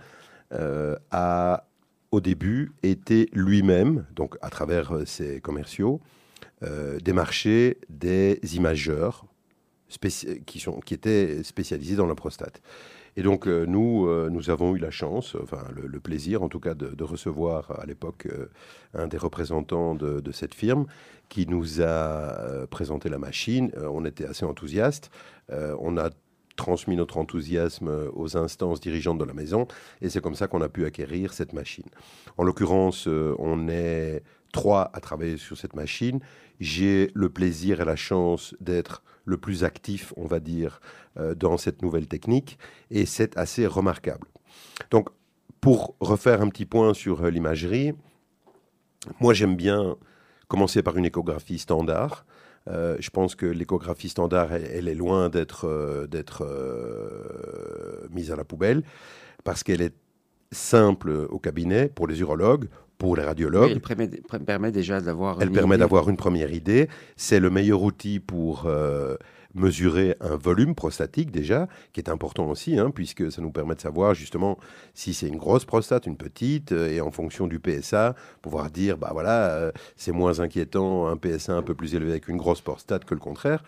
euh, 0.51 0.95
a 1.11 1.68
au 2.11 2.21
début 2.21 2.71
été 2.83 3.29
lui-même, 3.33 4.05
donc 4.15 4.37
à 4.41 4.49
travers 4.49 4.93
euh, 4.93 5.05
ses 5.05 5.41
commerciaux, 5.41 6.01
euh, 6.61 6.99
démarché 6.99 7.77
des 7.87 8.37
imageurs 8.57 9.25
qui, 10.45 10.59
sont, 10.59 10.81
qui 10.81 10.93
étaient 10.93 11.41
spécialisés 11.43 11.95
dans 11.95 12.05
la 12.05 12.15
prostate. 12.15 12.61
Et 13.15 13.23
donc, 13.23 13.47
euh, 13.47 13.65
nous, 13.65 14.07
euh, 14.07 14.29
nous 14.29 14.49
avons 14.49 14.75
eu 14.75 14.77
la 14.77 14.91
chance, 14.91 15.37
enfin 15.41 15.63
le, 15.73 15.99
plaisir 16.01 16.43
en 16.43 16.49
tout 16.49 16.59
cas, 16.59 16.73
de, 16.73 17.03
recevoir 17.03 17.79
à 17.79 17.85
l'époque 17.85 18.27
un 18.93 19.07
des 19.07 19.17
représentants 19.17 19.95
de, 19.95 20.31
cette 20.33 20.53
firme 20.53 20.85
qui 21.29 21.47
nous 21.47 21.81
a 21.81 22.67
présenté 22.69 23.07
la 23.07 23.19
machine. 23.19 23.71
On 23.89 24.03
était 24.03 24.25
assez 24.25 24.43
enthousiastes. 24.45 25.11
On 25.49 25.97
a 25.97 26.09
transmis 26.55 26.95
notre 26.95 27.17
enthousiasme 27.17 28.09
aux 28.13 28.37
instances 28.37 28.79
dirigeantes 28.79 29.17
de 29.17 29.23
la 29.23 29.33
maison 29.33 29.67
et 30.01 30.09
c'est 30.09 30.21
comme 30.21 30.35
ça 30.35 30.47
qu'on 30.47 30.61
a 30.61 30.69
pu 30.69 30.85
acquérir 30.85 31.33
cette 31.33 31.53
machine. 31.53 31.85
En 32.37 32.43
l'occurrence, 32.43 33.07
euh, 33.07 33.35
on 33.39 33.67
est 33.69 34.23
trois 34.51 34.89
à 34.93 34.99
travailler 34.99 35.37
sur 35.37 35.57
cette 35.57 35.75
machine. 35.75 36.19
J'ai 36.59 37.11
le 37.13 37.29
plaisir 37.29 37.81
et 37.81 37.85
la 37.85 37.95
chance 37.95 38.55
d'être 38.59 39.03
le 39.25 39.37
plus 39.37 39.63
actif, 39.63 40.13
on 40.17 40.25
va 40.25 40.39
dire, 40.39 40.81
euh, 41.17 41.35
dans 41.35 41.57
cette 41.57 41.81
nouvelle 41.81 42.07
technique 42.07 42.57
et 42.91 43.05
c'est 43.05 43.37
assez 43.37 43.65
remarquable. 43.65 44.27
Donc, 44.91 45.09
pour 45.61 45.95
refaire 45.99 46.41
un 46.41 46.49
petit 46.49 46.65
point 46.65 46.93
sur 46.93 47.23
euh, 47.23 47.29
l'imagerie, 47.29 47.93
moi 49.19 49.33
j'aime 49.33 49.55
bien 49.55 49.95
commencer 50.47 50.81
par 50.83 50.97
une 50.97 51.05
échographie 51.05 51.59
standard. 51.59 52.25
Euh, 52.69 52.97
je 52.99 53.09
pense 53.09 53.35
que 53.35 53.45
l'échographie 53.45 54.09
standard, 54.09 54.53
elle, 54.53 54.69
elle 54.73 54.87
est 54.87 54.95
loin 54.95 55.29
d'être 55.29 55.67
euh, 55.67 56.07
euh, 56.41 58.07
mise 58.11 58.31
à 58.31 58.35
la 58.35 58.43
poubelle 58.43 58.83
parce 59.43 59.63
qu'elle 59.63 59.81
est 59.81 59.93
simple 60.51 61.27
au 61.29 61.39
cabinet 61.39 61.89
pour 61.89 62.07
les 62.07 62.19
urologues, 62.19 62.67
pour 62.97 63.15
les 63.15 63.23
radiologues. 63.23 63.71
Oui, 63.71 63.81
elle 64.31 64.45
permet, 64.45 64.71
déjà 64.71 65.01
d'avoir. 65.01 65.41
Elle 65.41 65.49
une 65.49 65.53
permet 65.53 65.77
d'avoir 65.77 66.09
une 66.09 66.17
première 66.17 66.51
idée. 66.51 66.89
C'est 67.15 67.39
le 67.39 67.49
meilleur 67.49 67.81
outil 67.81 68.19
pour 68.19 68.69
mesurer 69.55 70.15
un 70.21 70.35
volume 70.35 70.75
prostatique 70.75 71.31
déjà, 71.31 71.67
qui 71.93 71.99
est 71.99 72.09
important 72.09 72.49
aussi, 72.49 72.77
hein, 72.77 72.91
puisque 72.91 73.31
ça 73.31 73.41
nous 73.41 73.51
permet 73.51 73.75
de 73.75 73.81
savoir 73.81 74.13
justement 74.13 74.57
si 74.93 75.13
c'est 75.13 75.27
une 75.27 75.37
grosse 75.37 75.65
prostate, 75.65 76.05
une 76.05 76.17
petite, 76.17 76.71
euh, 76.71 76.89
et 76.89 77.01
en 77.01 77.11
fonction 77.11 77.47
du 77.47 77.59
PSA, 77.59 78.15
pouvoir 78.41 78.69
dire, 78.69 78.97
bah 78.97 79.09
voilà, 79.11 79.51
euh, 79.51 79.71
c'est 79.95 80.11
moins 80.11 80.39
inquiétant 80.39 81.07
un 81.07 81.17
PSA 81.17 81.53
un 81.53 81.63
peu 81.63 81.73
plus 81.73 81.95
élevé 81.95 82.11
avec 82.11 82.27
une 82.27 82.37
grosse 82.37 82.61
prostate 82.61 83.05
que 83.05 83.13
le 83.13 83.19
contraire. 83.19 83.63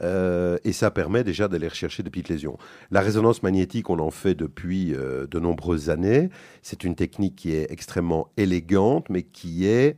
Euh, 0.00 0.58
et 0.62 0.72
ça 0.72 0.92
permet 0.92 1.24
déjà 1.24 1.48
d'aller 1.48 1.66
rechercher 1.66 2.04
des 2.04 2.10
petites 2.10 2.28
lésions. 2.28 2.56
La 2.92 3.00
résonance 3.00 3.42
magnétique, 3.42 3.90
on 3.90 3.98
en 3.98 4.12
fait 4.12 4.36
depuis 4.36 4.92
de 4.92 5.38
nombreuses 5.40 5.90
années. 5.90 6.28
C'est 6.62 6.84
une 6.84 6.94
technique 6.94 7.34
qui 7.34 7.52
est 7.52 7.70
extrêmement 7.72 8.28
élégante, 8.36 9.10
mais 9.10 9.24
qui 9.24 9.66
est 9.66 9.96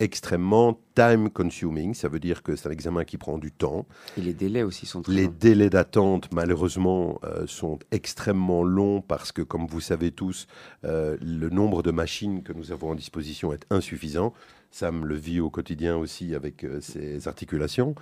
extrêmement 0.00 0.80
time 0.94 1.30
consuming. 1.30 1.94
Ça 1.94 2.08
veut 2.08 2.18
dire 2.18 2.42
que 2.42 2.56
c'est 2.56 2.68
un 2.68 2.72
examen 2.72 3.04
qui 3.04 3.18
prend 3.18 3.38
du 3.38 3.52
temps. 3.52 3.86
Et 4.18 4.22
les 4.22 4.32
délais 4.34 4.62
aussi 4.62 4.86
sont 4.86 5.02
très 5.02 5.12
Les 5.12 5.26
longs. 5.26 5.34
délais 5.38 5.70
d'attente, 5.70 6.28
malheureusement, 6.32 7.20
euh, 7.24 7.46
sont 7.46 7.78
extrêmement 7.92 8.64
longs 8.64 9.02
parce 9.02 9.30
que, 9.30 9.42
comme 9.42 9.66
vous 9.66 9.80
savez 9.80 10.10
tous, 10.10 10.46
euh, 10.84 11.16
le 11.20 11.50
nombre 11.50 11.82
de 11.82 11.90
machines 11.90 12.42
que 12.42 12.52
nous 12.52 12.72
avons 12.72 12.90
en 12.90 12.94
disposition 12.94 13.52
est 13.52 13.64
insuffisant. 13.70 14.32
Sam 14.72 15.04
le 15.04 15.14
vit 15.14 15.40
au 15.40 15.50
quotidien 15.50 15.96
aussi 15.96 16.34
avec 16.34 16.64
euh, 16.64 16.80
ses 16.80 17.28
articulations. 17.28 17.94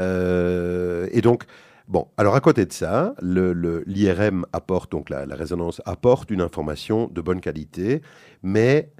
Et 0.00 1.20
donc, 1.22 1.42
bon, 1.88 2.06
alors 2.16 2.36
à 2.36 2.40
côté 2.40 2.64
de 2.66 2.72
ça, 2.72 3.16
l'IRM 3.20 4.46
apporte, 4.52 4.92
donc 4.92 5.10
la, 5.10 5.26
la 5.26 5.34
résonance 5.34 5.82
apporte 5.86 6.30
une 6.30 6.40
information 6.40 7.08
de 7.08 7.20
bonne 7.20 7.40
qualité, 7.40 8.00
mais 8.44 8.92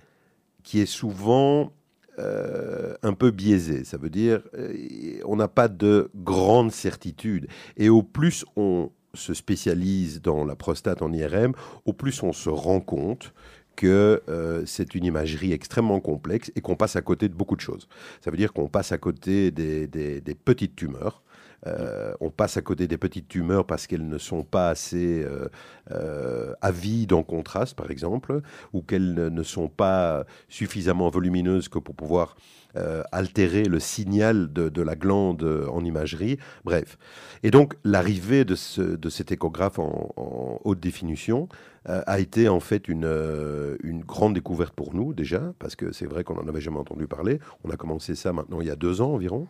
qui 0.64 0.80
est 0.80 0.86
souvent 0.86 1.72
euh, 2.18 2.94
un 3.02 3.12
peu 3.12 3.30
biaisée. 3.30 3.84
Ça 3.84 3.96
veut 3.96 4.10
dire 4.10 4.42
euh, 4.54 5.20
on 5.24 5.36
n'a 5.36 5.48
pas 5.48 5.68
de 5.68 6.10
grande 6.14 6.72
certitude. 6.72 7.46
Et 7.76 7.88
au 7.88 8.02
plus 8.02 8.44
on 8.56 8.90
se 9.14 9.34
spécialise 9.34 10.20
dans 10.20 10.44
la 10.44 10.56
prostate 10.56 11.02
en 11.02 11.12
IRM, 11.12 11.52
au 11.84 11.92
plus 11.92 12.22
on 12.22 12.32
se 12.32 12.48
rend 12.48 12.80
compte 12.80 13.32
que 13.76 14.22
euh, 14.28 14.64
c'est 14.66 14.96
une 14.96 15.04
imagerie 15.04 15.52
extrêmement 15.52 16.00
complexe 16.00 16.50
et 16.56 16.60
qu'on 16.60 16.74
passe 16.74 16.96
à 16.96 17.02
côté 17.02 17.28
de 17.28 17.34
beaucoup 17.34 17.54
de 17.54 17.60
choses. 17.60 17.88
Ça 18.20 18.30
veut 18.30 18.36
dire 18.36 18.52
qu'on 18.52 18.68
passe 18.68 18.90
à 18.90 18.98
côté 18.98 19.52
des 19.52 20.36
petites 20.44 20.74
tumeurs. 20.74 21.22
Euh, 21.66 22.12
on 22.20 22.30
passe 22.30 22.56
à 22.56 22.62
côté 22.62 22.86
des 22.86 22.98
petites 22.98 23.28
tumeurs 23.28 23.66
parce 23.66 23.86
qu'elles 23.86 24.08
ne 24.08 24.18
sont 24.18 24.44
pas 24.44 24.68
assez 24.70 25.24
euh, 25.24 25.48
euh, 25.90 26.54
avides 26.60 27.12
en 27.12 27.22
contraste, 27.22 27.74
par 27.76 27.90
exemple, 27.90 28.42
ou 28.72 28.82
qu'elles 28.82 29.14
ne, 29.14 29.42
sont 29.42 29.68
pas 29.68 30.24
suffisamment 30.48 31.10
volumineuses 31.10 31.68
que 31.68 31.78
pour 31.78 31.94
pouvoir 31.94 32.36
euh, 32.76 33.02
altérer 33.12 33.64
le 33.64 33.80
signal 33.80 34.52
de, 34.52 34.82
la 34.82 34.94
glande 34.94 35.42
euh, 35.42 35.66
en 35.68 35.84
imagerie. 35.84 36.38
Bref. 36.64 36.98
Et 37.42 37.50
donc, 37.50 37.74
l'arrivée 37.82 38.44
de, 38.44 38.54
ce- 38.54 38.82
de 38.82 39.08
cet 39.08 39.32
échographe 39.32 39.78
en, 39.78 40.60
haute 40.64 40.78
définition 40.80 41.48
euh, 41.48 41.77
a 41.88 42.18
été 42.20 42.48
en 42.48 42.60
fait 42.60 42.86
une, 42.88 43.04
euh, 43.04 43.76
une 43.82 44.00
grande 44.02 44.34
découverte 44.34 44.74
pour 44.74 44.94
nous 44.94 45.14
déjà, 45.14 45.52
parce 45.58 45.74
que 45.76 45.92
c'est 45.92 46.06
vrai 46.06 46.24
qu'on 46.24 46.34
n'en 46.34 46.46
avait 46.46 46.60
jamais 46.60 46.78
entendu 46.78 47.06
parler. 47.06 47.40
On 47.64 47.70
a 47.70 47.76
commencé 47.76 48.14
ça 48.14 48.32
maintenant 48.32 48.60
il 48.60 48.66
y 48.66 48.70
a 48.70 48.76
deux 48.76 49.00
ans 49.00 49.12
environ. 49.14 49.46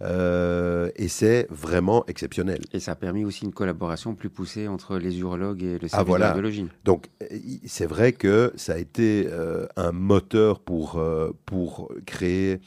Euh, 0.00 0.90
et 0.96 1.08
c'est 1.08 1.46
vraiment 1.50 2.04
exceptionnel. 2.06 2.60
Et 2.72 2.80
ça 2.80 2.92
a 2.92 2.94
permis 2.94 3.24
aussi 3.24 3.44
une 3.44 3.52
collaboration 3.52 4.14
plus 4.14 4.30
poussée 4.30 4.68
entre 4.68 4.96
les 4.98 5.18
urologues 5.18 5.62
et 5.62 5.78
le 5.78 5.88
service 5.88 5.94
Ah, 5.94 6.02
voilà. 6.04 6.26
de 6.26 6.30
radiologie. 6.30 6.66
Donc, 6.84 7.08
euh, 7.22 7.26
c'est 7.66 7.86
vrai 7.86 8.12
que 8.12 8.52
ça 8.56 8.74
a 8.74 8.78
été 8.78 9.26
euh, 9.30 9.66
un 9.76 9.92
moteur 9.92 10.60
pour, 10.60 10.96
euh, 10.98 11.32
pour 11.46 11.90
créer 12.06 12.60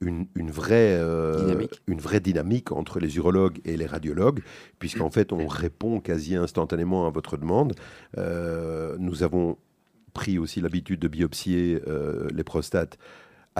une, 0.00 0.26
une 0.34 0.50
vraie, 0.50 0.96
euh, 0.98 1.36
Dynamique. 1.44 1.80
une 1.86 2.00
vraie 2.00 2.20
dynamique 2.20 2.72
entre 2.72 3.00
les 3.00 3.16
urologues 3.16 3.60
et 3.64 3.76
les 3.76 3.86
radiologues, 3.86 4.40
puisqu'en 4.78 5.10
fait, 5.10 5.32
on 5.32 5.46
répond 5.46 6.00
quasi 6.00 6.36
instantanément 6.36 7.06
à 7.06 7.10
votre 7.10 7.36
demande. 7.36 7.74
Euh, 8.16 8.96
nous 8.98 9.22
avons 9.22 9.58
pris 10.14 10.38
aussi 10.38 10.60
l'habitude 10.60 11.00
de 11.00 11.08
biopsier 11.08 11.82
euh, 11.86 12.26
les 12.34 12.44
prostates 12.44 12.98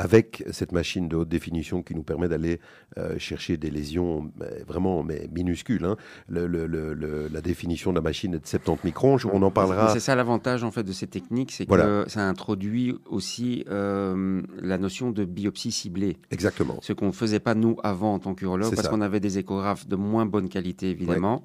avec 0.01 0.43
cette 0.51 0.73
machine 0.73 1.09
de 1.09 1.17
haute 1.17 1.29
définition 1.29 1.83
qui 1.83 1.95
nous 1.95 2.03
permet 2.03 2.29
d'aller 2.29 2.61
euh, 2.99 3.19
chercher 3.19 3.57
des 3.57 3.71
lésions 3.71 4.31
mais 4.39 4.63
vraiment 4.67 5.03
mais 5.03 5.29
minuscules. 5.33 5.85
hein. 5.85 5.97
Le- 6.29 6.47
le- 6.47 6.67
le- 6.67 6.95
le- 6.95 7.29
la 7.33 7.41
définition 7.41 7.91
de 7.91 7.97
la 7.97 8.03
machine 8.03 8.35
est 8.35 8.39
de 8.39 8.47
70 8.47 8.85
microns. 8.85 9.17
On 9.33 9.43
en 9.43 9.51
parlera. 9.51 9.93
C'est 9.93 10.01
ça 10.01 10.15
l'avantage 10.15 10.65
en 10.65 10.71
fait 10.71 10.83
de 10.83 10.93
ces 10.93 11.07
techniques, 11.07 11.53
c'est 11.53 11.67
Voilà. 11.69 12.05
que 12.05 12.11
ça 12.11 12.27
introduit 12.29 12.95
aussi 13.09 13.65
euh, 13.69 14.43
la 14.61 14.79
notion 14.79 15.11
de 15.11 15.25
biopsie 15.25 15.73
ciblée. 15.73 16.17
Exactement. 16.31 16.79
Ce 16.83 16.93
qu'on 16.93 17.07
ne 17.09 17.13
faisait 17.13 17.41
pas 17.41 17.55
nous 17.55 17.77
avant 17.83 18.15
en 18.15 18.19
tant 18.19 18.35
qu'urologue, 18.35 18.75
parce 18.75 18.89
qu'on 18.89 19.01
avait 19.01 19.21
des 19.21 19.39
échographes 19.39 19.87
de 19.87 19.97
moins 19.97 20.27
bonne 20.27 20.49
qualité 20.49 20.91
évidemment. 20.91 21.45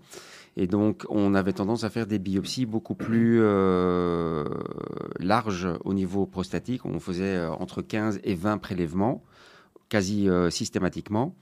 Et 0.58 0.68
donc, 0.68 1.04
on 1.10 1.34
avait 1.36 1.52
tendance 1.54 1.84
à 1.84 1.90
faire 1.90 2.08
des 2.08 2.18
biopsies 2.20 2.66
beaucoup 2.66 2.96
plus 2.96 3.40
euh, 3.42 4.46
larges 5.20 5.68
au 5.84 5.94
niveau 5.94 6.26
prostatique. 6.26 6.86
On 6.86 7.00
faisait 7.00 7.36
euh, 7.36 7.52
entre 7.52 7.82
15 7.82 8.22
et 8.24 8.36
20 8.36 8.58
prélèvements, 8.60 9.22
quasi 9.90 10.30
euh, 10.30 10.50
systématiquement. 10.50 11.36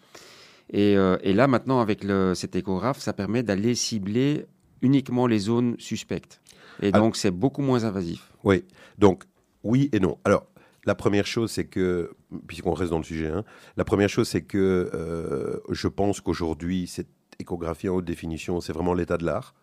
Et, 0.71 0.97
euh, 0.97 1.17
et 1.21 1.33
là, 1.33 1.47
maintenant, 1.47 1.79
avec 1.79 2.03
le, 2.03 2.33
cet 2.33 2.55
échographe, 2.55 2.99
ça 2.99 3.13
permet 3.13 3.43
d'aller 3.43 3.75
cibler 3.75 4.47
uniquement 4.81 5.27
les 5.27 5.39
zones 5.39 5.75
suspectes. 5.77 6.41
Et 6.81 6.89
Ah. 6.91 6.99
donc, 6.99 7.15
c'est 7.15 7.31
beaucoup 7.31 7.61
moins 7.61 7.83
invasif. 7.83 8.31
Oui, 8.43 8.63
donc 8.97 9.25
oui 9.63 9.89
et 9.93 9.99
non. 9.99 10.17
Alors, 10.23 10.47
la 10.85 10.95
première 10.95 11.27
chose, 11.27 11.51
c'est 11.51 11.65
que, 11.65 12.11
puisqu'on 12.47 12.73
reste 12.73 12.89
dans 12.89 12.97
le 12.97 13.03
sujet, 13.03 13.27
hein, 13.27 13.43
la 13.77 13.85
première 13.85 14.09
chose, 14.09 14.27
c'est 14.27 14.41
que 14.41 15.61
je 15.69 15.87
pense 15.87 16.19
qu'aujourd'hui, 16.19 16.87
cette 16.87 17.07
échographie 17.39 17.89
en 17.89 17.95
haute 17.95 18.05
définition, 18.05 18.61
c'est 18.61 18.73
vraiment 18.73 18.93
l'état 18.93 19.17
de 19.17 19.25
l'art. 19.25 19.53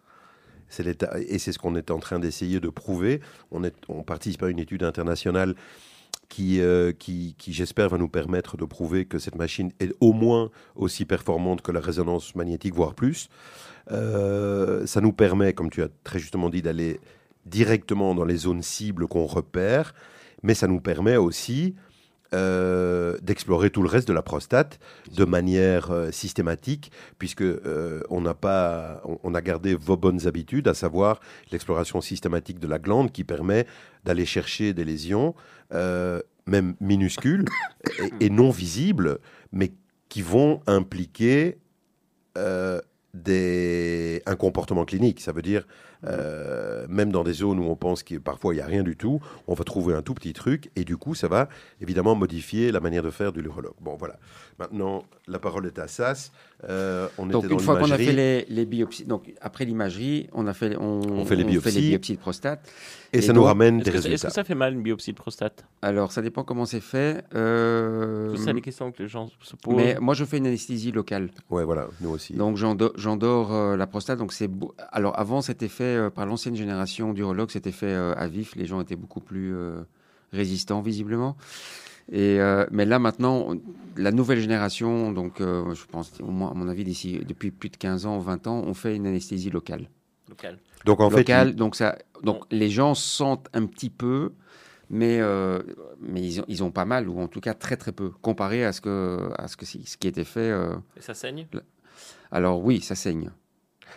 C'est 0.68 0.85
l'état, 0.85 1.18
et 1.18 1.39
c'est 1.39 1.53
ce 1.53 1.59
qu'on 1.59 1.75
est 1.75 1.91
en 1.91 1.99
train 1.99 2.21
d'essayer 2.21 2.61
de 2.61 2.68
prouver. 2.68 3.21
On, 3.51 3.61
participe 4.05 4.43
à 4.45 4.49
une 4.49 4.61
étude 4.61 4.85
internationale 4.85 5.57
qui, 6.29 6.61
euh, 6.61 6.93
qui, 6.93 7.35
qui 7.39 7.53
j'espère, 7.53 7.89
va 7.89 7.99
nous 7.99 8.09
permettre 8.09 8.57
de 8.57 8.64
prouver 8.64 9.05
que 9.05 9.18
cette 9.18 9.35
machine 9.35 9.73
est 9.81 9.93
au 10.01 10.12
moins 10.12 10.51
aussi 10.77 11.05
performante 11.05 11.61
que 11.62 11.73
la 11.73 11.81
résonance 11.81 12.37
magnétique, 12.37 12.75
voire 12.75 12.95
plus. 12.95 13.29
Euh, 13.91 14.87
ça 14.87 15.01
nous 15.01 15.12
permet, 15.12 15.55
comme 15.55 15.71
tu 15.71 15.83
as 15.83 15.89
très 16.05 16.21
justement 16.21 16.51
dit, 16.51 16.62
d'aller 16.62 17.01
directement 17.47 18.14
dans 18.14 18.25
les 18.25 18.37
zones 18.37 18.62
cibles 18.62 19.09
qu'on 19.09 19.27
repère, 19.27 19.93
mais 20.45 20.55
ça 20.55 20.68
nous 20.68 20.81
permet 20.81 21.16
aussi 21.16 21.75
euh, 22.33 23.16
d'explorer 23.22 23.70
tout 23.70 23.83
le 23.83 23.89
reste 23.89 24.07
de 24.07 24.12
la 24.12 24.22
prostate 24.22 24.78
de 25.16 25.24
manière 25.24 25.91
euh, 25.91 26.12
systématique, 26.12 26.93
puisque 27.18 27.43
euh, 27.43 28.03
on 28.09 28.22
pas, 28.35 29.03
on, 29.24 29.35
a 29.35 29.41
gardé 29.41 29.74
vos 29.74 29.97
bonnes 29.97 30.28
habitudes, 30.28 30.68
à 30.68 30.74
savoir 30.74 31.18
l'exploration 31.51 32.01
systématique 32.01 32.61
de 32.61 32.68
la 32.68 32.78
glande 32.78 33.11
qui 33.11 33.24
permet 33.24 33.66
d'aller 34.05 34.26
chercher 34.26 34.72
des 34.74 34.85
lésions, 34.85 35.35
même 36.47 36.74
minuscules 36.81 37.47
et, 37.99 38.26
et 38.26 38.31
non 38.31 38.51
visibles, 38.51 39.18
mais 39.51 39.72
qui 40.09 40.22
vont 40.22 40.61
impliquer 40.68 41.59
des, 43.14 44.22
un 44.26 44.37
comportement 44.37 44.85
clinique. 44.85 45.20
Ça 45.20 45.33
veut 45.33 45.43
dire, 45.43 45.66
euh, 46.07 46.87
même 46.89 47.11
dans 47.13 47.25
des 47.25 47.33
zones 47.33 47.59
où 47.59 47.65
on 47.65 47.77
pense 47.77 48.03
qu'il 48.03 48.21
parfois 48.21 48.55
il 48.55 48.57
n'y 48.59 48.63
a 48.63 48.67
rien 48.67 48.83
du 48.83 48.97
tout, 48.97 49.21
on 49.47 49.55
va 49.55 49.65
trouver 49.65 49.95
un 49.95 50.03
tout 50.03 50.15
petit 50.15 50.33
truc 50.33 50.71
et 50.77 50.85
du 50.85 50.97
coup, 50.97 51.15
ça 51.15 51.29
va 51.29 51.49
évidemment 51.81 52.15
modifier 52.15 52.73
la 52.73 52.81
manière 52.81 53.03
de 53.03 53.11
faire 53.11 53.33
de 53.33 53.41
l'urologue. 53.41 53.75
Bon, 53.81 53.97
voilà. 53.97 54.17
Maintenant, 54.59 55.05
la 55.27 55.39
parole 55.39 55.67
est 55.67 55.79
à 55.79 55.89
Sas. 55.89 56.33
Euh, 56.69 57.09
on 57.17 57.25
Donc, 57.27 57.45
était 57.45 57.53
une 57.55 57.59
dans 57.59 57.65
fois 57.65 57.79
qu'on 57.79 57.91
a 57.91 57.97
fait 57.97 58.13
les, 58.13 58.45
les 58.51 58.67
biopsies, 58.67 59.05
donc 59.07 59.33
après 59.41 59.65
l'imagerie, 59.65 60.29
on, 60.35 60.47
a 60.47 60.53
fait, 60.53 60.77
on, 60.77 61.01
On 61.01 61.25
fait 61.25 61.37
les 61.37 61.45
biopsies. 61.45 61.99
de 61.99 62.17
prostate. 62.21 62.69
Et, 63.15 63.19
et 63.19 63.23
ça 63.23 63.33
nous 63.33 63.43
ramène 63.43 63.79
des 63.79 63.85
que, 63.91 63.97
est-ce 63.97 64.03
résultats. 64.09 64.29
que 64.29 64.35
ça 64.35 64.45
fait 64.45 64.55
mal 64.55 64.75
une 64.75 64.83
biopsie 64.83 65.13
de 65.13 65.17
prostate? 65.17 65.65
Alors, 65.81 66.13
ça 66.13 66.21
dépend 66.21 66.45
comment 66.45 66.67
c'est 66.67 66.81
fait. 66.83 67.25
Euh, 67.35 68.35
C'est 68.37 68.53
les 68.53 68.61
questions 68.61 68.93
que 68.93 69.03
les 69.03 69.09
gens 69.09 69.29
se 69.41 69.57
posent. 69.57 69.75
mais 69.75 69.97
moi, 70.01 70.13
je 70.15 70.25
fais 70.25 70.37
une 70.37 70.47
anesthésie 70.47 70.93
locale. 70.93 71.31
Ouais, 71.49 71.65
voilà, 71.65 71.89
nous 72.03 72.11
aussi. 72.11 72.35
Donc, 72.35 72.57
j'endo- 72.59 72.93
j'endors 72.97 73.55
euh, 73.55 73.77
la 73.77 73.87
prostate. 73.87 74.19
Donc, 74.19 74.33
c'est 74.35 74.51
Alors, 74.93 75.19
avant, 75.19 75.41
c'était 75.41 75.69
fait 75.69 75.89
euh, 75.97 76.11
par 76.11 76.26
l'ancienne 76.26 76.57
génération 76.57 77.12
d'urologues. 77.12 77.51
C'était 77.51 77.72
fait 77.72 77.86
euh, 77.93 78.14
à 78.16 78.28
vif. 78.28 78.55
Les 78.57 78.66
gens 78.66 78.80
étaient 78.80 78.97
beaucoup 78.97 79.20
plus 79.20 79.55
euh, 79.55 79.82
résistants, 80.32 80.80
visiblement. 80.80 81.36
Et, 82.12 82.41
euh, 82.41 82.66
mais 82.72 82.86
là, 82.86 82.99
maintenant, 82.99 83.55
la 83.97 84.11
nouvelle 84.11 84.41
génération, 84.41 85.12
donc, 85.12 85.41
euh, 85.41 85.74
je 85.74 85.84
pense, 85.86 86.12
au 86.20 86.30
moins, 86.30 86.51
à 86.51 86.55
mon 86.55 86.68
avis, 86.68 86.82
d'ici, 86.84 87.20
depuis 87.26 87.51
plus 87.53 87.68
de 87.68 87.76
15 87.76 88.07
ans, 88.07 88.18
20 88.18 88.47
ans, 88.49 88.62
on 88.66 88.74
fait 88.74 88.97
une 88.97 89.07
anesthésie 89.07 89.51
locale. 89.51 89.88
Local. 90.28 90.59
Donc 90.84 91.01
en 91.01 91.11
locale. 91.11 91.49
fait, 91.49 91.55
donc, 91.55 91.76
ça, 91.76 91.99
donc 92.22 92.45
les 92.51 92.70
gens 92.70 92.95
sentent 92.95 93.49
un 93.53 93.66
petit 93.66 93.91
peu, 93.91 94.32
mais, 94.88 95.18
euh, 95.20 95.61
mais 96.01 96.22
ils, 96.22 96.41
ont, 96.41 96.45
ils 96.49 96.64
ont 96.64 96.70
pas 96.70 96.84
mal, 96.84 97.09
ou 97.09 97.20
en 97.20 97.28
tout 97.28 97.41
cas 97.41 97.55
très 97.55 97.76
très 97.76 97.93
peu, 97.93 98.11
comparé 98.11 98.64
à 98.64 98.72
ce, 98.72 98.80
que, 98.80 99.30
à 99.36 99.47
ce, 99.47 99.57
que, 99.57 99.66
ce 99.66 99.97
qui 99.97 100.09
était 100.09 100.24
fait. 100.24 100.51
euh. 100.51 100.74
Et 100.97 101.01
ça 101.03 101.14
saigne? 101.14 101.47
Alors 102.32 102.64
oui, 102.64 102.80
ça 102.80 102.95
saigne. 102.95 103.30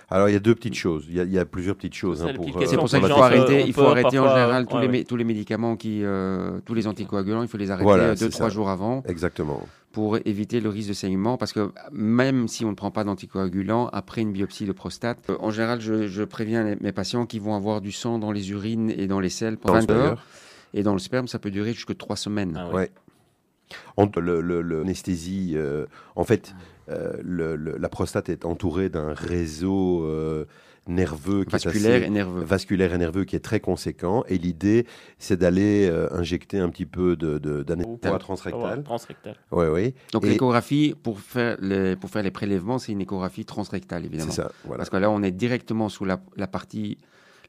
Alors 0.09 0.29
il 0.29 0.33
y 0.33 0.35
a 0.35 0.39
deux 0.39 0.55
petites 0.55 0.75
choses. 0.75 1.05
Il 1.09 1.15
y 1.15 1.19
a, 1.19 1.23
il 1.23 1.31
y 1.31 1.39
a 1.39 1.45
plusieurs 1.45 1.75
petites 1.75 1.93
choses 1.95 2.23
hein, 2.23 2.33
pour. 2.35 2.45
euh, 2.45 2.65
C'est 2.65 2.77
pour 2.77 2.89
ça 2.89 2.99
qu'il 2.99 3.07
faut 3.09 3.21
arrêter, 3.21 3.63
on 3.63 3.67
il 3.67 3.73
faut 3.73 3.81
arrêter 3.87 4.19
en 4.19 4.27
général 4.29 4.65
tous, 4.67 4.75
ouais, 4.75 4.81
les, 4.81 4.87
ouais. 4.87 4.99
mé- 5.01 5.05
tous 5.05 5.15
les 5.15 5.23
médicaments 5.23 5.75
qui, 5.75 6.01
euh, 6.03 6.59
tous 6.65 6.73
les 6.73 6.87
anticoagulants, 6.87 7.41
il 7.41 7.47
faut 7.47 7.57
les 7.57 7.71
arrêter 7.71 7.83
Voilà, 7.85 8.03
euh, 8.03 8.15
deux 8.15 8.29
trois 8.29 8.47
ça. 8.49 8.53
jours 8.53 8.69
avant 8.69 9.03
Exactement. 9.07 9.61
pour 9.91 10.17
éviter 10.25 10.59
le 10.59 10.69
risque 10.69 10.89
de 10.89 10.93
saignement, 10.93 11.37
parce 11.37 11.53
que 11.53 11.71
même 11.91 12.47
si 12.47 12.65
on 12.65 12.69
ne 12.71 12.75
prend 12.75 12.91
pas 12.91 13.03
d'anticoagulants 13.03 13.89
après 13.93 14.21
une 14.21 14.31
biopsie 14.31 14.65
de 14.65 14.71
prostate, 14.71 15.19
euh, 15.29 15.37
en 15.39 15.51
général, 15.51 15.81
je, 15.81 16.07
je 16.07 16.23
préviens 16.23 16.63
les- 16.63 16.75
mes 16.81 16.91
patients 16.91 17.25
qui 17.25 17.39
vont 17.39 17.55
avoir 17.55 17.79
du 17.81 17.91
sang 17.91 18.17
dans 18.19 18.31
les 18.31 18.51
urines 18.51 18.89
et 18.89 19.07
dans 19.07 19.19
les 19.19 19.29
selles 19.29 19.57
pendant 19.57 19.75
le 19.79 19.85
20 19.85 19.93
heures, 19.93 20.23
et 20.73 20.81
dans 20.81 20.93
le 20.93 20.99
sperme, 20.99 21.27
ça 21.27 21.37
peut 21.37 21.51
durer 21.51 21.73
jusque 21.73 21.95
trois 21.97 22.15
semaines. 22.15 22.57
Ah 22.59 22.73
ouais. 22.73 22.89
Ouais. 23.72 23.78
Entre 23.97 24.20
le, 24.22 24.41
le- 24.41 24.61
le- 24.61 24.80
l'anesthésie, 24.80 25.53
euh, 25.55 25.86
en 26.16 26.24
fait, 26.24 26.53
euh, 26.89 27.14
le- 27.24 27.55
le- 27.55 27.78
la 27.78 27.89
prostate 27.89 28.30
est 28.30 28.45
entourée 28.45 28.89
d'un 28.89 29.14
réseau 29.14 30.03
euh, 30.05 30.45
nerveux 30.86 31.45
qui 31.45 31.55
est 31.55 31.64
vasculaire 31.66 31.95
assez- 32.01 32.07
et 32.07 32.09
nerveux. 32.09 32.43
vasculaire 32.43 32.93
et 32.93 32.97
nerveux 32.97 33.24
qui 33.24 33.36
est 33.38 33.39
très 33.39 33.61
conséquent. 33.61 34.26
Et 34.28 34.38
l'idée, 34.38 34.86
c'est 35.18 35.38
d'aller 35.38 35.88
euh, 35.89 36.09
injecter 36.14 36.59
un 36.59 36.70
petit 36.70 36.86
peu 36.86 37.16
de, 37.16 37.38
de, 37.38 37.64
d'anesthésie 37.64 37.99
Ah 38.03 38.11
ouais, 38.11 38.20
transrectale. 38.20 38.84
Transrectal. 38.84 39.36
Oui, 39.51 39.66
oui, 39.72 39.93
Donc 40.11 40.26
l'échographie, 40.26 40.93
pour 41.01 41.20
faire 41.22 41.55
les, 41.61 41.95
pour 41.95 42.09
faire 42.09 42.22
les 42.24 42.32
prélèvements, 42.32 42.80
c'est 42.80 42.91
une 42.91 43.01
échographie 43.01 43.45
transrectale, 43.45 44.01
c'est 44.01 44.07
évidemment. 44.07 44.32
ça. 44.34 44.51
Voilà. 44.66 44.78
Parce 44.80 44.89
que 44.89 44.97
là, 44.97 45.09
on 45.09 45.24
est 45.24 45.32
directement 45.32 45.88
sous 45.88 46.03
la, 46.03 46.20
la 46.36 46.47
partie, 46.47 46.97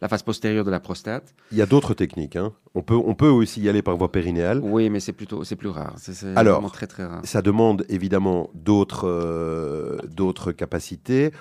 la 0.04 0.08
face 0.08 0.22
postérieure 0.22 0.66
de 0.66 0.70
la 0.70 0.80
prostate. 0.80 1.34
Il 1.50 1.56
y 1.56 1.62
a 1.62 1.66
d'autres 1.66 1.94
techniques. 1.94 2.36
hein. 2.36 2.52
On, 2.74 2.82
peut, 2.82 2.94
on 2.94 3.14
peut 3.14 3.28
aussi 3.28 3.62
y 3.62 3.70
aller 3.70 3.80
par 3.80 3.96
voie 3.96 4.12
périnéale. 4.12 4.60
Oui, 4.62 4.90
mais 4.90 5.00
c'est 5.00 5.14
plutôt, 5.14 5.44
c'est 5.44 5.56
plus 5.56 5.70
rare. 5.70 5.94
C'est, 5.96 6.36
Alors, 6.36 6.56
vraiment 6.56 6.68
très 6.68 6.86
très 6.86 7.06
rare. 7.06 7.22
Ça 7.24 7.40
demande 7.40 7.86
évidemment 7.88 8.50
d'autres 8.52 9.08
euh, 9.08 9.96
d'autres 10.06 10.52
capacités. 10.52 11.32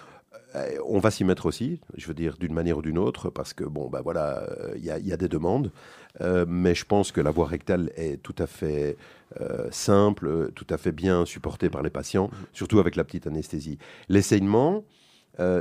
Euh, 0.56 0.70
On 0.86 1.00
va 1.00 1.12
s'y 1.12 1.26
mettre 1.26 1.46
aussi, 1.46 1.82
je 1.98 2.08
veux 2.08 2.14
dire, 2.14 2.38
d'une 2.40 2.54
manière 2.54 2.78
ou 2.78 2.82
d'une 2.82 2.98
autre, 2.98 3.30
parce 3.30 3.54
que, 3.54 3.66
bon, 3.66 3.90
bah 3.90 4.00
voilà, 4.02 4.44
euh, 4.44 4.72
il 4.78 4.86
y, 4.86 4.92
a- 4.92 4.98
il 5.00 5.08
y 5.08 5.12
a 5.12 5.18
des 5.18 5.28
demandes. 5.28 5.70
Euh, 6.22 6.46
mais 6.48 6.74
je 6.74 6.86
pense 6.86 7.12
que 7.12 7.20
la 7.20 7.32
voie 7.32 7.48
rectale 7.48 7.92
est 7.98 8.22
tout 8.24 8.36
à 8.38 8.48
fait 8.48 8.96
euh, 9.42 9.68
simple, 9.72 10.52
tout 10.56 10.68
à 10.70 10.78
fait 10.78 10.94
bien 10.94 11.26
supportée 11.26 11.70
par 11.70 11.82
les 11.84 11.90
patients, 11.90 12.30
surtout 12.54 12.80
avec 12.80 12.96
la 12.96 13.04
petite 13.04 13.28
anesthésie. 13.28 13.78
Les 14.08 14.22
saignements, 14.22 14.86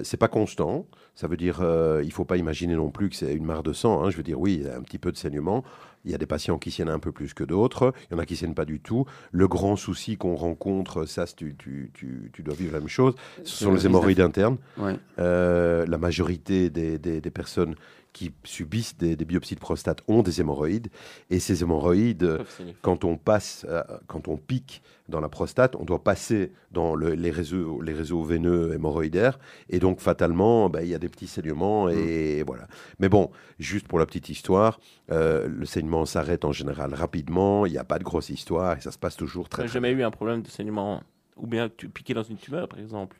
c'est 0.05 0.19
pas 0.19 0.29
constant. 0.29 0.87
Ça 1.15 1.27
veut 1.29 1.37
dire, 1.37 1.59
euh, 1.61 2.01
il 2.05 2.11
faut 2.13 2.25
pas 2.25 2.39
imaginer 2.39 2.75
non 2.75 2.91
plus 2.91 3.11
que 3.11 3.17
c'est 3.17 3.35
une 3.35 3.45
mare 3.45 3.63
de 3.63 3.73
sang. 3.73 4.03
hein. 4.03 4.11
Je 4.11 4.17
veux 4.17 4.23
dire, 4.23 4.41
oui, 4.41 4.55
il 4.61 4.67
y 4.67 4.69
a 4.69 4.77
un 4.77 4.81
petit 4.83 4.99
peu 4.99 5.13
de 5.13 5.17
saignement. 5.17 5.63
Il 6.05 6.11
y 6.11 6.15
a 6.15 6.19
des 6.19 6.27
patients 6.27 6.59
qui 6.59 6.71
saignent 6.71 6.89
un 6.89 6.99
peu 6.99 7.13
plus 7.13 7.33
que 7.35 7.45
d'autres. 7.45 7.93
Il 8.11 8.15
y 8.15 8.17
en 8.17 8.19
a 8.19 8.27
qui 8.27 8.35
saignent 8.35 8.55
pas 8.55 8.65
du 8.65 8.81
tout. 8.81 9.05
Le 9.31 9.47
grand 9.47 9.77
souci 9.77 10.17
qu'on 10.17 10.35
rencontre, 10.35 11.05
ça, 11.05 11.27
tu, 11.27 11.55
tu, 11.57 11.91
tu, 11.95 12.31
tu 12.33 12.43
dois 12.43 12.55
vivre 12.55 12.73
la 12.73 12.81
même 12.81 12.89
chose, 12.89 13.15
ce 13.45 13.65
sont 13.65 13.71
le 13.71 13.77
les 13.77 13.87
hémorroïdes 13.87 14.21
internes. 14.21 14.57
Ouais. 14.79 14.97
Euh, 15.21 15.85
la 15.87 15.99
majorité 15.99 16.71
des, 16.71 16.99
des- 16.99 17.21
des 17.21 17.31
personnes 17.31 17.75
qui 18.13 18.33
subissent 18.45 18.97
des, 18.99 19.17
des 19.17 19.25
biopsies 19.25 19.55
de 19.55 19.61
prostate 19.61 20.03
ont 20.07 20.23
des 20.23 20.41
hémorroïdes. 20.41 20.89
Et 21.31 21.41
ces 21.41 21.63
hémorroïdes, 21.63 22.41
quand 22.83 23.05
on 23.05 23.17
passe, 23.17 23.65
euh, 23.69 23.83
quand 24.07 24.29
on 24.29 24.37
pique 24.37 24.83
dans 25.09 25.21
la 25.21 25.29
prostate, 25.31 25.77
on 25.77 25.85
doit 25.85 26.03
passer 26.05 26.53
dans 26.73 26.95
le- 26.95 27.15
les, 27.15 27.31
réseaux, 27.31 27.81
les 27.81 27.93
réseaux 27.95 28.23
veineux 28.23 28.73
hémorroïdaires. 28.75 29.39
Et 29.71 29.79
donc, 29.79 30.01
fatalement, 30.01 30.69
ben, 30.69 30.83
il 30.83 30.89
y 30.89 30.95
a 30.95 30.99
des 30.99 31.09
petits 31.09 31.27
saignements. 31.27 31.89
Et 31.89 32.43
voilà. 32.47 32.67
Mais 32.99 33.09
bon, 33.09 33.31
juste 33.59 33.89
pour 33.89 33.99
la 33.99 34.05
petite 34.07 34.29
histoire, 34.29 34.79
euh, 35.11 35.49
le 35.49 35.65
saignement 35.65 36.05
s'arrête 36.05 36.45
en 36.45 36.53
général 36.53 36.95
rapidement. 36.95 37.65
Il 37.67 37.73
n'y 37.73 37.79
a 37.79 37.85
pas 37.85 37.99
de 37.99 38.05
grosse 38.05 38.29
histoire. 38.31 38.77
Et 38.77 38.81
ça 38.83 38.91
se 38.91 38.99
passe 38.99 39.17
toujours 39.17 39.49
très, 39.49 39.63
très 39.65 39.73
jamais 39.73 39.91
eu 39.91 40.03
un 40.03 40.11
problème 40.11 40.43
de 40.43 40.49
saignement 40.49 41.03
ou 41.37 41.47
bien 41.47 41.71
tu 41.75 41.89
piqué 41.89 42.13
dans 42.13 42.23
une 42.23 42.37
tumeur, 42.37 42.69
par 42.69 42.79
exemple. 42.79 43.17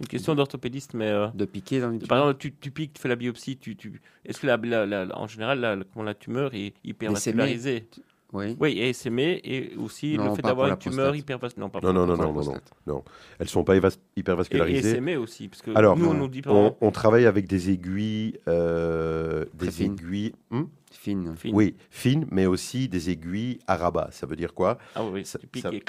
C'est 0.00 0.04
une 0.04 0.08
question 0.08 0.34
d'orthopédiste, 0.34 0.94
mais 0.94 1.08
euh, 1.08 1.26
De 1.34 1.44
piquer 1.44 1.78
dans 1.80 1.92
une 1.92 1.98
par 2.00 2.16
exemple, 2.18 2.38
tu, 2.38 2.54
tu 2.54 2.70
piques, 2.70 2.94
tu 2.94 3.02
fais 3.02 3.08
la 3.08 3.16
biopsie, 3.16 3.58
tu, 3.58 3.76
tu... 3.76 4.00
est-ce 4.24 4.40
que 4.40 4.46
la, 4.46 4.56
la- 4.56 4.86
la- 4.86 5.18
en 5.18 5.26
général, 5.26 5.60
la, 5.60 5.76
la- 5.76 5.84
comment 5.84 6.04
la 6.06 6.14
tumeur 6.14 6.54
est 6.54 6.72
hyper 6.84 7.10
Mais 7.10 7.18
c'est 7.18 7.32
vascularisée? 7.32 7.86
Oui. 8.32 8.56
Oui, 8.60 8.78
et 8.78 8.92
s'aimer, 8.94 9.40
et 9.44 9.74
aussi 9.76 10.16
Non, 10.16 10.30
le 10.30 10.34
fait 10.36 10.42
d'avoir 10.42 10.68
une 10.68 10.78
tumeur 10.78 11.08
prostate. 11.08 11.18
hyper 11.20 11.38
vascularisée. 11.38 11.82
Non, 11.82 11.92
Non, 11.92 12.06
non, 12.06 12.16
non, 12.16 12.32
non, 12.32 12.42
non, 12.44 12.54
non. 12.86 13.04
Elles 13.38 13.44
ne 13.46 13.50
sont 13.50 13.62
pas 13.64 13.74
évas- 13.76 13.98
hyper 14.16 14.38
Et, 14.52 14.72
et 14.72 14.82
s'aimer 14.82 15.16
aussi, 15.16 15.48
parce 15.48 15.60
que 15.60 15.72
Alors, 15.76 15.98
nous, 15.98 16.06
on 16.06 16.14
nous 16.14 16.28
dit 16.28 16.40
pas. 16.40 16.50
On, 16.52 16.74
on 16.80 16.90
travaille 16.92 17.26
avec 17.26 17.46
des 17.46 17.68
aiguilles, 17.70 18.38
euh, 18.48 19.44
des 19.52 19.70
fines. 19.70 19.92
aiguilles. 20.00 20.32
Hmm? 20.50 20.62
Fine. 20.92 21.34
Fine. 21.36 21.54
Oui, 21.54 21.74
fine, 21.90 22.26
mais 22.30 22.46
aussi 22.46 22.88
des 22.88 23.10
aiguilles 23.10 23.58
à 23.66 23.76
rabat. 23.76 24.08
Ça 24.12 24.26
veut 24.26 24.36
dire 24.36 24.54
quoi? 24.54 24.78
Ah 24.94 25.04
oui, 25.04 25.24
Ça- 25.26 25.38
ça- 25.60 25.70
et- 25.72 25.82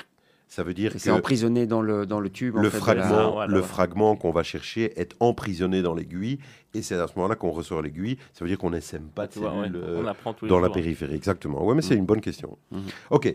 Ça 0.53 0.63
veut 0.63 0.73
dire 0.73 0.91
Et 0.91 0.95
que 0.95 0.99
C'est 0.99 1.11
emprisonné 1.11 1.65
dans 1.65 1.81
le, 1.81 2.05
dans 2.05 2.19
le 2.19 2.29
tube. 2.29 2.57
en 2.57 2.61
le 2.61 2.69
fait, 2.69 2.77
fragment, 2.77 3.03
la- 3.09 3.23
Ah, 3.23 3.29
voilà, 3.29 3.53
le 3.53 3.61
ouais. 3.61 3.65
fragment 3.65 4.17
qu'on 4.17 4.31
va 4.31 4.43
chercher 4.43 4.99
est 4.99 5.15
emprisonné 5.21 5.81
dans 5.81 5.93
l'aiguille, 5.93 6.39
et 6.73 6.81
c'est 6.81 6.95
à 6.95 7.07
ce 7.07 7.13
moment-là 7.15 7.35
qu'on 7.35 7.51
ressort 7.51 7.81
l'aiguille. 7.81 8.17
Ça 8.33 8.43
veut 8.43 8.49
dire 8.49 8.57
qu'on 8.57 8.71
n'essaime 8.71 9.07
pas 9.15 9.27
de 9.27 9.33
vois, 9.35 9.53
ouais, 9.53 9.67
cellules 9.67 9.77
euh, 9.81 10.01
on 10.03 10.07
apprend 10.07 10.33
tous 10.33 10.43
les 10.43 10.49
dans 10.49 10.59
la 10.59 10.69
périphérie. 10.69 11.15
Exactement. 11.15 11.65
Oui, 11.65 11.73
mais 11.73 11.81
c'est 11.81 11.95
une 11.95 12.05
bonne 12.05 12.19
question. 12.19 12.57
Mhm. 12.71 12.81
Ok. 13.11 13.33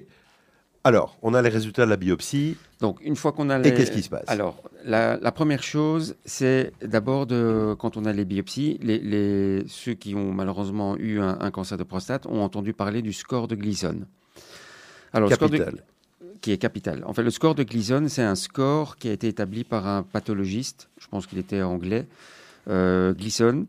Alors, 0.85 1.17
on 1.23 1.33
a 1.33 1.41
les 1.41 1.49
résultats 1.49 1.87
de 1.87 1.91
la 1.91 1.97
biopsie. 1.97 2.59
Donc, 2.81 2.99
une 3.03 3.17
fois 3.17 3.33
qu'on 3.33 3.49
a 3.49 3.59
Et 3.61 3.63
les... 3.63 3.73
qu'est-ce 3.75 3.93
qui 3.93 4.03
se 4.03 4.11
passe? 4.11 4.25
Alors, 4.29 4.63
la, 4.85 5.17
la 5.17 5.33
première 5.33 5.63
chose, 5.63 6.17
c'est 6.27 6.71
d'abord, 6.83 7.27
de, 7.27 7.75
quand 7.79 7.97
on 7.97 8.05
a 8.05 8.13
les 8.13 8.27
biopsies, 8.27 8.79
les, 8.83 8.99
les- 8.99 9.65
ceux 9.69 9.95
qui 9.95 10.15
ont 10.15 10.33
malheureusement 10.35 10.99
eu 10.99 11.19
un, 11.21 11.39
un 11.41 11.51
cancer 11.51 11.79
de 11.79 11.83
prostate 11.83 12.27
ont 12.27 12.43
entendu 12.43 12.75
parler 12.75 13.01
du 13.01 13.15
score 13.15 13.49
de 13.49 13.55
Gleason. 13.57 14.01
Alors, 15.15 15.31
le 15.31 15.35
score 15.35 15.49
de- 15.49 15.57
Capital. 15.57 15.83
Qui 16.41 16.53
est 16.53 16.59
capital. 16.59 17.03
En 17.07 17.13
fait, 17.13 17.23
le 17.23 17.31
score 17.31 17.55
de 17.55 17.63
Gleason, 17.63 18.07
c'est 18.09 18.23
un 18.23 18.35
score 18.35 18.97
qui 18.97 19.09
a 19.09 19.13
été 19.13 19.29
établi 19.29 19.65
par 19.65 19.87
un 19.87 20.03
pathologiste, 20.03 20.89
je 20.99 21.09
pense 21.09 21.27
qu'il 21.27 21.39
était 21.39 21.63
anglais, 21.63 22.07
euh, 22.69 23.15
Gleason, 23.15 23.67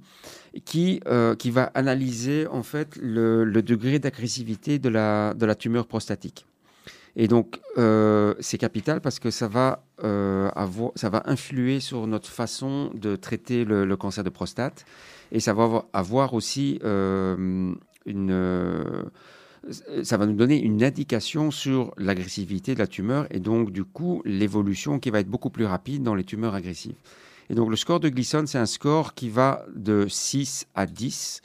qui, 0.66 1.02
euh, 1.08 1.36
qui 1.36 1.52
va 1.52 1.66
analyser 1.76 2.48
en 2.48 2.64
fait 2.64 2.96
le, 3.00 3.44
le 3.44 3.62
degré 3.62 4.00
d'agressivité 4.00 4.80
de 4.80 4.90
la, 4.90 5.36
de 5.36 5.46
la 5.46 5.54
tumeur 5.54 5.86
prostatique. 5.86 6.48
Et 7.16 7.28
donc, 7.28 7.60
euh, 7.78 8.34
c'est 8.40 8.58
capital 8.58 9.02
parce 9.02 9.20
que 9.20 9.32
ça 9.32 9.48
va, 9.48 9.84
ça 10.00 11.10
va 11.10 11.24
influer 11.26 11.80
sur 11.80 12.06
notre 12.06 12.30
façon 12.30 12.92
de 12.94 13.16
traiter 13.16 13.66
le, 13.66 13.96
cancer 13.98 14.24
de 14.24 14.30
prostate. 14.30 14.86
Et 15.32 15.40
ça 15.40 15.54
va 15.54 15.86
avoir, 15.94 16.34
aussi 16.36 16.80
une, 16.84 17.76
ça 20.04 20.18
va 20.18 20.26
nous 20.26 20.36
donner 20.36 20.62
une 20.62 20.84
indication 20.84 21.52
sur 21.52 21.94
l'agressivité 21.98 22.74
de 22.74 22.80
la 22.80 22.88
tumeur 22.88 23.28
et 23.32 23.40
donc 23.40 23.72
du 23.72 23.84
coup 23.84 24.22
l'évolution 24.26 25.00
qui 25.00 25.10
va 25.10 25.20
être 25.20 25.30
beaucoup 25.30 25.50
plus 25.50 25.66
rapide 25.66 26.04
dans 26.04 26.16
les 26.16 26.24
tumeurs 26.24 26.56
agressives. 26.56 26.96
Et 27.50 27.56
donc 27.56 27.70
le 27.70 27.76
score 27.76 28.00
de 28.00 28.10
Gleason, 28.10 28.46
c'est 28.46 28.58
un 28.58 28.66
score 28.66 29.14
qui 29.14 29.30
va 29.30 29.66
de 29.76 30.06
6 30.08 30.68
à 30.76 30.86
10. 30.86 31.42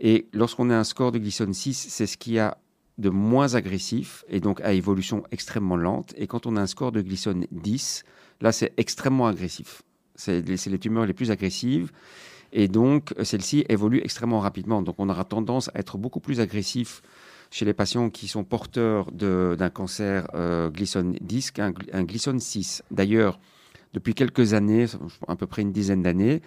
Et 0.00 0.26
lorsqu'on 0.32 0.70
a 0.70 0.76
un 0.76 0.84
score 0.84 1.12
de 1.12 1.18
Gleason 1.18 1.52
6, 1.52 1.86
c'est 1.90 2.06
ce 2.06 2.16
qui 2.16 2.38
a 2.38 2.58
de 2.98 3.10
moins 3.10 3.54
agressif 3.54 4.24
et 4.28 4.40
donc 4.40 4.60
à 4.62 4.72
évolution 4.72 5.22
extrêmement 5.30 5.76
lente. 5.76 6.14
Et 6.16 6.26
quand 6.26 6.46
on 6.46 6.56
a 6.56 6.60
un 6.60 6.66
score 6.66 6.92
de 6.92 7.02
Gleason 7.02 7.40
10, 7.50 8.04
là 8.40 8.52
c'est 8.52 8.72
extrêmement 8.76 9.26
agressif. 9.26 9.82
C'est 10.14 10.40
les, 10.40 10.56
les 10.70 10.78
tumeurs 10.78 11.04
les 11.04 11.12
plus 11.12 11.30
agressives. 11.30 11.92
Et 12.52 12.68
donc, 12.68 13.12
celles-ci 13.22 13.66
évoluent 13.68 14.00
extrêmement 14.02 14.40
rapidement. 14.40 14.80
Donc, 14.80 14.94
on 14.98 15.08
aura 15.10 15.24
tendance 15.24 15.68
à 15.74 15.80
être 15.80 15.98
beaucoup 15.98 16.20
plus 16.20 16.40
agressif 16.40 17.02
chez 17.50 17.64
les 17.64 17.74
patients 17.74 18.10
qui 18.10 18.28
sont 18.28 18.44
porteurs 18.44 19.10
d'un 19.12 19.70
cancer 19.70 20.28
euh, 20.34 20.68
Gleason 20.70 21.14
10 21.20 21.50
qu'un 21.52 21.70
gl- 21.70 21.88
un 21.92 22.04
Gleason 22.04 22.38
6. 22.38 22.82
D'ailleurs, 22.90 23.38
depuis 23.94 24.14
quelques 24.14 24.52
années, 24.52 24.86
à 25.26 25.36
peu 25.36 25.46
près 25.46 25.62
une 25.62 25.72
dizaine 25.72 26.02
d'années, 26.02 26.42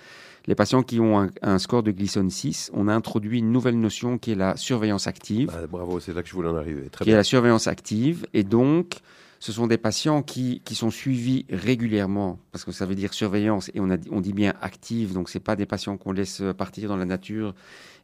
les 0.46 0.56
patients 0.56 0.84
qui 0.84 1.00
ont 1.00 1.20
un, 1.20 1.30
un 1.42 1.58
score 1.60 1.84
de 1.84 1.92
Gleason 1.92 2.30
6, 2.30 2.72
on 2.74 2.88
a 2.88 2.94
introduit 2.94 3.40
une 3.40 3.52
nouvelle 3.52 3.80
notion 3.80 4.18
qui 4.18 4.32
est 4.32 4.36
la 4.36 4.56
surveillance 4.56 5.08
active 5.08 5.50
Ah, 5.54 5.66
bravo, 5.68 6.00
c'est 6.00 6.14
là 6.14 6.22
que 6.22 6.30
je 6.30 6.34
voulais 6.34 6.50
en 6.50 6.56
arriver. 6.56 6.90
Très 6.90 7.06
qui 7.06 7.12
est 7.12 7.16
la 7.16 7.24
surveillance 7.24 7.68
active. 7.68 8.28
Et 8.34 8.44
donc, 8.44 9.00
ce 9.40 9.52
sont 9.52 9.68
des 9.68 9.78
patients 9.78 10.22
qui, 10.22 10.62
qui 10.66 10.76
sont 10.76 10.92
suivis 10.92 11.46
régulièrement, 11.50 12.40
parce 12.52 12.66
que 12.66 12.72
ça 12.72 12.86
veut 12.86 12.96
dire 12.96 13.14
surveillance, 13.14 13.70
et 13.74 13.80
on, 13.80 13.90
a, 13.90 13.98
on 14.12 14.22
dit 14.22 14.34
bien 14.34 14.54
active, 14.62 15.14
donc 15.14 15.30
ce 15.30 15.40
pas 15.40 15.56
des 15.56 15.66
patients 15.66 15.98
qu'on 15.98 16.12
laisse 16.12 16.44
partir 16.58 16.90
dans 16.90 16.98
la 16.98 17.06
nature 17.06 17.56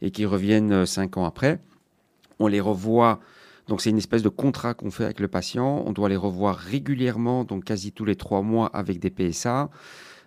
et 0.02 0.12
qui 0.12 0.26
reviennent 0.26 0.72
euh, 0.72 0.86
cinq 0.86 1.18
ans 1.18 1.26
après. 1.26 1.60
On 2.40 2.48
les 2.48 2.62
revoit, 2.62 3.20
donc 3.68 3.82
c'est 3.82 3.90
une 3.90 3.98
espèce 3.98 4.22
de 4.22 4.30
contrat 4.30 4.74
qu'on 4.74 4.92
fait 4.92 5.06
avec 5.06 5.20
le 5.20 5.28
patient. 5.28 5.84
On 5.86 5.92
doit 5.92 6.10
les 6.10 6.16
revoir 6.16 6.58
régulièrement, 6.58 7.44
donc 7.44 7.64
quasi 7.66 7.92
tous 7.92 8.06
les 8.06 8.16
trois 8.16 8.42
mois 8.42 8.68
avec 8.68 9.00
des 9.00 9.10
PSA. 9.10 9.70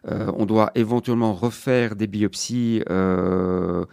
Euh, 0.06 0.30
on 0.36 0.46
doit 0.46 0.70
éventuellement 0.74 1.34
refaire 1.34 1.96
des 1.96 2.06
biopsies 2.06 2.82
euh, 2.88 3.84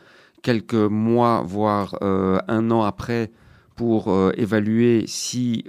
quelques 0.41 0.74
mois, 0.74 1.43
voire 1.45 1.97
euh, 2.01 2.39
un 2.47 2.72
an 2.72 2.84
après, 2.84 3.32
pour 3.76 4.09
évaluer 4.38 5.03
si 5.05 5.66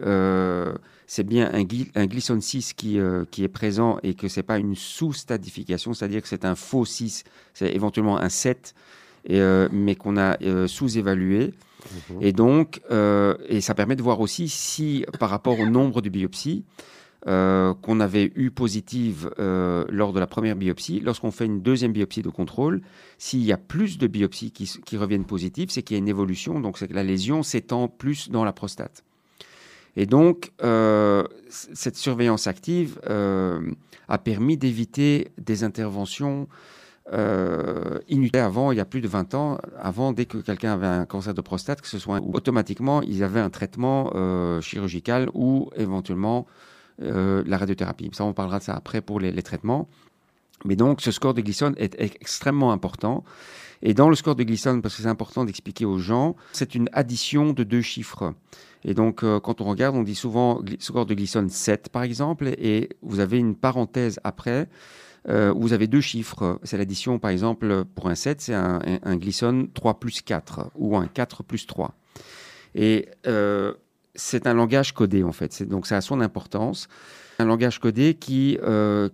c'est 1.09 1.25
bien 1.25 1.51
un, 1.53 1.65
un 1.97 2.07
Gleason 2.07 2.41
6 2.41 2.73
qui, 2.75 2.99
est 2.99 3.49
présent 3.49 3.99
et 4.05 4.15
que 4.15 4.29
c'est 4.29 4.45
pas 4.45 4.59
une 4.59 4.77
sous-stadification, 4.77 5.93
c'est-à-dire 5.93 6.23
que 6.23 6.29
c'est 6.29 6.45
un 6.45 6.55
faux 6.55 6.85
6, 6.85 7.25
c'est 7.53 7.75
éventuellement 7.75 8.19
un 8.19 8.29
7, 8.29 8.75
et, 9.25 9.41
euh, 9.41 9.69
mais 9.73 9.97
qu'on 9.97 10.17
a 10.17 10.37
sous-évalué. 10.69 11.53
Mhm. 12.11 12.19
Et 12.21 12.33
donc, 12.33 12.81
euh, 12.91 13.37
et 13.49 13.61
ça 13.61 13.75
permet 13.75 13.97
de 13.97 14.03
voir 14.03 14.21
aussi 14.21 14.49
si, 14.49 15.05
par 15.19 15.31
rapport 15.31 15.59
au 15.59 15.67
nombre 15.67 16.01
de 16.01 16.09
biopsies 16.09 16.65
euh, 17.27 17.75
qu'on 17.75 17.99
avait 18.01 18.33
eu 18.37 18.51
positives 18.51 19.31
euh, 19.39 19.85
lors 19.89 20.13
de 20.13 20.21
la 20.21 20.27
première 20.27 20.55
biopsie, 20.55 21.01
lorsqu'on 21.01 21.31
fait 21.31 21.47
une 21.47 21.61
deuxième 21.61 21.93
biopsie 21.93 22.23
de 22.23 22.29
contrôle, 22.29 22.83
s'il 23.19 23.43
y 23.43 23.53
a 23.53 23.57
plus 23.57 23.99
de 23.99 24.07
biopsies 24.07 24.53
qui, 24.53 24.71
qui 24.85 24.97
reviennent 24.97 25.25
positives, 25.25 25.71
c'est 25.71 25.83
qu'il 25.83 25.97
y 25.97 25.99
a 25.99 26.03
une 26.03 26.09
évolution, 26.09 26.61
donc 26.61 26.79
c'est 26.79 26.89
que 26.89 26.95
la 26.95 27.05
lésion 27.05 27.43
s'étend 27.43 27.89
plus 27.89 28.31
dans 28.31 28.45
la 28.45 28.53
prostate. 28.53 29.03
Et 29.99 30.05
donc, 30.05 30.53
cette 31.49 31.97
surveillance 31.97 32.47
active 32.47 33.01
a 33.07 34.19
permis 34.19 34.59
d'éviter 34.59 35.29
des 35.39 35.65
interventions 35.65 36.49
euh, 37.13 37.99
inutiles. 38.09 38.41
Avant, 38.41 38.73
il 38.73 38.79
y 38.79 38.81
a 38.81 38.85
plus 38.85 39.01
de 39.01 39.09
20 39.09 39.35
ans, 39.35 39.59
avant, 39.79 40.13
dès 40.13 40.27
que 40.27 40.39
quelqu'un 40.39 40.73
avait 40.73 40.87
un 40.87 41.05
cancer 41.05 41.35
de 41.35 41.41
prostate, 41.41 41.81
que 41.81 41.89
ce 41.89 41.99
soit 41.99 42.21
automatiquement, 42.21 43.03
ils 43.03 43.23
avaient 43.23 43.41
un 43.41 43.51
traitement 43.51 44.13
euh, 44.15 44.61
chirurgical 44.61 45.29
ou 45.35 45.71
éventuellement 45.77 46.47
euh, 47.03 47.43
la 47.47 47.59
radiothérapie. 47.59 48.11
Ça, 48.13 48.25
on 48.25 48.33
parlera 48.33 48.59
de 48.59 48.65
ça 48.65 48.75
après 48.75 49.01
pour 49.01 49.21
les, 49.21 49.43
traitements. 49.43 49.89
Mais 50.65 50.77
donc, 50.77 51.01
ce 51.01 51.11
score 51.11 51.35
de 51.35 51.43
Gleason 51.43 51.75
est, 51.77 52.01
extrêmement 52.01 52.73
important. 52.73 53.23
Et 53.83 53.93
dans 53.93 54.09
le 54.09 54.17
score 54.17 54.35
de 54.35 54.43
Gleason, 54.43 54.81
parce 54.81 54.97
que 54.97 55.03
c'est 55.03 55.09
important 55.09 55.45
d'expliquer 55.45 55.85
aux 55.85 55.99
gens, 55.99 56.35
c'est 56.53 56.75
une 56.75 56.89
addition 56.93 57.53
de 57.53 57.63
deux 57.63 57.83
chiffres. 57.83 58.33
Et 58.85 58.95
donc, 58.95 59.23
euh, 59.23 59.41
quand 59.41 59.61
on 59.61 59.65
regarde, 59.65 59.95
on 59.95 60.03
dit 60.03 60.15
souvent 60.15 60.63
score 60.79 61.05
de 61.07 61.15
Gleason 61.15 61.47
7, 61.49 61.91
par 61.91 62.03
exemple, 62.03 62.49
et 62.59 62.89
vous 63.03 63.21
avez 63.21 63.39
une 63.39 63.55
parenthèse 63.55 64.19
après, 64.25 64.69
euh, 65.29 65.53
vous 65.57 65.73
avez 65.73 65.87
deux 65.87 66.01
chiffres. 66.01 66.59
C'est 66.63 66.79
l'addition, 66.79 67.19
par 67.19 67.31
exemple, 67.31 67.85
pour 67.95 68.09
un 68.09 68.15
7, 68.15 68.41
c'est 68.41 68.55
un, 68.55 68.81
Gleason 69.17 69.69
3 69.75 69.99
plus 69.99 70.23
4, 70.23 70.71
ou 70.77 70.97
un 70.97 71.07
4 71.07 71.43
plus 71.43 71.67
3. 71.67 71.95
Et 72.75 73.09
euh, 73.27 73.75
c'est 74.15 74.47
un 74.47 74.55
langage 74.55 74.93
codé, 74.93 75.23
en 75.23 75.33
fait. 75.33 75.63
Donc, 75.63 75.87
ça 75.87 75.97
a 75.97 76.01
son 76.01 76.21
importance. 76.21 76.89
Un 77.39 77.45
langage 77.45 77.81
codé 77.81 78.15
qui, 78.15 78.59
euh, 78.63 79.09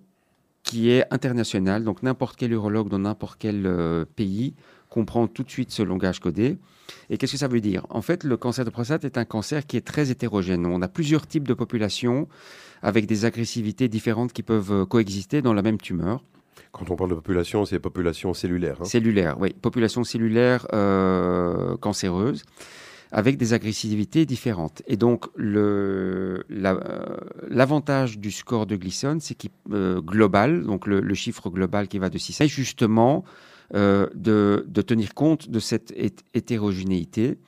qui 0.63 0.91
est 0.91 1.05
international. 1.11 1.85
Donc, 1.85 2.03
n'importe 2.03 2.37
quel 2.37 2.53
urologue 2.53 2.89
dans 2.89 3.01
n'importe 3.01 3.37
quel 3.39 3.67
euh, 3.67 4.05
pays 4.17 4.55
comprend 4.93 5.27
tout 5.27 5.43
de 5.43 5.51
suite 5.51 5.71
ce 5.71 5.83
langage 5.83 6.21
codé. 6.21 6.59
Et 7.09 7.17
qu'est-ce 7.17 7.33
que 7.33 7.39
ça 7.39 7.49
veut 7.49 7.61
dire? 7.61 7.87
En 7.89 8.03
fait, 8.03 8.25
le 8.25 8.37
cancer 8.37 8.65
de 8.65 8.71
prostate 8.71 9.05
est 9.05 9.17
un 9.17 9.25
cancer 9.25 9.67
qui 9.67 9.77
est 9.77 9.87
très 9.87 10.11
hétérogène. 10.11 10.67
On 10.67 10.83
a 10.83 10.89
plusieurs 10.89 11.27
types 11.27 11.49
de 11.49 11.55
populations 11.55 12.29
avec 12.83 13.07
des 13.07 13.25
agressivités 13.25 13.89
différentes 13.89 14.33
qui 14.33 14.43
peuvent 14.43 14.73
euh, 14.73 14.85
coexister 14.85 15.41
dans 15.41 15.55
la 15.55 15.63
même 15.63 15.79
tumeur. 15.79 16.23
Quand 16.73 16.91
on 16.91 16.97
parle 16.97 17.11
de 17.11 17.15
population, 17.15 17.65
c'est 17.65 17.79
population 17.79 18.35
cellulaire. 18.35 18.77
hein. 18.81 18.85
Cellulaire, 18.85 19.37
oui. 19.41 19.55
Population 19.61 20.05
cellulaire 20.05 20.67
euh, 20.75 21.77
cancéreuse 21.79 22.43
avec 23.15 23.37
des 23.37 23.53
agressivités 23.53 24.25
différentes. 24.25 24.83
Et 24.87 24.97
donc, 24.97 25.27
la- 25.37 26.73
euh, 26.75 27.17
l'avantage 27.49 28.19
du 28.19 28.31
score 28.31 28.67
de 28.67 28.77
Gleason, 28.77 29.19
c'est 29.21 29.35
qu'il 29.35 29.51
euh, 29.73 30.01
global, 30.01 30.65
donc 30.65 30.87
le, 30.87 31.01
le 31.01 31.15
chiffre 31.15 31.51
global 31.51 31.89
qui 31.89 31.99
va 31.99 32.09
de 32.09 32.19
6 32.19 32.41
à 32.41 32.47
justement 32.47 33.25
euh, 33.75 34.07
de, 34.15 34.83
tenir 34.83 35.15
compte 35.15 35.49
de 35.49 35.61
cette 35.61 35.93
hét- 35.97 36.23
hétérogénéité. 36.35 37.39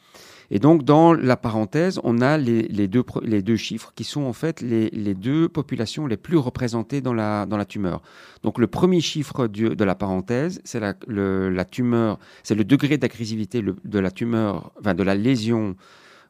Et 0.50 0.58
donc, 0.58 0.84
dans 0.84 1.14
la 1.14 1.36
parenthèse, 1.36 1.98
on 2.04 2.20
a 2.20 2.36
les, 2.36 2.86
deux, 2.86 3.02
les 3.22 3.42
deux 3.42 3.56
chiffres 3.56 3.92
qui 3.94 4.04
sont 4.04 4.22
en 4.22 4.34
fait 4.34 4.60
les, 4.60 4.90
les 4.90 5.14
deux 5.14 5.48
populations 5.48 6.06
les 6.06 6.18
plus 6.18 6.36
représentées 6.36 7.00
dans 7.00 7.14
la, 7.14 7.46
dans 7.46 7.56
la 7.56 7.64
tumeur. 7.64 8.02
Donc, 8.42 8.58
le 8.58 8.66
premier 8.66 9.00
chiffre 9.00 9.48
de 9.48 9.84
la 9.84 9.94
parenthèse, 9.94 10.60
c'est 10.64 10.80
la, 10.80 10.94
la 11.08 11.64
tumeur, 11.64 12.18
c'est 12.42 12.54
le 12.54 12.64
degré 12.64 12.98
d'agressivité 12.98 13.62
de 13.62 13.98
la 13.98 14.10
tumeur, 14.10 14.72
enfin 14.78 14.94
de 14.94 15.02
la 15.02 15.14
lésion 15.14 15.76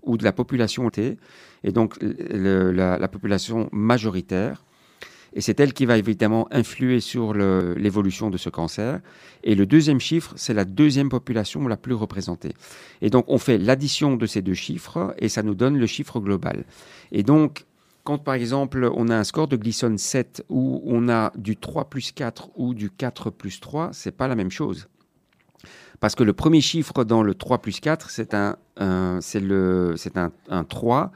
ou 0.05 0.17
de 0.17 0.25
la 0.25 0.33
population 0.33 0.89
T, 0.91 1.19
et 1.65 1.73
donc 1.73 1.97
la 2.01 3.09
population 3.09 3.69
majoritaire. 3.73 4.65
Et 5.35 5.41
c'est 5.41 5.59
elle 5.59 5.73
qui 5.73 5.85
va 5.85 5.99
évidemment 5.99 6.47
influer 6.53 7.01
sur 7.01 7.35
l'évolution 7.35 8.31
de 8.31 8.37
ce 8.37 8.49
cancer. 8.49 9.01
Et 9.43 9.55
le 9.57 9.67
deuxième 9.67 9.99
chiffre, 10.01 10.33
c'est 10.37 10.55
la 10.55 10.65
deuxième 10.65 11.09
population 11.09 11.67
la 11.67 11.77
plus 11.77 11.95
représentée. 11.95 12.55
Et 13.03 13.11
donc, 13.11 13.25
on 13.29 13.39
fait 13.39 13.59
l'addition 13.59 14.17
de 14.17 14.27
ces 14.27 14.43
deux 14.43 14.55
chiffres 14.55 15.15
et 15.19 15.29
ça 15.29 15.43
nous 15.43 15.55
donne 15.57 15.77
le 15.77 15.87
chiffre 15.87 16.21
global. 16.21 16.65
Et 17.11 17.25
donc, 17.25 17.65
quand 18.05 18.19
par 18.19 18.35
exemple, 18.35 18.89
on 18.95 19.09
a 19.09 19.17
un 19.17 19.25
score 19.25 19.49
de 19.49 19.57
Gleason 19.57 19.97
7 19.97 20.45
où 20.51 20.83
on 20.87 21.09
a 21.09 21.33
du 21.37 21.57
3 21.57 21.91
plus 21.91 22.13
4 22.13 22.51
ou 22.55 22.73
du 22.75 22.91
4 22.91 23.31
plus 23.31 23.61
3, 23.61 23.91
c'est 23.93 24.13
pas 24.17 24.29
la 24.29 24.37
même 24.37 24.51
chose. 24.51 24.89
Parce 26.01 26.15
que 26.15 26.23
le 26.23 26.33
premier 26.35 26.61
chiffre 26.61 27.03
dans 27.05 27.23
le 27.23 27.35
3 27.35 27.59
plus 27.59 27.81
4, 27.81 28.11
c'est 28.11 28.35
un, 28.35 28.57
un- 28.77 29.19
c'est 29.21 29.41
le, 29.41 29.95
c'est 29.97 30.17
un, 30.19 30.31
un 30.49 30.65
3 30.65 31.13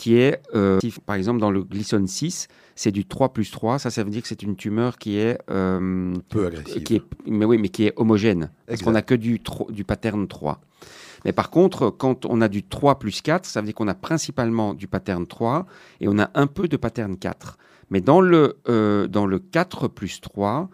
qui 0.00 0.16
est, 0.16 0.40
euh, 0.54 0.78
par 1.04 1.14
exemple, 1.16 1.40
dans 1.40 1.50
le 1.50 1.62
glycone 1.62 2.06
6, 2.06 2.48
c'est 2.74 2.90
du 2.90 3.04
3 3.04 3.34
plus 3.34 3.50
3. 3.50 3.78
Ça, 3.78 3.90
ça 3.90 4.02
veut 4.02 4.08
dire 4.08 4.22
que 4.22 4.28
c'est 4.28 4.42
une 4.42 4.56
tumeur 4.56 4.96
qui 4.96 5.18
est, 5.18 5.38
euh, 5.50 6.14
Peu 6.30 6.46
agressif. 6.46 6.82
qui 6.84 6.94
est, 6.96 7.02
mais 7.26 7.44
oui, 7.44 7.58
mais 7.58 7.68
qui 7.68 7.84
est 7.84 7.92
homogène. 7.96 8.48
Parce 8.64 8.76
Exact. 8.80 8.84
qu'on 8.86 8.92
n'a 8.92 9.02
que 9.02 9.14
du, 9.14 9.42
du 9.68 9.84
pattern 9.84 10.26
3. 10.26 10.58
Mais 11.26 11.34
par 11.34 11.50
contre, 11.50 11.90
quand 11.90 12.24
on 12.24 12.40
a 12.40 12.48
du 12.48 12.62
3 12.62 12.98
plus 12.98 13.20
4, 13.20 13.44
ça 13.44 13.60
veut 13.60 13.66
dire 13.66 13.74
qu'on 13.74 13.88
a 13.88 13.94
principalement 13.94 14.72
du 14.72 14.86
pattern 14.88 15.26
3 15.26 15.66
et 16.00 16.08
on 16.08 16.18
a 16.18 16.30
un 16.34 16.46
peu 16.46 16.66
de 16.66 16.78
pattern 16.78 17.18
4. 17.18 17.58
Mais 17.90 18.00
dans 18.00 18.22
le, 18.22 18.56
euh, 18.70 19.06
dans 19.06 19.26
le 19.26 19.38
4 19.38 19.86
plus 19.86 20.22
3, 20.22 20.70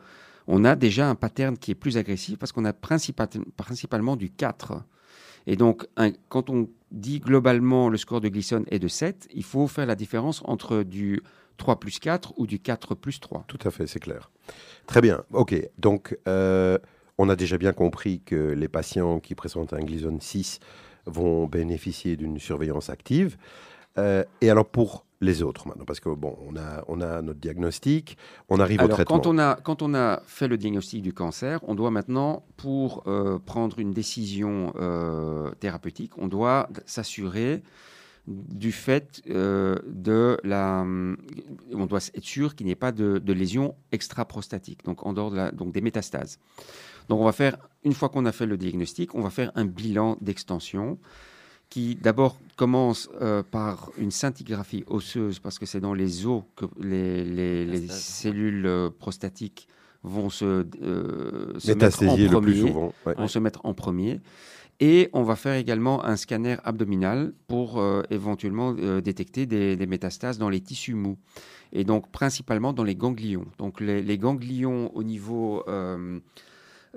on 0.46 0.64
a 0.64 0.76
déjà 0.76 1.10
un 1.10 1.16
pattern 1.16 1.58
qui 1.58 1.72
est 1.72 1.74
plus 1.74 1.96
agressif 1.96 2.38
parce 2.38 2.52
qu'on 2.52 2.64
a 2.64 2.70
principa- 2.72 3.26
principalement 3.56 4.14
du 4.14 4.30
4. 4.30 4.82
Et 5.48 5.56
donc, 5.56 5.84
un- 5.96 6.12
quand 6.28 6.48
on 6.50 6.68
dit 6.90 7.20
globalement 7.20 7.88
le 7.88 7.96
score 7.96 8.20
de 8.20 8.28
Gleason 8.28 8.64
est 8.70 8.78
de 8.78 8.88
7, 8.88 9.28
il 9.34 9.44
faut 9.44 9.66
faire 9.66 9.86
la 9.86 9.94
différence 9.94 10.42
entre 10.44 10.82
du 10.82 11.22
3 11.56 11.80
plus 11.80 11.98
4 11.98 12.34
ou 12.36 12.46
du 12.46 12.58
4 12.58 12.94
plus 12.94 13.20
3. 13.20 13.44
Tout 13.48 13.58
à 13.64 13.70
fait, 13.70 13.86
c'est 13.86 14.00
clair. 14.00 14.30
Très 14.86 15.00
bien. 15.00 15.24
OK. 15.32 15.54
Donc, 15.78 16.16
euh, 16.28 16.78
on 17.18 17.28
a 17.28 17.36
déjà 17.36 17.58
bien 17.58 17.72
compris 17.72 18.20
que 18.20 18.52
les 18.52 18.68
patients 18.68 19.20
qui 19.20 19.34
présentent 19.34 19.72
un 19.72 19.80
Gleason 19.80 20.18
6 20.20 20.60
vont 21.06 21.46
bénéficier 21.46 22.16
d'une 22.16 22.38
surveillance 22.38 22.90
active. 22.90 23.36
Euh, 23.98 24.24
et 24.40 24.50
alors, 24.50 24.66
pour 24.66 25.06
les 25.20 25.42
autres 25.42 25.66
maintenant, 25.66 25.84
parce 25.84 26.00
que 26.00 26.08
bon, 26.10 26.36
on 26.46 26.56
a, 26.56 26.84
on 26.88 27.00
a 27.00 27.22
notre 27.22 27.40
diagnostic, 27.40 28.18
on 28.48 28.60
arrive 28.60 28.82
au 28.82 28.88
traitement. 28.88 29.16
quand 29.16 29.26
on, 29.26 29.38
a, 29.38 29.56
quand 29.56 29.82
on 29.82 29.94
a 29.94 30.22
fait 30.26 30.48
le 30.48 30.58
diagnostic 30.58 31.02
du 31.02 31.12
cancer, 31.12 31.60
on 31.62 31.74
doit 31.74 31.90
maintenant, 31.90 32.44
pour 32.56 33.02
euh, 33.06 33.38
prendre 33.38 33.78
une 33.78 33.92
décision 33.92 34.74
euh, 34.76 35.50
thérapeutique, 35.60 36.18
on 36.18 36.28
doit 36.28 36.68
s'assurer 36.84 37.62
du 38.26 38.72
fait 38.72 39.22
euh, 39.30 39.76
de 39.86 40.38
la... 40.42 40.84
On 41.72 41.86
doit 41.86 42.00
être 42.14 42.24
sûr 42.24 42.54
qu'il 42.54 42.66
n'y 42.66 42.72
ait 42.72 42.76
pas 42.76 42.92
de, 42.92 43.18
de 43.18 43.32
lésions 43.32 43.74
extra-prostatiques, 43.92 44.84
donc 44.84 45.06
en 45.06 45.12
dehors 45.12 45.30
de 45.30 45.36
la, 45.36 45.50
donc 45.52 45.72
des 45.72 45.80
métastases. 45.80 46.38
Donc, 47.08 47.20
on 47.20 47.24
va 47.24 47.32
faire, 47.32 47.56
une 47.84 47.92
fois 47.92 48.08
qu'on 48.08 48.26
a 48.26 48.32
fait 48.32 48.46
le 48.46 48.56
diagnostic, 48.56 49.14
on 49.14 49.20
va 49.20 49.30
faire 49.30 49.52
un 49.54 49.64
bilan 49.64 50.18
d'extension 50.20 50.98
qui 51.68 51.96
d'abord 51.96 52.38
commence 52.56 53.08
euh, 53.20 53.42
par 53.42 53.90
une 53.98 54.10
scintigraphie 54.10 54.84
osseuse, 54.86 55.38
parce 55.40 55.58
que 55.58 55.66
c'est 55.66 55.80
dans 55.80 55.94
les 55.94 56.26
os 56.26 56.42
que 56.56 56.64
les, 56.80 57.24
les- 57.24 57.64
les 57.66 57.80
Métastases. 57.80 58.02
cellules 58.02 58.66
euh, 58.66 58.88
prostatiques 58.90 59.68
vont 60.02 60.30
se, 60.30 60.44
euh, 60.82 61.58
se 61.58 61.66
mettre 61.68 61.70
en 61.70 61.74
Métastasier 61.74 62.28
le 62.28 62.40
plus 62.40 62.52
premier, 62.54 62.68
souvent. 62.68 62.94
ouais. 63.06 63.14
vont 63.14 63.28
se 63.28 63.38
mettre 63.38 63.60
en 63.64 63.74
premier. 63.74 64.20
Et 64.78 65.08
on 65.14 65.22
va 65.22 65.36
faire 65.36 65.54
également 65.54 66.04
un 66.04 66.16
scanner 66.16 66.56
abdominal 66.62 67.32
pour 67.48 67.78
euh, 67.80 68.02
éventuellement 68.10 68.74
euh, 68.78 69.00
détecter 69.00 69.46
des, 69.46 69.74
des 69.74 69.86
métastases 69.86 70.36
dans 70.38 70.50
les 70.50 70.60
tissus 70.60 70.94
mous. 70.94 71.16
Et 71.72 71.82
donc 71.84 72.10
principalement 72.12 72.72
dans 72.74 72.84
les 72.84 72.94
ganglions. 72.94 73.46
Donc 73.58 73.80
les, 73.80 74.02
les 74.02 74.18
ganglions 74.18 74.94
au 74.94 75.02
niveau 75.02 75.64
euh, 75.66 76.20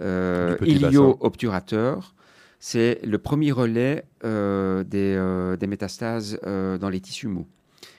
euh, 0.02 0.58
ilio-obturateur, 0.62 2.14
c'est 2.60 3.00
le 3.06 3.18
premier 3.18 3.52
relais 3.52 4.06
euh, 4.26 4.84
des, 4.84 5.16
euh, 5.18 5.56
des 5.56 5.68
métastases 5.68 6.40
euh, 6.46 6.78
dans 6.78 6.90
les 6.90 7.00
tissus 7.00 7.28
mous. 7.28 7.48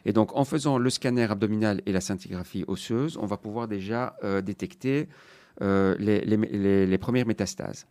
Et 0.04 0.12
donc, 0.12 0.36
en 0.36 0.44
faisant 0.44 0.78
le 0.78 0.90
scanner 0.90 1.24
abdominal 1.24 1.80
et 1.86 1.92
la 1.92 2.00
scintigraphie 2.00 2.64
osseuse, 2.68 3.18
on 3.20 3.26
va 3.26 3.36
pouvoir 3.36 3.68
déjà 3.68 4.16
détecter 4.42 5.08
les, 5.60 6.98
premières 6.98 7.26
métastases. 7.26 7.86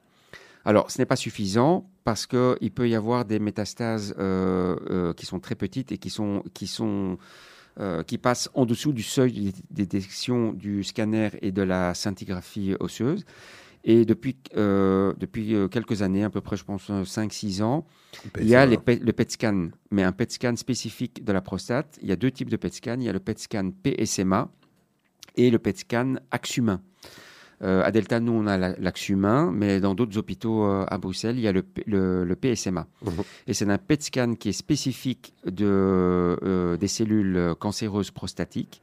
Alors, 0.65 0.89
ce 0.89 0.97
n'est 0.99 1.05
pas 1.05 1.15
suffisant 1.15 1.87
parce 2.03 2.25
qu'il 2.25 2.71
peut 2.71 2.89
y 2.89 2.95
avoir 2.95 3.25
des 3.25 3.39
métastases 3.39 4.15
qui 5.17 5.25
sont 5.25 5.39
très 5.39 5.53
petites 5.53 5.91
et 5.91 5.99
qui, 5.99 6.09
sont, 6.09 6.43
qui, 6.55 6.65
sont, 6.65 7.19
qui 8.07 8.17
passent 8.17 8.49
en 8.55 8.65
dessous 8.65 8.91
du 8.91 9.03
seuil 9.03 9.53
de 9.69 9.83
détection 9.83 10.53
du 10.53 10.83
scanner 10.83 11.29
et 11.43 11.51
de 11.51 11.61
la 11.61 11.93
scintigraphie 11.93 12.75
osseuse. 12.79 13.23
Et 13.91 14.05
depuis, 14.05 14.35
euh, 14.55 15.13
depuis 15.19 15.55
euh, 15.55 15.67
quelques 15.67 16.03
années, 16.03 16.23
à 16.23 16.29
peu 16.29 16.41
près, 16.41 16.55
je 16.57 16.63
pense, 16.63 16.91
5-6 16.91 17.63
ans, 17.63 17.87
il 18.39 18.47
y 18.47 18.53
a 18.55 18.65
les 18.67 18.77
le 18.99 19.13
PET 19.13 19.31
scan, 19.31 19.69
mais 19.89 20.03
un 20.03 20.11
PET 20.11 20.31
scan 20.31 20.55
spécifique 20.57 21.23
de 21.25 21.31
la 21.33 21.41
prostate. 21.41 21.97
Il 22.03 22.07
y 22.07 22.11
a 22.11 22.15
deux 22.15 22.29
types 22.29 22.51
de 22.51 22.55
PET 22.57 22.71
scan. 22.75 22.97
Il 22.99 23.03
y 23.05 23.09
a 23.09 23.13
le 23.13 23.19
PET 23.19 23.39
scan 23.39 23.71
PSMA 23.83 24.47
et 25.37 25.49
le 25.49 25.57
PET 25.57 25.77
scan 25.79 26.15
axe 26.29 26.55
humain. 26.57 26.81
Euh, 27.63 27.83
à 27.83 27.91
Delta, 27.91 28.19
nous, 28.19 28.31
on 28.31 28.45
a 28.45 28.57
la- 28.57 28.75
l'axe 28.77 29.09
humain, 29.09 29.51
mais 29.51 29.79
dans 29.81 29.95
d'autres 29.95 30.17
hôpitaux 30.19 30.63
euh, 30.65 30.85
à 30.87 30.97
Bruxelles, 30.99 31.37
il 31.37 31.41
y 31.41 31.47
a 31.47 31.51
le, 31.51 31.63
P- 31.63 31.83
le- 31.87 32.23
le 32.25 32.35
PSMA. 32.35 32.85
Mhm. 33.03 33.11
Et 33.47 33.53
c'est 33.55 33.67
un 33.69 33.77
PET 33.79 34.01
scan 34.03 34.35
qui 34.35 34.49
est 34.49 34.53
spécifique 34.53 35.33
de, 35.45 35.65
euh, 35.65 36.77
des 36.77 36.87
cellules 36.87 37.35
euh, 37.37 37.55
cancéreuses 37.55 38.11
prostatiques. 38.11 38.81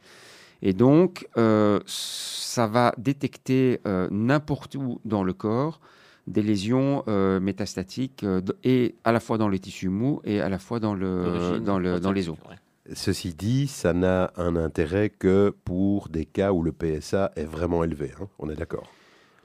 Et 0.62 0.72
donc, 0.72 1.28
euh, 1.36 1.80
ça 1.86 2.66
va 2.66 2.94
détecter 2.98 3.80
euh, 3.86 4.08
n'importe 4.10 4.74
où 4.74 5.00
dans 5.04 5.22
le 5.22 5.32
corps 5.32 5.80
des 6.26 6.42
lésions 6.42 7.04
euh, 7.06 7.38
métastatiques, 7.38 8.24
euh, 8.24 8.40
et 8.64 8.96
à 9.04 9.12
la 9.12 9.20
fois 9.20 9.38
dans 9.38 9.48
les 9.48 9.60
tissus 9.60 9.88
mous 9.88 10.20
et 10.24 10.40
à 10.40 10.48
la 10.48 10.58
fois 10.58 10.80
dans, 10.80 10.94
le, 10.94 11.60
dans, 11.60 11.78
le, 11.78 12.00
dans 12.00 12.10
les 12.10 12.28
os. 12.28 12.36
Ceci 12.94 13.32
dit, 13.34 13.66
ça 13.68 13.92
n'a 13.92 14.32
un 14.36 14.56
intérêt 14.56 15.08
que 15.10 15.54
pour 15.64 16.08
des 16.08 16.24
cas 16.24 16.52
où 16.52 16.62
le 16.62 16.72
PSA 16.72 17.30
est 17.36 17.44
vraiment 17.44 17.84
élevé. 17.84 18.12
hein. 18.20 18.26
On 18.40 18.48
est 18.50 18.56
d'accord? 18.56 18.88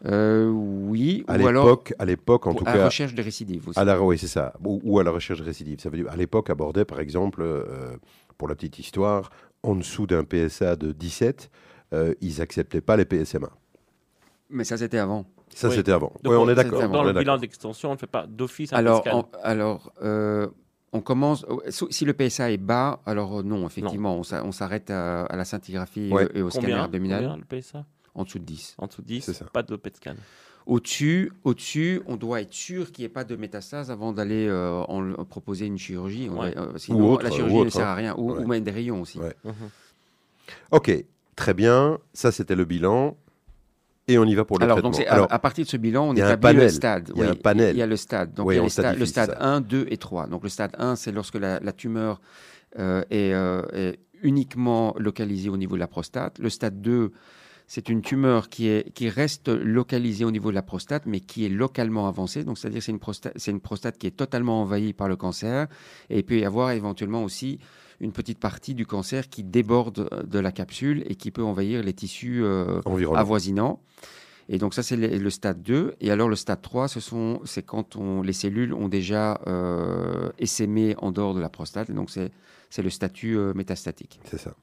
Euh, 0.06 0.50
oui, 0.50 1.24
À 1.28 1.38
ou 1.38 1.48
alors 1.48 1.66
l'époque, 1.66 1.94
à 2.00 2.06
l'époque, 2.06 2.48
en 2.48 2.56
tout 2.56 2.64
à 2.66 2.72
la 2.72 2.78
cas, 2.80 2.86
recherche 2.86 3.14
de 3.14 3.22
récidive 3.22 3.70
aussi. 3.70 3.80
à 3.80 3.84
la, 3.86 4.02
oui, 4.02 4.18
c'est 4.18 4.28
ça, 4.28 4.54
ou, 4.66 4.80
ou 4.84 5.00
à 5.00 5.04
la 5.04 5.12
recherche 5.12 5.40
de 5.40 5.46
récidive. 5.46 5.80
Ça 5.80 5.90
veut 5.92 5.98
dire, 5.98 6.10
à 6.10 6.16
l'époque, 6.16 6.50
abordait, 6.50 6.86
par 6.86 7.00
exemple, 7.00 7.42
euh, 7.44 7.96
pour 8.40 8.48
la 8.48 8.56
petite 8.56 8.80
histoire, 8.80 9.30
en 9.64 9.76
dessous 9.76 10.08
d'un 10.08 10.24
PSA 10.24 10.76
de 10.76 10.92
17, 10.92 11.50
euh, 11.94 12.14
ils 12.22 12.42
acceptaient 12.42 12.82
pas 12.82 12.98
les 12.98 13.06
PSMA. 13.06 13.50
Mais 14.50 14.64
ça, 14.64 14.78
c'était 14.78 14.98
avant. 14.98 15.26
Ça, 15.54 15.70
Oui. 15.70 15.76
c'était 15.76 15.92
avant. 15.92 16.12
Donc, 16.24 16.32
Oui, 16.34 16.36
on 16.36 16.42
on- 16.44 16.50
est 16.50 16.56
d'accord. 16.56 16.82
on 16.84 16.90
Dans 16.90 17.04
le 17.04 17.14
bilan 17.14 17.38
d'extension, 17.38 17.90
on 17.90 17.94
ne 17.94 17.98
fait 17.98 18.08
pas 18.08 18.26
d'office 18.28 18.72
un 18.74 18.78
Alors, 18.78 19.04
en- 19.12 19.30
alors 19.44 19.92
euh, 20.02 20.48
on 20.94 21.02
commence. 21.02 21.46
Si 21.70 22.06
le 22.06 22.14
PSA 22.14 22.52
est 22.52 22.58
bas, 22.58 23.02
alors 23.06 23.40
euh, 23.40 23.44
non, 23.44 23.66
effectivement, 23.68 24.16
on 24.18 24.24
s'a- 24.24 24.44
on 24.44 24.52
s'arrête 24.52 24.90
à, 24.90 25.24
à 25.26 25.36
la 25.36 25.46
scintigraphie 25.46 26.10
Ouais. 26.12 26.30
et 26.34 26.42
au 26.42 26.50
scanner 26.50 26.74
abdominal 26.74 27.24
combien 27.24 27.38
le 27.38 27.44
PSA 27.62 27.86
en 28.16 28.24
dessous 28.24 28.40
de 28.40 28.46
10. 28.46 28.76
En 28.78 28.88
dessous 28.88 29.02
de 29.02 29.08
10, 29.08 29.22
C'est 29.26 29.34
ça. 29.34 29.46
pas 29.46 29.64
de 29.64 29.76
PET 29.76 29.96
scan. 29.98 30.16
Au-dessus, 30.68 31.32
au-dessus, 31.44 32.02
on 32.06 32.16
doit 32.18 32.42
être 32.42 32.54
sûr 32.54 32.92
qu'il 32.92 33.04
n'y 33.04 33.08
ait 33.08 33.10
pas 33.10 33.24
de 33.24 33.36
métastase 33.36 33.90
avant 33.92 34.14
d'aller 34.14 34.48
euh, 34.48 34.82
en 34.88 35.02
le- 35.02 35.16
proposer 35.26 35.66
une 35.66 35.78
chirurgie. 35.78 36.30
Ouais. 36.30 36.54
va- 36.54 36.62
euh, 36.62 36.78
sinon, 36.78 37.12
autre, 37.14 37.24
la 37.24 37.30
ou 37.30 37.34
chirurgie 37.34 37.56
ne 37.56 37.60
autre, 37.62 37.72
sert 37.72 37.88
hein. 37.88 37.92
à 37.92 37.96
rien. 37.96 38.16
Ou, 38.18 38.32
Ouais. 38.34 38.44
ou 38.44 38.48
même 38.48 38.64
des 38.64 38.72
rayons 38.72 39.02
aussi. 39.02 39.18
Ouais. 39.20 39.34
Mhm. 39.44 39.54
Ok, 40.72 40.92
très 41.36 41.54
bien. 41.54 41.98
Ça, 42.14 42.32
c'était 42.32 42.56
le 42.56 42.66
bilan. 42.66 43.18
Et 44.08 44.18
on 44.18 44.26
y 44.26 44.36
va 44.36 44.44
pour 44.46 44.58
le 44.60 44.66
Alors, 44.66 44.76
traitement. 44.78 44.90
donc, 44.92 45.00
c'est 45.00 45.08
à, 45.08 45.14
Alors, 45.14 45.28
à 45.32 45.40
partir 45.40 45.64
de 45.66 45.70
ce 45.70 45.78
bilan, 45.78 46.10
on 46.10 46.14
il 46.14 46.20
y 46.20 46.22
a 46.22 46.28
un 46.28 46.34
établit 46.34 46.54
le 46.54 46.60
panel. 46.60 46.72
stade. 46.72 47.12
Il 47.16 47.20
y 47.20 47.22
a 47.22 47.26
Oui, 47.26 47.32
un 47.32 47.36
panel. 47.36 47.76
Il 47.76 47.80
y 47.80 47.82
a 47.82 47.88
le 47.88 47.96
stade. 47.96 48.34
Donc, 48.34 48.48
Oui, 48.48 48.56
il 48.56 48.58
y 48.58 48.60
a 48.60 48.94
le 48.94 49.06
stade 49.06 49.32
ça. 49.32 49.38
1, 49.46 49.62
2 49.62 49.86
et 49.90 49.98
3. 49.98 50.28
Donc, 50.28 50.44
le 50.44 50.50
stade 50.50 50.72
1, 50.78 50.96
c'est 50.96 51.12
lorsque 51.12 51.36
la, 51.36 51.60
la 51.60 51.72
tumeur 51.72 52.20
euh, 52.80 53.04
est, 53.10 53.34
euh, 53.34 53.62
est 53.74 54.00
uniquement 54.24 54.94
localisée 54.98 55.50
au 55.50 55.58
niveau 55.58 55.76
de 55.76 55.80
la 55.80 55.88
prostate. 55.88 56.40
Le 56.40 56.50
stade 56.50 56.82
2, 56.82 57.12
c'est 57.74 57.88
une 57.88 58.02
tumeur 58.02 58.50
qui, 58.50 58.68
est, 58.68 58.92
qui 58.94 59.08
reste 59.08 59.48
localisée 59.48 60.26
au 60.26 60.32
niveau 60.32 60.50
de 60.50 60.56
la 60.56 60.62
prostate, 60.62 61.06
mais 61.06 61.22
qui 61.22 61.46
est 61.46 61.50
localement 61.50 62.06
avancée. 62.06 62.44
Donc, 62.44 62.58
c'est-à-dire 62.58 62.80
que 62.80 62.84
c'est 62.84 62.92
une, 62.92 63.00
prostate, 63.00 63.32
c'est 63.38 63.52
une 63.52 63.62
prostate 63.62 63.98
qui 63.98 64.08
est 64.08 64.18
totalement 64.18 64.62
envahie 64.62 64.92
par 64.92 65.08
le 65.08 65.16
cancer. 65.16 65.70
Et 66.10 66.18
il 66.18 66.24
peut 66.26 66.38
y 66.38 66.44
avoir 66.44 66.72
éventuellement 66.72 67.24
aussi 67.24 67.60
une 68.02 68.12
petite 68.12 68.40
partie 68.40 68.76
du 68.76 68.86
cancer 68.86 69.30
qui 69.30 69.46
déborde 69.46 70.10
euh, 70.12 70.24
de 70.24 70.38
la 70.38 70.52
capsule 70.52 71.06
et 71.08 71.16
qui 71.16 71.32
peut 71.32 71.44
envahir 71.44 71.82
les 71.82 71.94
tissus 71.94 72.44
euh, 72.44 72.82
environnement. 72.84 73.22
avoisinant. 73.22 73.80
Et 74.50 74.58
donc 74.58 74.74
ça, 74.74 74.84
c'est 74.84 74.98
le, 74.98 75.08
le 75.08 75.30
stade 75.30 75.64
2. 75.64 75.96
Et 76.02 76.12
alors 76.12 76.28
le 76.28 76.36
stade 76.36 76.62
3, 76.62 76.90
ce 76.90 77.00
sont, 77.00 77.40
c'est 77.46 77.64
quand 77.64 77.96
on, 77.96 78.22
les 78.22 78.34
cellules 78.34 78.74
ont 78.74 78.90
déjà 78.90 79.40
euh, 79.48 80.30
essaimé 80.40 80.94
en 80.98 81.14
dehors 81.14 81.34
de 81.34 81.40
la 81.40 81.48
prostate. 81.48 81.90
Et 81.90 81.94
donc 81.94 82.10
c'est, 82.10 82.34
c'est 82.70 82.82
le 82.82 82.90
statut 82.90 83.38
euh, 83.38 83.54
métastatique. 83.54 84.20
C'est 84.26 84.40
ça. 84.40 84.54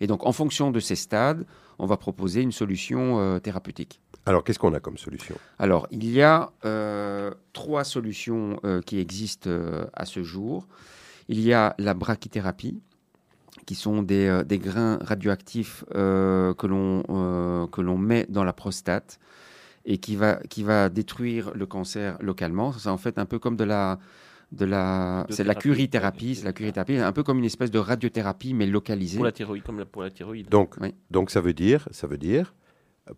Et 0.00 0.06
donc 0.06 0.26
en 0.26 0.32
fonction 0.32 0.70
de 0.70 0.80
ces 0.80 0.96
stades, 0.96 1.44
on 1.78 1.86
va 1.86 1.96
proposer 1.96 2.40
une 2.40 2.52
solution 2.52 3.20
euh, 3.20 3.38
thérapeutique. 3.38 4.00
Alors, 4.24 4.42
qu'est-ce 4.42 4.58
qu'on 4.58 4.74
a 4.74 4.80
comme 4.80 4.98
solution? 4.98 5.36
Alors, 5.58 5.86
il 5.90 6.10
y 6.10 6.20
a 6.22 6.50
euh, 6.64 7.30
trois 7.52 7.84
solutions 7.84 8.58
euh, 8.64 8.80
qui 8.82 8.98
existent 8.98 9.50
à 9.92 10.04
ce 10.04 10.22
jour. 10.22 10.66
Il 11.28 11.40
y 11.40 11.52
a 11.52 11.74
la 11.78 11.94
brachythérapie, 11.94 12.80
qui 13.66 13.74
sont 13.74 14.02
des, 14.02 14.42
des 14.44 14.58
grains 14.58 14.98
radioactifs 15.00 15.84
que 15.90 16.66
l'on 16.66 17.68
que 17.70 17.80
l'on 17.80 17.98
met 17.98 18.26
dans 18.28 18.44
la 18.44 18.52
prostate 18.52 19.18
et 19.84 19.98
qui 19.98 20.16
va, 20.16 20.36
qui 20.48 20.62
va 20.62 20.88
détruire 20.88 21.52
le 21.54 21.66
cancer 21.66 22.16
localement. 22.20 22.72
C'est 22.72 22.88
en 22.88 22.98
fait 22.98 23.18
un 23.18 23.26
peu 23.26 23.38
comme 23.38 23.56
de 23.56 23.64
la... 23.64 23.98
De 24.52 24.64
la, 24.64 25.26
c'est 25.28 25.42
de 25.42 25.48
la 25.48 25.54
curithérapie, 25.56 26.36
c'est 26.36 26.44
la 26.44 26.52
curithérapie, 26.52 26.96
un 26.98 27.12
peu 27.12 27.22
comme 27.24 27.38
une 27.38 27.44
espèce 27.44 27.70
de 27.72 27.80
radiothérapie 27.80 28.54
mais 28.54 28.66
localisée. 28.66 29.16
Pour 29.16 29.24
la 29.24 29.32
thyroïde, 29.32 29.64
comme 29.64 29.78
la- 29.80 29.84
pour 29.86 30.02
la 30.02 30.10
thyroïde. 30.10 30.48
donc, 30.48 30.76
Oui. 30.80 30.94
donc, 31.10 31.30
ça 31.30 31.40
veut 31.40 31.52
dire, 31.52 31.88
ça 31.90 32.06
veut 32.06 32.16
dire, 32.18 32.54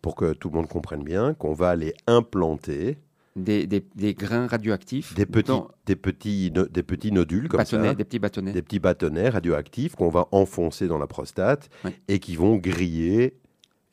pour 0.00 0.14
que 0.16 0.32
tout 0.32 0.48
le 0.48 0.54
monde 0.56 0.68
comprenne 0.68 1.04
bien, 1.04 1.34
qu'on 1.34 1.52
va 1.52 1.68
aller 1.68 1.92
implanter 2.06 2.98
des, 3.36 3.66
des- 3.66 3.84
des 3.94 4.14
grains 4.14 4.46
radioactifs. 4.46 5.14
Des 5.14 5.26
petits, 5.26 5.48
dans- 5.48 5.68
des 5.86 5.96
petits, 5.96 6.50
no- 6.52 6.66
des 6.66 6.82
petits 6.82 7.12
nodules 7.12 7.48
comme 7.48 7.58
bâtonnets, 7.58 7.88
ça, 7.88 7.94
des 7.94 8.04
petits 8.04 8.18
bâtonnets. 8.18 8.52
des 8.52 8.62
petits 8.62 8.80
bâtonnets 8.80 9.28
radioactifs 9.28 9.94
qu'on 9.96 10.08
va 10.08 10.26
enfoncer 10.32 10.88
dans 10.88 10.98
la 10.98 11.06
prostate 11.06 11.68
et 12.08 12.18
qui 12.20 12.36
vont 12.36 12.56
griller 12.56 13.34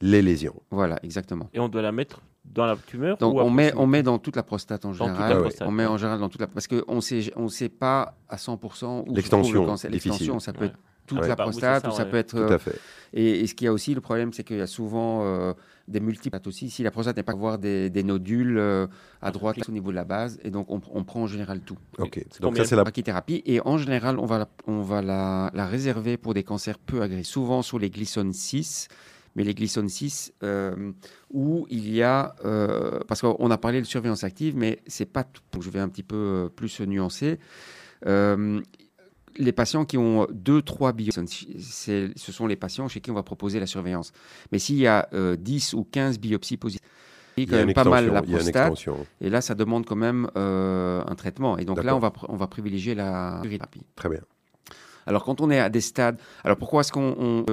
les 0.01 0.21
lésions. 0.21 0.61
Voilà, 0.71 0.99
exactement. 1.03 1.49
Et 1.53 1.59
on 1.59 1.67
doit 1.69 1.81
la 1.81 1.91
mettre 1.91 2.21
dans 2.53 2.65
la 2.65 2.75
tumeur 2.77 3.17
Donc 3.17 3.35
ou 3.35 3.39
on 3.39 3.49
met, 3.49 3.73
on 3.75 3.87
met 3.87 4.03
dans 4.03 4.17
toute 4.19 4.35
la 4.35 4.43
prostate 4.43 4.85
en 4.85 4.91
toute 4.91 4.99
la 5.01 5.05
général. 5.07 5.39
prostate, 5.41 5.67
on 5.67 5.71
met 5.71 5.83
ouais. 5.85 5.89
en 5.91 5.97
général 5.97 6.19
dans 6.19 6.29
toute 6.29 6.41
la 6.41 6.47
parce 6.47 6.67
qu'on 6.67 7.01
sait 7.01 7.31
on 7.35 7.47
sait 7.49 7.69
pas 7.69 8.15
à 8.29 8.37
100% 8.37 8.45
où 8.55 8.57
se 8.57 9.03
trouve 9.03 9.15
L'extension, 9.15 9.61
le 9.61 9.67
cancer. 9.67 9.91
L'extension, 9.91 10.35
difficile. 10.35 10.41
ça 10.41 10.53
peut 10.53 10.65
Ouais. 10.65 10.67
être 10.67 10.79
toute 11.07 11.19
Ouais. 11.19 11.27
la 11.27 11.35
Bah 11.35 11.43
prostate 11.43 11.83
ça, 11.83 11.89
ou 11.89 11.91
ça 11.91 12.03
ouais. 12.03 12.09
peut 12.09 12.17
être 12.17 12.31
Tout 12.31 12.37
euh, 12.37 12.55
à 12.55 12.57
fait. 12.57 12.79
et, 13.13 13.41
et 13.41 13.47
ce 13.47 13.53
qu'il 13.53 13.65
y 13.65 13.67
a 13.67 13.73
aussi 13.73 13.93
le 13.93 14.01
problème 14.01 14.33
c'est 14.33 14.43
qu'il 14.43 14.57
y 14.57 14.61
a 14.61 14.65
souvent 14.67 15.21
euh, 15.23 15.53
des 15.87 15.99
multiples 15.99 16.39
aussi. 16.47 16.71
Si 16.71 16.81
la 16.81 16.89
prostate 16.89 17.15
n'est 17.17 17.21
pas 17.23 17.33
avoir 17.33 17.59
des, 17.59 17.91
des 17.91 18.01
nodules 18.01 18.57
euh, 18.57 18.87
à 19.21 19.29
droite 19.31 19.57
au 19.69 19.71
niveau 19.71 19.91
de 19.91 19.95
la 19.95 20.03
base 20.05 20.39
et 20.43 20.49
donc 20.49 20.71
on, 20.71 20.81
on 20.93 21.03
prend 21.03 21.21
en 21.23 21.27
général 21.27 21.59
tout. 21.59 21.77
Ok. 21.99 22.25
Donc 22.41 22.57
ça 22.57 22.65
c'est 22.65 22.75
la. 22.75 22.81
brachythérapie 22.83 23.43
et 23.45 23.59
en 23.65 23.77
général 23.77 24.17
on 24.17 24.25
va 24.25 24.39
la, 24.39 24.47
on 24.65 24.81
va 24.81 25.01
la, 25.03 25.51
la 25.53 25.67
réserver 25.67 26.17
pour 26.17 26.33
des 26.33 26.43
cancers 26.43 26.79
peu 26.79 27.01
agressifs, 27.03 27.27
souvent 27.31 27.61
sur 27.61 27.77
les 27.77 27.89
glycone 27.91 28.33
6 28.33 28.87
mais 29.35 29.43
les 29.43 29.53
glycone 29.53 29.89
6 29.89 30.33
euh, 30.43 30.91
où 31.31 31.67
il 31.69 31.93
y 31.93 32.01
a 32.01 32.35
euh, 32.45 32.99
parce 33.07 33.21
qu'on 33.21 33.51
a 33.51 33.57
parlé 33.57 33.81
de 33.81 33.85
surveillance 33.85 34.23
active 34.23 34.55
mais 34.55 34.79
c'est 34.87 35.05
pas 35.05 35.23
tout 35.23 35.41
donc 35.51 35.61
je 35.63 35.69
vais 35.69 35.79
un 35.79 35.89
petit 35.89 36.03
peu 36.03 36.15
euh, 36.15 36.49
plus 36.49 36.81
nuancer 36.81 37.39
Euh, 38.07 38.61
les 39.37 39.51
patients 39.51 39.85
qui 39.85 39.97
ont 39.97 40.27
2 40.31 40.61
3 40.61 40.93
biopsies 40.93 41.57
ce 41.59 42.31
sont 42.31 42.47
les 42.47 42.55
patients 42.55 42.87
chez 42.87 43.01
qui 43.01 43.09
on 43.11 43.15
va 43.15 43.23
proposer 43.23 43.59
la 43.59 43.67
surveillance 43.67 44.11
mais 44.51 44.59
s'il 44.59 44.77
y 44.77 44.87
a 44.87 45.07
euh, 45.13 45.35
10 45.35 45.73
ou 45.73 45.83
15 45.83 46.19
biopsies 46.19 46.57
positives 46.57 46.87
Il 47.37 47.47
quand 47.47 47.55
y 47.55 47.59
a 47.59 47.61
une 47.61 47.67
même 47.67 47.73
pas 47.73 47.83
mal 47.83 48.11
la 48.11 48.21
prostate 48.21 48.73
et 49.21 49.29
là, 49.29 49.41
ça 49.41 49.55
demande 49.55 49.85
quand 49.85 49.97
même 49.97 50.29
un 50.35 51.15
traitement. 51.17 51.57
Et 51.57 51.65
donc 51.65 51.83
là, 51.83 51.93
on 51.95 51.99
va, 51.99 52.13
on 52.29 52.37
va 52.37 52.47
privilégier 52.47 52.95
la 52.95 53.41
thérapie. 53.43 53.83
Très 53.95 54.07
bien. 54.07 54.21
Alors, 55.05 55.23
quand 55.23 55.41
on 55.41 55.49
est 55.51 55.59
à 55.59 55.69
des 55.69 55.81
stades. 55.81 56.17
Alors, 56.43 56.57
pourquoi 56.57 56.81
est-ce 56.81 56.91
qu'on. 56.91 57.45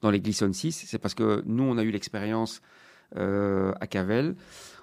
Euh, 0.00 0.06
dans 0.06 0.10
les 0.10 0.20
glycone 0.20 0.52
6 0.52 0.84
C'est 0.86 0.98
parce 0.98 1.14
que 1.14 1.42
nous, 1.46 1.64
on 1.64 1.78
a 1.78 1.82
eu 1.82 1.90
l'expérience 1.90 2.60
euh, 3.16 3.72
à 3.80 3.86
Cavel. 3.86 4.34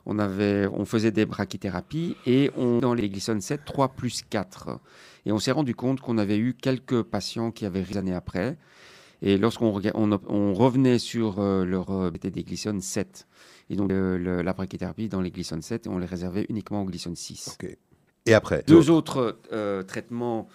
On, 0.06 0.20
avait, 0.20 0.68
on 0.72 0.86
faisait 0.86 1.12
des 1.12 1.26
brachythérapies 1.26 2.16
et 2.26 2.52
on, 2.56 2.80
dans 2.80 2.94
les 2.94 3.10
glycone 3.10 3.42
7, 3.42 3.66
3 3.66 3.90
plus 3.90 4.22
4. 4.30 4.80
Et 5.26 5.32
on 5.32 5.40
s'est 5.40 5.52
rendu 5.52 5.76
compte 5.76 6.00
qu'on 6.00 6.18
avait 6.18 6.38
eu 6.38 6.54
quelques 6.54 7.04
patients 7.04 7.52
qui 7.52 7.66
avaient 7.66 7.82
des 7.82 7.98
années 7.98 8.14
après. 8.14 8.58
Et 9.22 9.38
lorsqu'on 9.38 9.82
on, 9.96 10.20
on 10.28 10.54
revenait 10.54 11.00
sur 11.00 11.40
euh, 11.40 11.66
leur 11.66 11.90
euh, 11.90 12.10
c'était 12.14 12.32
des 12.32 12.44
glycone 12.44 12.82
7. 12.82 13.28
Et 13.70 13.76
donc, 13.76 13.92
euh, 13.92 14.18
le- 14.18 14.42
la 14.44 14.54
brachythérapie 14.54 15.10
dans 15.10 15.20
les 15.22 15.32
glycone 15.32 15.62
7, 15.62 15.88
on 15.88 15.98
les 15.98 16.06
réservait 16.06 16.46
uniquement 16.50 16.82
aux 16.84 16.86
glycone 16.86 17.16
6. 17.16 17.58
Ok. 17.62 17.76
Et 18.28 18.34
après? 18.34 18.64
Deux 18.68 18.90
autres 18.90 19.40
euh, 19.52 19.84
traitements 19.84 20.48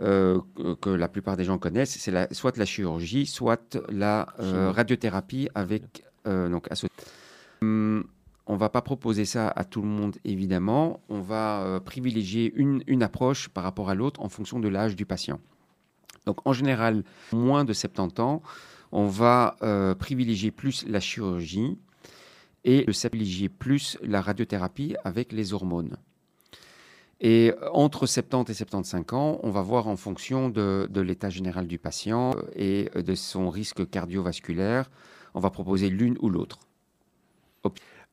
euh, 0.00 0.40
que- 0.80 0.90
la 0.90 1.08
plupart 1.08 1.36
des 1.36 1.44
gens 1.44 1.58
connaissent, 1.58 1.96
c'est 1.98 2.10
la- 2.10 2.32
soit 2.32 2.56
la 2.56 2.64
chirurgie, 2.64 3.26
soit 3.26 3.76
la 3.88 4.26
euh, 4.40 4.70
radiothérapie 4.70 5.48
avec 5.54 6.04
euh, 6.26 6.48
donc 6.48 6.66
asso- 6.70 6.86
Hum, 7.62 8.04
on 8.46 8.56
va 8.56 8.68
pas 8.68 8.82
proposer 8.82 9.24
ça 9.24 9.48
à 9.48 9.64
tout 9.64 9.82
le 9.82 9.88
monde 9.88 10.16
évidemment. 10.24 11.00
On 11.08 11.20
va 11.20 11.80
privilégier 11.80 12.52
une, 12.56 12.82
une 12.86 13.02
approche 13.02 13.48
par 13.48 13.64
rapport 13.64 13.90
à 13.90 13.94
l'autre 13.94 14.20
en 14.22 14.28
fonction 14.28 14.58
de 14.60 14.68
l'âge 14.68 14.94
du 14.96 15.04
patient. 15.06 15.40
Donc 16.26 16.38
en 16.46 16.52
général, 16.52 17.04
moins 17.32 17.64
de 17.64 17.72
70 17.72 18.20
ans, 18.20 18.42
on 18.92 19.06
va 19.06 19.56
euh, 19.62 19.94
privilégier 19.94 20.50
plus 20.50 20.86
la 20.86 21.00
chirurgie 21.00 21.76
et 22.64 22.84
privilégier 22.84 23.48
plus 23.48 23.98
la 24.02 24.20
radiothérapie 24.20 24.94
avec 25.04 25.32
les 25.32 25.52
hormones. 25.52 25.96
Et 27.20 27.52
entre 27.72 28.06
70 28.06 28.52
et 28.52 28.54
75 28.54 29.02
ans, 29.12 29.40
on 29.42 29.50
va 29.50 29.60
voir 29.62 29.88
en 29.88 29.96
fonction 29.96 30.48
de, 30.50 30.86
de 30.88 31.00
l'état 31.00 31.30
général 31.30 31.66
du 31.66 31.78
patient 31.78 32.30
euh, 32.36 32.42
et 32.94 33.02
de 33.02 33.14
son 33.16 33.50
risque 33.50 33.88
cardiovasculaire, 33.90 34.88
on 35.34 35.40
va 35.40 35.50
proposer 35.50 35.90
l'une 35.90 36.16
ou 36.20 36.28
l'autre. 36.30 36.60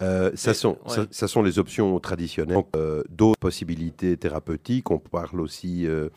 Euh, 0.02 0.32
ça, 0.36 0.54
sont, 0.54 0.78
ouais. 0.88 0.94
ça, 0.94 1.06
ça 1.12 1.28
sont 1.28 1.42
les 1.44 1.60
options 1.60 1.98
traditionnelles. 2.00 2.64
Euh, 2.76 3.04
D'autres 3.10 3.40
possibilités 3.40 4.18
thérapeutiques, 4.18 4.92
on 4.92 5.00
parle 5.00 5.40
aussi 5.40 5.86
euh, 5.88 6.10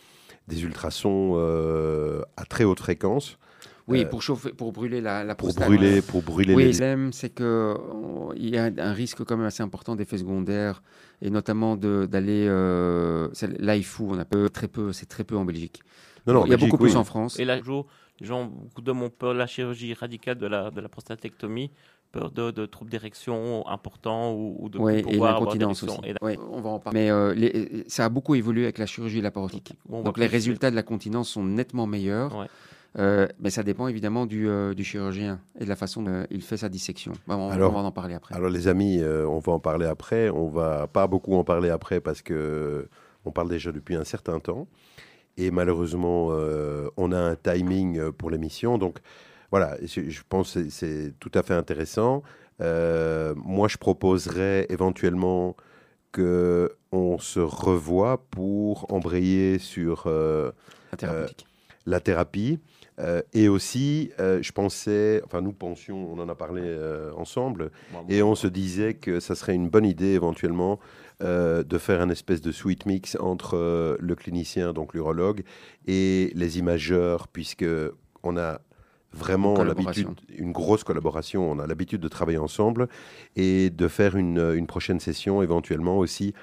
des 0.49 0.65
ultrasons 0.65 1.35
euh, 1.37 2.23
à 2.37 2.45
très 2.45 2.65
haute 2.65 2.81
fréquence 2.81 3.39
Oui, 3.87 4.03
Euh, 4.03 4.09
pour, 4.09 4.23
chauffer, 4.23 4.51
pour 4.53 4.73
brûler 4.73 5.01
la, 5.01 5.23
la 5.23 5.35
pour 5.37 5.49
prostate. 5.49 5.67
brûler, 5.69 6.03
pour 6.03 6.23
brûler 6.23 6.55
Oui, 6.55 6.63
le 6.65 6.69
les... 6.71 6.75
problème, 6.77 7.13
c'est 7.13 7.31
qu'il 7.33 8.49
y 8.49 8.57
a 8.59 8.65
un 8.79 8.93
risque 8.93 9.23
quand 9.25 9.37
même 9.37 9.47
assez 9.47 9.63
important 9.63 9.95
d'effets 9.95 10.19
secondaires, 10.19 10.83
et 11.23 11.31
notamment 11.31 11.77
de- 11.77 12.07
d'aller. 12.11 12.47
Euh, 12.49 13.29
l'AIFU, 13.59 14.03
on 14.03 14.19
a 14.19 14.25
peu, 14.25 14.49
très 14.49 14.69
peu, 14.69 14.93
c'est 14.93 15.07
très 15.07 15.25
peu 15.25 15.37
en 15.37 15.45
Belgique. 15.45 15.83
Non, 16.27 16.35
non, 16.35 16.45
il 16.47 16.51
y 16.51 16.53
a 16.53 16.57
Belgique, 16.57 16.71
beaucoup 16.71 16.85
oui. 16.85 16.91
plus 16.91 16.97
en 16.97 17.05
France. 17.05 17.39
Et 17.39 17.45
là, 17.45 17.59
toujours, 17.59 17.87
les 18.21 18.27
gens, 18.27 18.45
beaucoup 18.47 18.83
d'hommes 18.83 19.03
ont 19.03 19.11
peur 19.11 19.33
de 19.33 19.39
la 19.39 19.47
chirurgie 19.47 19.95
radicale 19.95 20.37
de 20.39 20.47
la, 20.47 20.71
de 20.71 20.81
la 20.81 20.89
prostatectomie, 20.89 21.71
peur 22.13 22.31
de, 22.31 22.51
de 22.51 22.67
troubles 22.67 22.91
d'érection 22.91 23.67
importants 23.69 24.33
ou, 24.33 24.57
ou 24.59 24.69
de 24.69 24.79
et 24.91 25.03
pouvoir 25.03 25.37
avoir 25.37 25.41
l'incontinence 25.55 25.83
aussi. 25.85 25.99
Et 26.05 26.13
la- 26.13 26.19
Oui, 26.23 26.37
on 26.51 26.61
va 26.61 26.71
en 26.71 26.79
parler. 26.79 27.01
Mais 27.01 27.11
euh, 27.11 27.35
les- 27.35 27.85
ça 27.89 28.05
a 28.07 28.09
beaucoup 28.09 28.35
évolué 28.35 28.65
avec 28.65 28.79
la 28.79 28.87
chirurgie 28.87 29.21
laparoscopique. 29.21 29.79
Donc 29.89 30.19
les 30.19 30.27
résultats 30.27 30.71
de 30.71 30.77
la 30.77 30.83
continence 30.83 31.31
sont 31.31 31.45
nettement 31.45 31.87
meilleurs. 31.87 32.37
Ouais. 32.37 32.47
Euh, 32.99 33.29
mais 33.39 33.51
ça 33.51 33.63
dépend 33.63 33.87
évidemment 33.89 34.25
du, 34.27 34.49
euh, 34.49 34.73
du 34.75 34.83
chirurgien 34.83 35.41
et 35.61 35.65
de 35.65 35.69
la 35.69 35.77
façon 35.77 36.03
dont 36.03 36.25
il 36.31 36.43
fait 36.43 36.57
sa 36.57 36.69
dissection. 36.69 37.13
On, 37.29 37.51
Alors- 37.51 37.71
on 37.71 37.75
va 37.75 37.81
en 37.81 37.93
parler 37.93 38.15
après. 38.15 38.35
Alors 38.35 38.49
les 38.51 38.67
amis, 38.67 38.99
euh, 39.01 39.27
on 39.27 39.39
va 39.41 39.53
en 39.53 39.61
parler 39.61 39.87
après. 39.87 40.31
On 40.31 40.49
va 40.49 40.87
pas 40.87 41.07
beaucoup 41.07 41.35
en 41.35 41.45
parler 41.45 41.69
après 41.71 42.01
parce 42.01 42.23
que 42.23 42.89
on 43.25 43.31
parle 43.31 43.51
déjà 43.51 43.73
depuis 43.73 43.95
un 43.95 44.05
certain 44.05 44.41
temps. 44.41 44.67
Et 45.37 45.51
malheureusement, 45.51 46.29
euh, 46.31 46.89
on 46.97 47.13
a 47.13 47.19
un 47.19 47.37
timing 47.37 47.99
euh, 47.99 48.11
pour 48.11 48.31
l'émission. 48.31 48.79
Donc 48.79 48.99
voilà, 49.51 49.77
je, 49.83 50.09
je 50.09 50.23
pense 50.29 50.55
que 50.55 50.69
c'est- 50.71 51.13
tout 51.21 51.31
à 51.35 51.43
fait 51.43 51.55
intéressant. 51.55 52.23
Euh, 52.61 53.35
moi, 53.37 53.69
je 53.69 53.77
proposerais 53.77 54.67
éventuellement 54.71 55.57
que 56.11 56.73
on 56.91 57.19
se 57.19 57.39
revoie 57.39 58.25
pour 58.31 58.93
embrayer 58.93 59.59
sur 59.59 60.05
euh, 60.07 60.51
La 60.93 60.97
thérapeutique. 60.99 61.47
La 61.89 62.01
thérapie. 62.01 62.59
Euh, 62.99 63.23
et 63.33 63.49
aussi, 63.49 64.11
euh, 64.19 64.41
je 64.43 64.53
pensais, 64.53 65.23
enfin 65.25 65.41
nous 65.41 65.53
pensions, 65.53 66.13
on 66.13 66.19
en 66.19 66.29
a 66.29 66.35
parlé 66.35 66.63
euh, 66.65 67.13
ensemble, 67.17 67.71
et 68.09 68.23
on 68.23 68.35
se 68.35 68.47
disait 68.47 68.95
que 68.95 69.21
ça 69.21 69.35
serait 69.35 69.55
une 69.55 69.69
bonne 69.69 69.87
idée 69.87 70.13
éventuellement 70.13 70.79
de 71.21 71.79
faire 71.79 72.01
un 72.01 72.11
espèce 72.11 72.41
de 72.41 72.53
sweet 72.53 72.87
mix 72.87 73.17
entre 73.19 73.97
le 73.99 74.15
clinicien, 74.15 74.73
donc 74.73 74.95
l'urologue, 74.95 75.43
et 75.89 76.31
les 76.37 76.59
imageurs, 76.61 77.27
puisque 77.27 77.67
on 78.23 78.37
a 78.37 78.61
vraiment 79.13 79.65
l'habitude, 79.65 80.11
une 80.37 80.53
grosse 80.53 80.85
collaboration, 80.85 81.51
on 81.51 81.59
a 81.59 81.67
l'habitude 81.67 82.01
de 82.01 82.07
travailler 82.07 82.39
ensemble 82.39 82.87
et 83.35 83.71
de 83.71 83.89
faire 83.89 84.17
une, 84.17 84.53
une 84.55 84.69
prochaine 84.69 85.01
session 85.01 85.43
éventuellement 85.43 85.99
aussi 85.99 86.35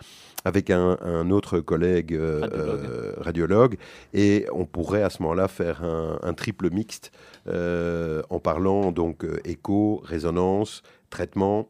avec 0.46 0.70
un, 0.70 0.98
un 1.02 1.30
autre 1.32 1.60
collègue 1.60 2.14
euh, 2.14 2.39
Radiologue. 2.41 2.86
euh, 2.86 3.14
radiologue 3.18 3.76
et 4.14 4.46
on 4.54 4.66
pourrait 4.66 5.04
à 5.04 5.10
ce 5.10 5.22
moment-là 5.24 5.48
faire 5.48 5.84
un, 5.84 6.20
un 6.22 6.34
triple 6.34 6.70
mixte 6.70 7.12
euh, 7.48 8.22
en 8.30 8.39
parlant 8.39 8.91
donc 8.91 9.26
écho, 9.43 10.02
résonance, 10.06 10.82
traitement 11.10 11.68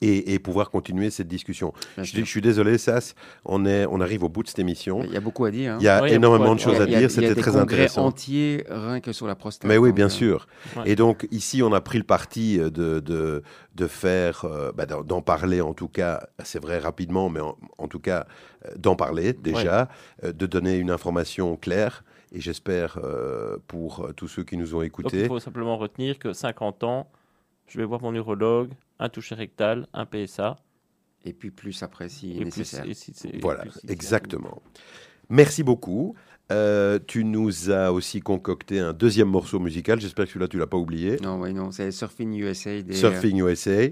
et, 0.00 0.34
et 0.34 0.38
pouvoir 0.38 0.70
continuer 0.70 1.10
cette 1.10 1.26
discussion. 1.28 1.72
Je, 1.96 2.22
suis 2.24 2.40
désolé, 2.40 2.78
Sas, 2.78 3.14
on, 3.44 3.66
est, 3.66 3.84
on 3.86 4.00
arrive 4.00 4.22
au 4.22 4.28
bout 4.28 4.42
de 4.42 4.48
cette 4.48 4.58
émission. 4.60 5.02
Il 5.04 5.12
y 5.12 5.16
a 5.16 5.20
beaucoup 5.20 5.44
à 5.44 5.50
dire. 5.50 5.74
hein. 5.74 5.78
Il 5.80 5.84
y 5.84 5.88
a 5.88 6.02
Ouais, 6.02 6.12
énormément 6.12 6.54
de 6.54 6.60
choses 6.60 6.80
à 6.80 6.86
dire, 6.86 6.98
il 6.98 7.02
y 7.02 7.04
a 7.04 7.08
c'était 7.08 7.34
des 7.34 7.40
très 7.40 7.50
congrès 7.50 7.62
intéressant. 7.62 8.06
entiers 8.06 8.64
rien 8.68 9.00
que 9.00 9.12
sur 9.12 9.26
la 9.26 9.34
prostate. 9.34 9.68
Mais 9.68 9.76
oui, 9.76 9.88
donc, 9.88 9.96
bien 9.96 10.06
euh, 10.06 10.10
sûr. 10.10 10.46
Ouais. 10.76 10.82
Et 10.90 10.94
donc 10.96 11.26
ici, 11.30 11.62
on 11.62 11.72
a 11.72 11.80
pris 11.80 11.98
le 11.98 12.04
parti 12.04 12.58
euh, 12.60 12.70
de, 12.70 13.00
de, 13.00 13.42
de 13.74 13.86
faire, 13.86 14.44
euh, 14.44 14.70
bah, 14.72 14.86
d'en 14.86 15.20
parler 15.22 15.60
en 15.60 15.74
tout 15.74 15.88
cas, 15.88 16.28
c'est 16.44 16.60
vrai 16.62 16.78
rapidement, 16.78 17.28
mais 17.28 17.40
en, 17.40 17.56
en 17.78 17.88
tout 17.88 18.00
cas 18.00 18.26
euh, 18.66 18.70
d'en 18.76 18.94
parler 18.96 19.32
déjà, 19.32 19.88
euh, 20.24 20.32
de 20.32 20.46
donner 20.46 20.76
une 20.76 20.90
information 20.90 21.56
claire. 21.56 22.04
Et 22.30 22.40
j'espère 22.40 22.98
euh, 23.02 23.56
pour 23.68 24.10
tous 24.14 24.28
ceux 24.28 24.44
qui 24.44 24.56
nous 24.58 24.74
ont 24.74 24.78
Donc, 24.78 24.84
il 24.84 24.86
écoutés. 24.86 25.26
faut 25.28 25.40
simplement 25.40 25.78
retenir 25.78 26.18
que 26.18 26.32
50 26.34 26.84
ans, 26.84 27.10
je 27.66 27.78
vais 27.78 27.84
voir 27.86 28.02
mon 28.02 28.14
urologue, 28.14 28.70
un 28.98 29.08
toucher 29.08 29.34
rectal, 29.34 29.86
un 29.92 30.06
PSA. 30.06 30.56
Et 31.24 31.32
puis 31.32 31.50
plus 31.50 31.82
après 31.82 32.08
si 32.08 32.32
et 32.32 32.36
plus- 32.36 32.44
nécessaire. 32.46 32.84
et 32.86 32.94
si 32.94 33.12
c'est- 33.14 33.40
Voilà, 33.42 33.62
plus 33.62 33.72
si 33.72 33.80
c'est- 33.82 33.90
exactement. 33.92 34.62
Merci 35.28 35.62
beaucoup. 35.62 36.14
Euh, 36.50 36.98
tu 37.06 37.24
nous 37.24 37.70
as 37.70 37.92
aussi 37.92 38.20
concocté 38.20 38.78
un 38.78 38.94
deuxième 38.94 39.28
morceau 39.28 39.58
musical. 39.58 40.00
J'espère 40.00 40.24
que 40.24 40.30
celui-là, 40.30 40.48
tu 40.48 40.58
l'as 40.58 40.66
pas 40.66 40.78
oublié. 40.78 41.16
Non, 41.22 41.38
oui, 41.40 41.52
non, 41.52 41.70
c'est 41.70 41.90
Surfing 41.90 42.32
USA 42.34 42.80
des, 42.82 42.94
Surfing 42.94 43.42
USA. 43.42 43.88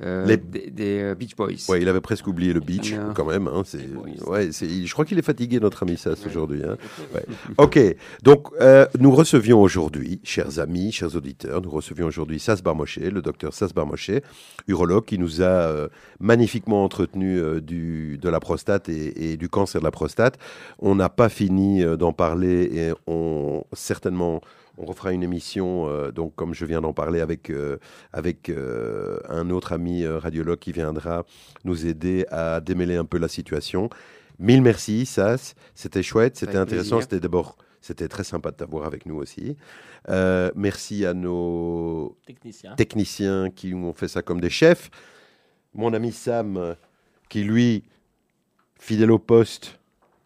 Euh, 0.00 0.24
Les- 0.26 0.36
des, 0.38 0.70
des, 0.70 1.00
euh, 1.02 1.14
Beach 1.14 1.36
Boys. 1.36 1.52
Ouais, 1.68 1.82
il 1.82 1.88
avait 1.88 2.00
presque 2.00 2.26
oublié 2.26 2.52
le 2.54 2.60
beach, 2.60 2.94
Non. 2.94 3.12
quand 3.14 3.26
même. 3.26 3.46
hein, 3.46 3.62
c'est, 3.66 3.86
ouais, 4.26 4.50
c'est, 4.52 4.86
je 4.86 4.92
crois 4.92 5.04
qu'il 5.04 5.18
est 5.18 5.22
fatigué, 5.22 5.60
notre 5.60 5.82
ami 5.82 5.96
Sass, 5.98 6.24
aujourd'hui. 6.26 6.62
hein. 6.64 6.76
Ouais. 7.14 7.24
Ok, 7.58 7.78
donc 8.22 8.48
euh, 8.60 8.86
nous 8.98 9.10
recevions 9.10 9.60
aujourd'hui, 9.60 10.20
chers 10.24 10.58
amis, 10.60 10.92
chers 10.92 11.14
auditeurs, 11.14 11.60
nous 11.60 11.70
recevions 11.70 12.06
aujourd'hui 12.06 12.40
Sass 12.40 12.62
Barmochet, 12.62 13.10
le 13.10 13.20
docteur 13.20 13.52
Sass 13.52 13.74
Barmochet, 13.74 14.22
urologue, 14.66 15.04
qui 15.04 15.18
nous 15.18 15.42
a 15.42 15.44
euh, 15.44 15.88
magnifiquement 16.20 16.84
entretenu 16.84 17.60
du, 17.60 18.16
de 18.18 18.28
la 18.30 18.40
prostate 18.40 18.88
et, 18.88 19.32
et 19.32 19.36
du 19.36 19.48
cancer 19.50 19.80
de 19.80 19.84
la 19.84 19.90
prostate. 19.90 20.38
On 20.78 20.94
n'a 20.94 21.10
pas 21.10 21.28
fini 21.28 21.84
d'en 21.98 22.12
parler 22.14 22.70
et 22.74 22.92
on 23.06 23.64
certainement 23.74 24.40
on 24.78 24.86
refera 24.86 25.12
une 25.12 25.22
émission, 25.22 25.88
euh, 25.88 26.10
donc 26.10 26.34
comme 26.34 26.54
je 26.54 26.64
viens 26.64 26.80
d'en 26.80 26.92
parler 26.92 27.20
avec, 27.20 27.50
euh, 27.50 27.78
avec 28.12 28.48
euh, 28.48 29.18
un 29.28 29.50
autre 29.50 29.72
ami 29.72 30.06
radiologue 30.06 30.58
qui 30.58 30.72
viendra 30.72 31.24
nous 31.64 31.86
aider 31.86 32.26
à 32.30 32.60
démêler 32.60 32.96
un 32.96 33.04
peu 33.04 33.18
la 33.18 33.28
situation. 33.28 33.90
Mille 34.38 34.62
merci, 34.62 35.06
Sas. 35.06 35.54
C'était 35.74 36.02
chouette, 36.02 36.36
c'était 36.36 36.56
intéressant. 36.56 37.00
C'était 37.00 37.20
d'abord, 37.20 37.56
c'était 37.80 38.08
très 38.08 38.24
sympa 38.24 38.50
de 38.50 38.56
t'avoir 38.56 38.86
avec 38.86 39.06
nous 39.06 39.16
aussi. 39.16 39.56
Merci 40.08 41.04
à 41.06 41.14
nos 41.14 42.16
Technicien. 42.26 42.74
techniciens 42.74 43.50
qui 43.50 43.74
ont 43.74 43.92
fait 43.92 44.08
ça 44.08 44.22
comme 44.22 44.40
des 44.40 44.50
chefs. 44.50 44.90
Mon 45.74 45.92
ami 45.92 46.12
Sam, 46.12 46.76
qui 47.28 47.44
lui, 47.44 47.84
fidèle 48.78 49.10
au 49.10 49.18
poste. 49.18 49.78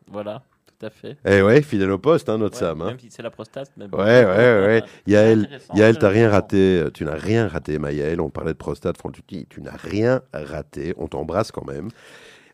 Voilà, 0.08 0.42
tout 0.78 0.86
à 0.86 0.90
fait. 0.90 1.16
Eh 1.24 1.42
ouais, 1.42 1.62
fidèle 1.62 1.90
au 1.90 1.98
poste, 1.98 2.28
hein, 2.28 2.38
notre 2.38 2.54
Ouais, 2.56 2.60
Sam. 2.60 2.82
hein. 2.82 2.86
Même 2.86 2.98
si 2.98 3.10
c'est 3.10 3.22
la 3.22 3.30
prostate. 3.30 3.70
Bon. 3.76 3.98
Ouais, 3.98 4.24
ouais, 4.24 4.26
ouais. 4.26 4.82
Yael, 5.06 5.40
Intéressant, 5.40 5.74
Yael, 5.74 5.98
t'as 5.98 6.08
rien 6.08 6.30
raté. 6.30 6.56
euh, 6.80 6.90
Tu 6.90 7.04
n'as 7.04 7.14
rien 7.14 7.48
raté, 7.48 7.78
Maëlle. 7.78 8.20
On 8.20 8.30
parlait 8.30 8.52
de 8.52 8.58
prostate, 8.58 8.96
Franck, 8.98 9.16
tu 9.26 9.46
tu 9.46 9.60
n'as 9.62 9.76
rien 9.76 10.22
raté. 10.32 10.94
On 10.98 11.08
t'embrasse 11.08 11.50
quand 11.52 11.64
même. 11.66 11.88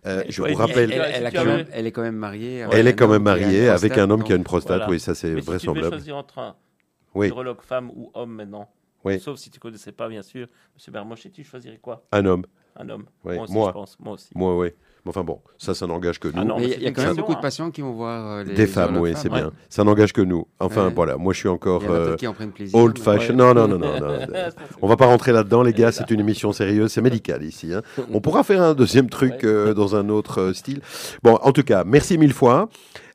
Euh, 0.04 0.24
je 0.28 0.42
vous 0.42 0.54
rappelle, 0.54 0.90
Elle, 0.92 0.98
même- 1.22 1.26
est 1.86 1.92
quand 1.92 2.02
même 2.02 2.16
mariée. 2.16 2.64
elle 2.72 2.88
est 2.88 2.94
quand 2.96 3.08
même 3.08 3.22
mariée 3.22 3.68
avec 3.68 3.96
un 3.98 4.10
homme 4.10 4.24
qui 4.24 4.32
a 4.32 4.36
une 4.36 4.42
prostate. 4.44 4.78
Voilà. 4.78 4.90
Oui, 4.90 4.98
ça 5.00 5.14
c'est 5.14 5.28
Mais 5.30 5.40
si 5.40 5.44
tu 5.46 5.50
vraisemblable. 5.50 5.88
choisir 5.90 6.16
entre 6.16 6.38
un 6.40 6.56
Oui, 7.14 7.28
urologue 7.28 7.60
femme 7.62 7.90
ou 7.94 8.10
homme 8.14 8.32
maintenant, 8.34 8.68
Oui. 9.04 9.20
sauf 9.20 9.38
si 9.38 9.50
tu 9.50 9.60
connaissais 9.60 9.92
pas, 9.92 10.08
bien 10.08 10.22
sûr, 10.22 10.42
M. 10.46 10.92
Bermochet, 10.92 11.30
tu 11.30 11.44
choisirais 11.44 11.78
quoi? 11.80 12.04
Un 12.10 12.24
homme. 12.26 12.44
Un 12.76 12.88
homme. 12.88 13.04
Oui, 13.24 13.34
Moi 13.34 13.44
aussi, 13.44 13.52
moi. 13.52 13.68
je 13.68 13.72
pense. 13.74 13.98
Moi 14.00 14.14
aussi. 14.14 14.30
Moi, 14.34 14.56
oui. 14.58 14.68
Mais 15.04 15.08
Enfin 15.10 15.24
bon, 15.24 15.40
ça, 15.58 15.74
ça 15.74 15.86
n'engage 15.88 16.20
que 16.20 16.28
nous. 16.28 16.34
Ah 16.40 16.54
Mais 16.58 16.64
il 16.64 16.70
y 16.82 16.86
a- 16.86 16.88
y 16.90 16.92
quand 16.92 17.02
même 17.02 17.16
beaucoup 17.16 17.32
de 17.32 17.38
hein. 17.38 17.42
patients 17.42 17.70
qui 17.72 17.80
vont 17.80 17.92
voir 17.92 18.24
euh, 18.38 18.44
les 18.44 18.54
Des 18.54 18.66
femmes, 18.68 18.96
oui, 18.98 19.12
c'est 19.16 19.28
femmes. 19.28 19.38
bien. 19.38 19.52
Ça 19.68 19.82
n'engage 19.82 20.12
que 20.12 20.20
nous. 20.20 20.46
Enfin, 20.60 20.86
Ouais. 20.86 20.92
voilà, 20.94 21.16
moi 21.16 21.32
je 21.32 21.38
suis 21.40 21.48
encore 21.48 21.82
euh, 21.90 22.16
en 22.26 22.32
prennent 22.32 22.52
plaisir. 22.52 22.78
old 22.78 22.98
fashion. 22.98 23.30
Ouais. 23.34 23.36
Non, 23.36 23.52
non, 23.54 23.66
non, 23.66 23.78
non. 23.78 23.98
non. 24.00 24.18
On 24.82 24.86
va 24.86 24.96
pas 24.96 25.06
rentrer 25.06 25.32
là-dedans, 25.32 25.62
les 25.64 25.72
gars. 25.72 25.90
C'est 25.90 26.08
une 26.12 26.20
émission 26.20 26.52
sérieuse, 26.52 26.92
c'est 26.92 27.02
médical 27.02 27.42
ici. 27.42 27.72
hein. 27.74 27.82
On 28.12 28.20
pourra 28.20 28.44
faire 28.44 28.62
un 28.62 28.74
deuxième 28.74 29.10
truc 29.10 29.32
Ouais. 29.32 29.44
euh, 29.46 29.74
dans 29.74 29.96
un 29.96 30.08
autre 30.08 30.40
euh, 30.40 30.52
style. 30.54 30.80
Bon, 31.24 31.34
en 31.42 31.50
tout 31.52 31.64
cas, 31.64 31.82
merci 31.84 32.16
mille 32.16 32.32
fois. 32.32 32.68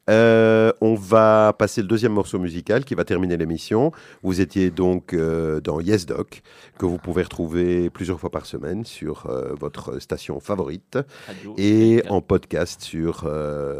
Euh, 0.09 0.71
on 0.79 0.95
va 0.95 1.53
passer 1.57 1.81
le 1.81 1.87
deuxième 1.87 2.13
morceau 2.13 2.39
musical 2.39 2.85
qui 2.85 2.95
va 2.95 3.03
terminer 3.03 3.37
l'émission. 3.37 3.91
Vous 4.23 4.39
étiez 4.39 4.71
donc 4.71 5.13
euh, 5.13 5.59
dans 5.59 5.79
Yes 5.79 6.05
Doc, 6.05 6.41
que 6.77 6.85
vous 6.85 6.97
pouvez 6.97 7.23
retrouver 7.23 7.89
plusieurs 7.89 8.19
fois 8.19 8.29
par 8.29 8.45
semaine 8.45 8.85
sur 8.85 9.25
euh, 9.25 9.53
votre 9.59 9.99
station 9.99 10.39
favorite 10.39 10.97
Radio, 11.27 11.55
et 11.57 12.03
en 12.09 12.21
podcast 12.21 12.81
sur 12.81 13.29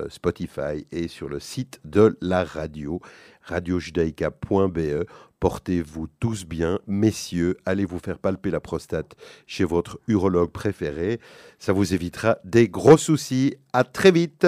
Spotify 0.10 0.86
et 0.92 1.08
sur 1.08 1.30
le 1.30 1.40
site 1.40 1.80
de 1.86 2.18
la 2.22 2.44
radio, 2.44 3.00
radiojudaïka.be. 3.44 5.06
Portez-vous 5.40 6.08
tous 6.20 6.46
bien, 6.46 6.80
messieurs, 6.88 7.58
allez 7.66 7.86
vous 7.86 8.00
faire 8.00 8.18
palper 8.18 8.50
la 8.50 8.60
prostate 8.60 9.16
chez 9.46 9.64
votre 9.64 10.00
urologue 10.08 10.52
préféré. 10.52 11.20
Ça 11.60 11.74
vous 11.74 11.94
évitera 11.94 12.40
des 12.44 12.68
gros 12.68 12.98
soucis. 12.98 13.56
À 13.72 13.84
très 13.84 14.12
vite. 14.12 14.48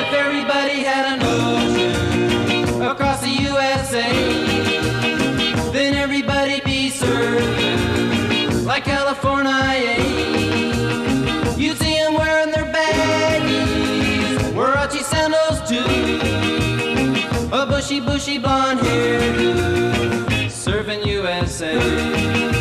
If 0.00 0.12
everybody 0.12 0.82
had 0.82 1.04
an 1.14 1.20
ocean 1.22 2.82
across 2.82 3.20
the 3.20 3.34
USA, 3.50 4.10
then 5.72 5.94
everybody'd 5.94 6.64
be 6.64 6.90
served 6.90 8.64
like 8.64 8.84
California. 8.84 9.96
You'd 11.56 11.78
see 11.78 11.96
'em 11.96 12.14
wearing 12.14 12.50
their 12.50 12.68
baggies, 12.72 14.38
Warachi 14.56 15.02
sandals 15.02 15.60
too, 15.68 15.84
a 17.52 17.66
bushy, 17.66 18.00
bushy 18.00 18.38
blonde 18.38 18.80
hair, 18.80 20.50
serving 20.50 21.06
USA. 21.06 22.53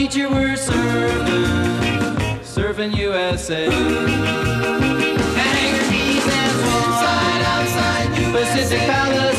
teacher, 0.00 0.30
we're 0.30 0.56
serving, 0.56 2.42
serving 2.42 2.92
USA. 2.92 3.68
Hangers, 5.36 5.90
bees, 5.90 6.26
and 6.26 6.52
swans, 6.58 7.02
outside, 7.04 7.42
outside, 7.44 8.32
Pacific 8.32 8.80
Palace. 8.88 9.29